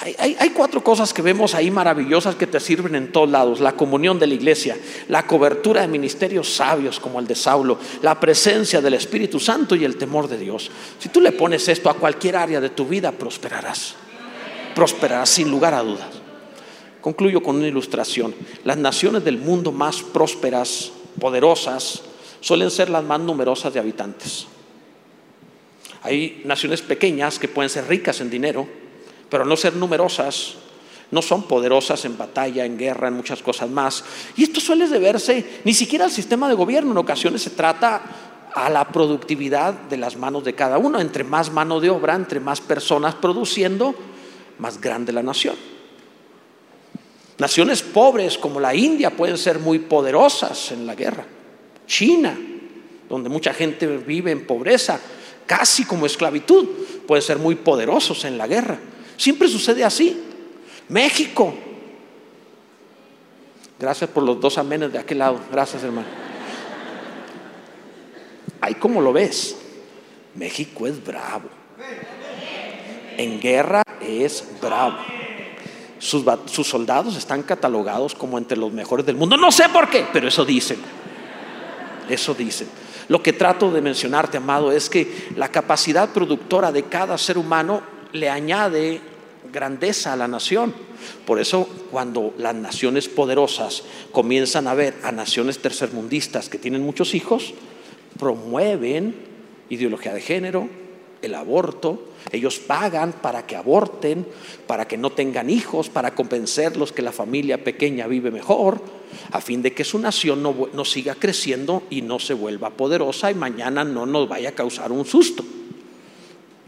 Hay, 0.00 0.50
cuatro 0.50 0.84
cosas 0.84 1.12
que 1.12 1.22
vemos 1.22 1.56
ahí 1.56 1.72
maravillosas 1.72 2.36
que 2.36 2.46
te 2.46 2.60
sirven 2.60 2.94
en 2.94 3.10
todos 3.10 3.28
lados. 3.28 3.58
La 3.58 3.72
comunión 3.72 4.20
de 4.20 4.28
la 4.28 4.34
iglesia, 4.34 4.76
la 5.08 5.26
cobertura 5.26 5.80
de 5.80 5.88
ministerios 5.88 6.54
sabios 6.54 7.00
como 7.00 7.18
el 7.18 7.26
de 7.26 7.34
Saulo, 7.34 7.78
la 8.02 8.20
presencia 8.20 8.80
del 8.80 8.94
Espíritu 8.94 9.40
Santo 9.40 9.74
y 9.74 9.84
el 9.84 9.96
temor 9.96 10.28
de 10.28 10.38
Dios. 10.38 10.70
Si 11.00 11.08
tú 11.08 11.20
le 11.20 11.32
pones 11.32 11.66
esto 11.68 11.90
a 11.90 11.94
cualquier 11.94 12.36
área 12.36 12.60
de 12.60 12.70
tu 12.70 12.86
vida, 12.86 13.10
prosperarás. 13.10 13.96
Prosperarás 14.72 15.30
sin 15.30 15.50
lugar 15.50 15.74
a 15.74 15.82
dudas. 15.82 16.10
Concluyo 17.00 17.42
con 17.42 17.56
una 17.56 17.66
ilustración. 17.66 18.36
Las 18.62 18.76
naciones 18.76 19.24
del 19.24 19.38
mundo 19.38 19.72
más 19.72 20.02
prósperas, 20.02 20.92
poderosas, 21.20 22.02
suelen 22.40 22.70
ser 22.70 22.88
las 22.88 23.02
más 23.02 23.18
numerosas 23.18 23.74
de 23.74 23.80
habitantes. 23.80 24.46
Hay 26.02 26.42
naciones 26.44 26.82
pequeñas 26.82 27.38
que 27.38 27.48
pueden 27.48 27.70
ser 27.70 27.88
ricas 27.88 28.20
en 28.20 28.30
dinero, 28.30 28.66
pero 29.28 29.44
no 29.44 29.56
ser 29.56 29.74
numerosas, 29.76 30.54
no 31.10 31.22
son 31.22 31.44
poderosas 31.44 32.04
en 32.04 32.16
batalla, 32.16 32.64
en 32.64 32.78
guerra, 32.78 33.08
en 33.08 33.14
muchas 33.14 33.42
cosas 33.42 33.68
más. 33.68 34.04
Y 34.36 34.44
esto 34.44 34.60
suele 34.60 34.88
deberse 34.88 35.60
ni 35.64 35.74
siquiera 35.74 36.04
al 36.04 36.10
sistema 36.10 36.48
de 36.48 36.54
gobierno, 36.54 36.92
en 36.92 36.98
ocasiones 36.98 37.42
se 37.42 37.50
trata 37.50 38.02
a 38.54 38.70
la 38.70 38.88
productividad 38.88 39.74
de 39.74 39.96
las 39.96 40.16
manos 40.16 40.44
de 40.44 40.54
cada 40.54 40.78
uno. 40.78 41.00
Entre 41.00 41.24
más 41.24 41.52
mano 41.52 41.80
de 41.80 41.90
obra, 41.90 42.14
entre 42.14 42.40
más 42.40 42.60
personas 42.60 43.14
produciendo, 43.14 43.94
más 44.58 44.80
grande 44.80 45.12
la 45.12 45.22
nación. 45.22 45.56
Naciones 47.38 47.82
pobres 47.82 48.36
como 48.36 48.58
la 48.58 48.74
India 48.74 49.10
pueden 49.10 49.38
ser 49.38 49.60
muy 49.60 49.78
poderosas 49.78 50.72
en 50.72 50.86
la 50.86 50.94
guerra. 50.94 51.24
China, 51.86 52.36
donde 53.08 53.28
mucha 53.28 53.54
gente 53.54 53.86
vive 53.86 54.32
en 54.32 54.44
pobreza, 54.46 55.00
casi 55.48 55.84
como 55.84 56.06
esclavitud, 56.06 56.68
pueden 57.08 57.22
ser 57.22 57.38
muy 57.38 57.56
poderosos 57.56 58.24
en 58.24 58.38
la 58.38 58.46
guerra. 58.46 58.78
Siempre 59.16 59.48
sucede 59.48 59.82
así. 59.82 60.22
México. 60.88 61.54
Gracias 63.80 64.10
por 64.10 64.22
los 64.22 64.40
dos 64.40 64.58
amenes 64.58 64.92
de 64.92 64.98
aquel 64.98 65.18
lado. 65.18 65.40
Gracias, 65.50 65.82
hermano. 65.82 66.06
Ahí 68.60 68.74
como 68.74 69.00
lo 69.00 69.12
ves. 69.12 69.56
México 70.34 70.86
es 70.86 71.02
bravo. 71.02 71.48
En 73.16 73.40
guerra 73.40 73.82
es 74.00 74.44
bravo. 74.60 74.98
Sus, 75.98 76.24
soldados 76.66 77.16
están 77.16 77.42
catalogados 77.42 78.14
como 78.14 78.38
entre 78.38 78.56
los 78.56 78.72
mejores 78.72 79.06
del 79.06 79.16
mundo. 79.16 79.36
No 79.36 79.50
sé 79.50 79.68
por 79.70 79.88
qué, 79.88 80.06
pero 80.12 80.28
eso 80.28 80.44
dicen. 80.44 80.78
Eso 82.08 82.34
dicen. 82.34 82.68
Lo 83.08 83.22
que 83.22 83.32
trato 83.32 83.70
de 83.70 83.80
mencionarte, 83.80 84.36
amado, 84.36 84.70
es 84.70 84.90
que 84.90 85.28
la 85.36 85.48
capacidad 85.48 86.10
productora 86.10 86.72
de 86.72 86.84
cada 86.84 87.16
ser 87.18 87.38
humano 87.38 87.82
le 88.12 88.28
añade 88.28 89.00
grandeza 89.52 90.12
a 90.12 90.16
la 90.16 90.28
nación. 90.28 90.74
Por 91.26 91.40
eso 91.40 91.68
cuando 91.90 92.34
las 92.38 92.54
naciones 92.54 93.08
poderosas 93.08 93.84
comienzan 94.12 94.66
a 94.66 94.74
ver 94.74 94.94
a 95.02 95.12
naciones 95.12 95.58
tercermundistas 95.58 96.48
que 96.48 96.58
tienen 96.58 96.82
muchos 96.82 97.14
hijos, 97.14 97.54
promueven 98.18 99.14
ideología 99.70 100.12
de 100.12 100.20
género, 100.20 100.68
el 101.22 101.34
aborto, 101.34 102.10
ellos 102.30 102.58
pagan 102.58 103.12
para 103.12 103.46
que 103.46 103.56
aborten, 103.56 104.26
para 104.66 104.86
que 104.86 104.96
no 104.96 105.10
tengan 105.10 105.50
hijos, 105.50 105.88
para 105.88 106.14
convencerlos 106.14 106.92
que 106.92 107.02
la 107.02 107.12
familia 107.12 107.64
pequeña 107.64 108.06
vive 108.06 108.30
mejor, 108.30 108.80
a 109.30 109.40
fin 109.40 109.62
de 109.62 109.72
que 109.72 109.84
su 109.84 109.98
nación 109.98 110.42
no, 110.42 110.84
siga 110.84 111.14
creciendo 111.14 111.84
y 111.90 112.02
no 112.02 112.18
se 112.18 112.34
vuelva 112.34 112.70
poderosa 112.70 113.30
y 113.30 113.34
mañana 113.34 113.84
no 113.84 114.06
nos 114.06 114.28
vaya 114.28 114.50
a 114.50 114.52
causar 114.52 114.92
un 114.92 115.04
susto. 115.04 115.44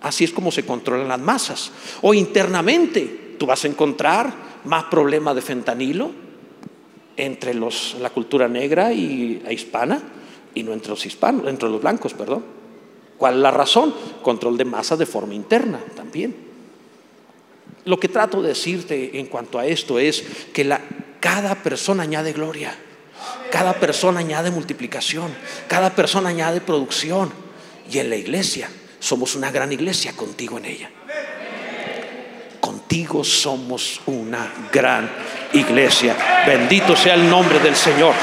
Así 0.00 0.24
es 0.24 0.32
como 0.32 0.50
se 0.50 0.64
controlan 0.64 1.08
las 1.08 1.20
masas. 1.20 1.72
O 2.02 2.14
internamente, 2.14 3.36
tú 3.38 3.46
vas 3.46 3.64
a 3.64 3.68
encontrar 3.68 4.60
más 4.64 4.84
problemas 4.84 5.34
de 5.34 5.42
fentanilo 5.42 6.10
entre 7.16 7.54
los, 7.54 7.96
la 8.00 8.10
cultura 8.10 8.48
negra 8.48 8.92
y 8.92 9.40
la 9.44 9.52
hispana 9.52 10.02
y 10.54 10.62
no 10.62 10.72
entre 10.72 10.90
los 10.90 11.04
hispanos, 11.04 11.46
entre 11.48 11.68
los 11.68 11.80
blancos, 11.80 12.14
perdón. 12.14 12.44
¿Cuál 13.18 13.34
es 13.34 13.40
la 13.40 13.50
razón? 13.50 13.94
Control 14.22 14.56
de 14.56 14.64
masa 14.64 14.96
de 14.96 15.04
forma 15.04 15.34
interna 15.34 15.78
también. 15.94 16.34
Lo 17.84 18.00
que 18.00 18.08
trato 18.08 18.40
de 18.40 18.48
decirte 18.48 19.18
en 19.18 19.26
cuanto 19.26 19.58
a 19.58 19.66
esto 19.66 19.98
es 19.98 20.22
que 20.52 20.64
la, 20.64 20.80
cada 21.20 21.54
persona 21.54 22.02
añade 22.02 22.32
gloria, 22.32 22.74
cada 23.52 23.74
persona 23.74 24.20
añade 24.20 24.50
multiplicación, 24.50 25.34
cada 25.68 25.90
persona 25.90 26.30
añade 26.30 26.60
producción. 26.60 27.32
Y 27.90 27.98
en 27.98 28.08
la 28.08 28.16
iglesia 28.16 28.68
somos 28.98 29.34
una 29.34 29.50
gran 29.50 29.72
iglesia 29.72 30.12
contigo 30.16 30.58
en 30.58 30.64
ella. 30.64 30.90
Contigo 32.60 33.24
somos 33.24 34.00
una 34.06 34.52
gran 34.72 35.10
iglesia. 35.52 36.16
Bendito 36.46 36.96
sea 36.96 37.14
el 37.14 37.28
nombre 37.28 37.58
del 37.58 37.74
Señor. 37.74 38.14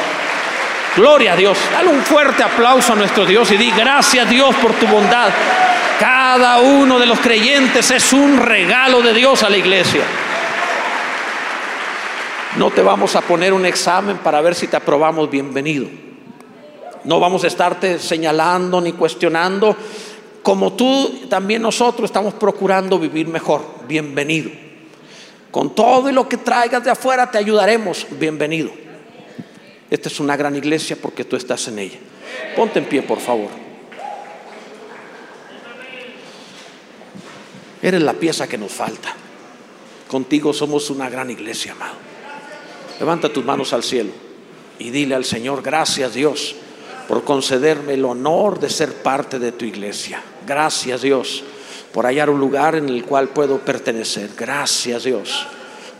Gloria 0.95 1.33
a 1.33 1.35
Dios. 1.35 1.57
Dale 1.71 1.89
un 1.89 2.01
fuerte 2.01 2.43
aplauso 2.43 2.93
a 2.93 2.95
nuestro 2.95 3.25
Dios 3.25 3.51
y 3.51 3.57
di 3.57 3.69
gracias 3.71 4.29
Dios 4.29 4.55
por 4.55 4.73
tu 4.73 4.87
bondad. 4.87 5.29
Cada 5.99 6.59
uno 6.59 6.97
de 6.97 7.05
los 7.05 7.19
creyentes 7.19 7.91
es 7.91 8.13
un 8.13 8.37
regalo 8.37 9.01
de 9.01 9.13
Dios 9.13 9.43
a 9.43 9.49
la 9.49 9.57
iglesia. 9.57 10.03
No 12.57 12.71
te 12.71 12.81
vamos 12.81 13.15
a 13.15 13.21
poner 13.21 13.53
un 13.53 13.67
examen 13.67 14.17
para 14.17 14.41
ver 14.41 14.55
si 14.55 14.67
te 14.67 14.75
aprobamos 14.75 15.29
bienvenido. 15.29 15.87
No 17.03 17.19
vamos 17.19 17.43
a 17.43 17.47
estarte 17.47 17.99
señalando 17.99 18.81
ni 18.81 18.93
cuestionando. 18.93 19.77
Como 20.41 20.73
tú, 20.73 21.27
también 21.29 21.61
nosotros 21.61 22.09
estamos 22.09 22.33
procurando 22.33 22.97
vivir 22.97 23.27
mejor. 23.27 23.63
Bienvenido. 23.87 24.49
Con 25.51 25.75
todo 25.75 26.09
y 26.09 26.13
lo 26.13 26.27
que 26.27 26.37
traigas 26.37 26.83
de 26.83 26.89
afuera 26.89 27.29
te 27.29 27.37
ayudaremos. 27.37 28.07
Bienvenido. 28.19 28.71
Esta 29.91 30.09
es 30.09 30.19
una 30.19 30.35
gran 30.35 30.55
iglesia 30.55 30.97
porque 30.99 31.25
tú 31.25 31.35
estás 31.35 31.67
en 31.67 31.77
ella. 31.77 31.99
Ponte 32.55 32.79
en 32.79 32.85
pie, 32.85 33.03
por 33.03 33.19
favor. 33.19 33.49
Eres 37.83 38.01
la 38.01 38.13
pieza 38.13 38.47
que 38.47 38.57
nos 38.57 38.71
falta. 38.71 39.13
Contigo 40.07 40.53
somos 40.53 40.89
una 40.89 41.07
gran 41.07 41.29
iglesia, 41.29 41.73
amado. 41.73 42.06
Levanta 42.99 43.31
tus 43.31 43.45
manos 43.45 43.73
al 43.73 43.83
cielo 43.83 44.11
y 44.79 44.89
dile 44.89 45.15
al 45.15 45.25
Señor, 45.25 45.61
gracias 45.61 46.13
Dios 46.13 46.55
por 47.07 47.23
concederme 47.23 47.93
el 47.93 48.05
honor 48.05 48.59
de 48.59 48.69
ser 48.69 48.93
parte 48.93 49.39
de 49.39 49.51
tu 49.51 49.65
iglesia. 49.65 50.21
Gracias 50.45 51.01
Dios 51.01 51.43
por 51.93 52.05
hallar 52.05 52.29
un 52.29 52.39
lugar 52.39 52.75
en 52.75 52.89
el 52.89 53.03
cual 53.05 53.29
puedo 53.29 53.59
pertenecer. 53.59 54.31
Gracias 54.35 55.03
Dios 55.03 55.47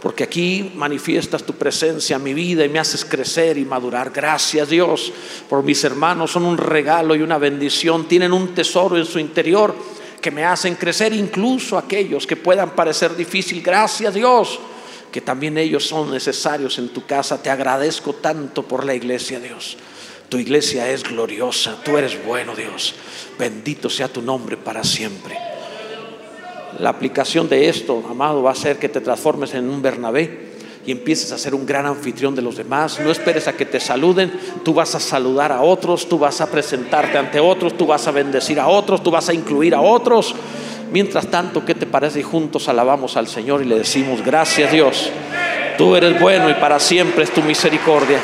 porque 0.01 0.23
aquí 0.23 0.71
manifiestas 0.75 1.43
tu 1.43 1.53
presencia 1.53 2.17
en 2.17 2.23
mi 2.23 2.33
vida 2.33 2.63
y 2.63 2.69
me 2.69 2.79
haces 2.79 3.03
crecer 3.03 3.57
y 3.57 3.65
madurar. 3.65 4.11
Gracias 4.11 4.69
Dios 4.69 5.11
por 5.49 5.63
mis 5.63 5.83
hermanos, 5.83 6.31
son 6.31 6.45
un 6.45 6.57
regalo 6.57 7.15
y 7.15 7.21
una 7.21 7.37
bendición, 7.37 8.07
tienen 8.07 8.31
un 8.31 8.53
tesoro 8.53 8.97
en 8.97 9.05
su 9.05 9.19
interior 9.19 9.75
que 10.21 10.31
me 10.31 10.43
hacen 10.43 10.75
crecer, 10.75 11.13
incluso 11.13 11.77
aquellos 11.77 12.27
que 12.27 12.35
puedan 12.35 12.71
parecer 12.71 13.15
difícil. 13.15 13.61
Gracias 13.61 14.13
Dios, 14.13 14.59
que 15.11 15.21
también 15.21 15.57
ellos 15.57 15.87
son 15.87 16.11
necesarios 16.11 16.77
en 16.79 16.89
tu 16.89 17.05
casa. 17.05 17.41
Te 17.41 17.49
agradezco 17.49 18.13
tanto 18.13 18.63
por 18.63 18.85
la 18.85 18.93
iglesia, 18.93 19.39
Dios. 19.39 19.77
Tu 20.29 20.37
iglesia 20.37 20.89
es 20.91 21.03
gloriosa, 21.03 21.77
tú 21.83 21.97
eres 21.97 22.23
bueno, 22.25 22.55
Dios. 22.55 22.95
Bendito 23.39 23.89
sea 23.89 24.09
tu 24.09 24.21
nombre 24.21 24.57
para 24.57 24.83
siempre. 24.83 25.37
La 26.79 26.89
aplicación 26.89 27.47
de 27.47 27.69
esto, 27.69 28.03
amado, 28.09 28.43
va 28.43 28.51
a 28.51 28.55
ser 28.55 28.77
que 28.77 28.89
te 28.89 29.01
transformes 29.01 29.53
en 29.53 29.69
un 29.69 29.81
Bernabé 29.81 30.47
y 30.85 30.91
empieces 30.91 31.31
a 31.31 31.37
ser 31.37 31.55
un 31.55 31.65
gran 31.65 31.85
anfitrión 31.85 32.35
de 32.35 32.41
los 32.41 32.55
demás. 32.55 32.99
No 32.99 33.11
esperes 33.11 33.47
a 33.47 33.53
que 33.53 33.65
te 33.65 33.79
saluden, 33.79 34.31
tú 34.63 34.73
vas 34.73 34.95
a 34.95 34.99
saludar 34.99 35.51
a 35.51 35.61
otros, 35.61 36.07
tú 36.07 36.19
vas 36.19 36.39
a 36.39 36.51
presentarte 36.51 37.17
ante 37.17 37.39
otros, 37.39 37.77
tú 37.77 37.87
vas 37.87 38.07
a 38.07 38.11
bendecir 38.11 38.59
a 38.59 38.67
otros, 38.67 39.03
tú 39.03 39.11
vas 39.11 39.27
a 39.29 39.33
incluir 39.33 39.73
a 39.75 39.81
otros. 39.81 40.35
Mientras 40.91 41.27
tanto, 41.27 41.65
¿qué 41.65 41.75
te 41.75 41.85
parece? 41.85 42.21
Y 42.21 42.23
juntos 42.23 42.69
alabamos 42.69 43.17
al 43.17 43.27
Señor 43.27 43.61
y 43.61 43.65
le 43.65 43.77
decimos, 43.77 44.23
gracias 44.23 44.71
Dios, 44.71 45.09
tú 45.77 45.95
eres 45.95 46.19
bueno 46.19 46.49
y 46.49 46.53
para 46.55 46.79
siempre 46.79 47.23
es 47.23 47.31
tu 47.31 47.41
misericordia. 47.41 48.19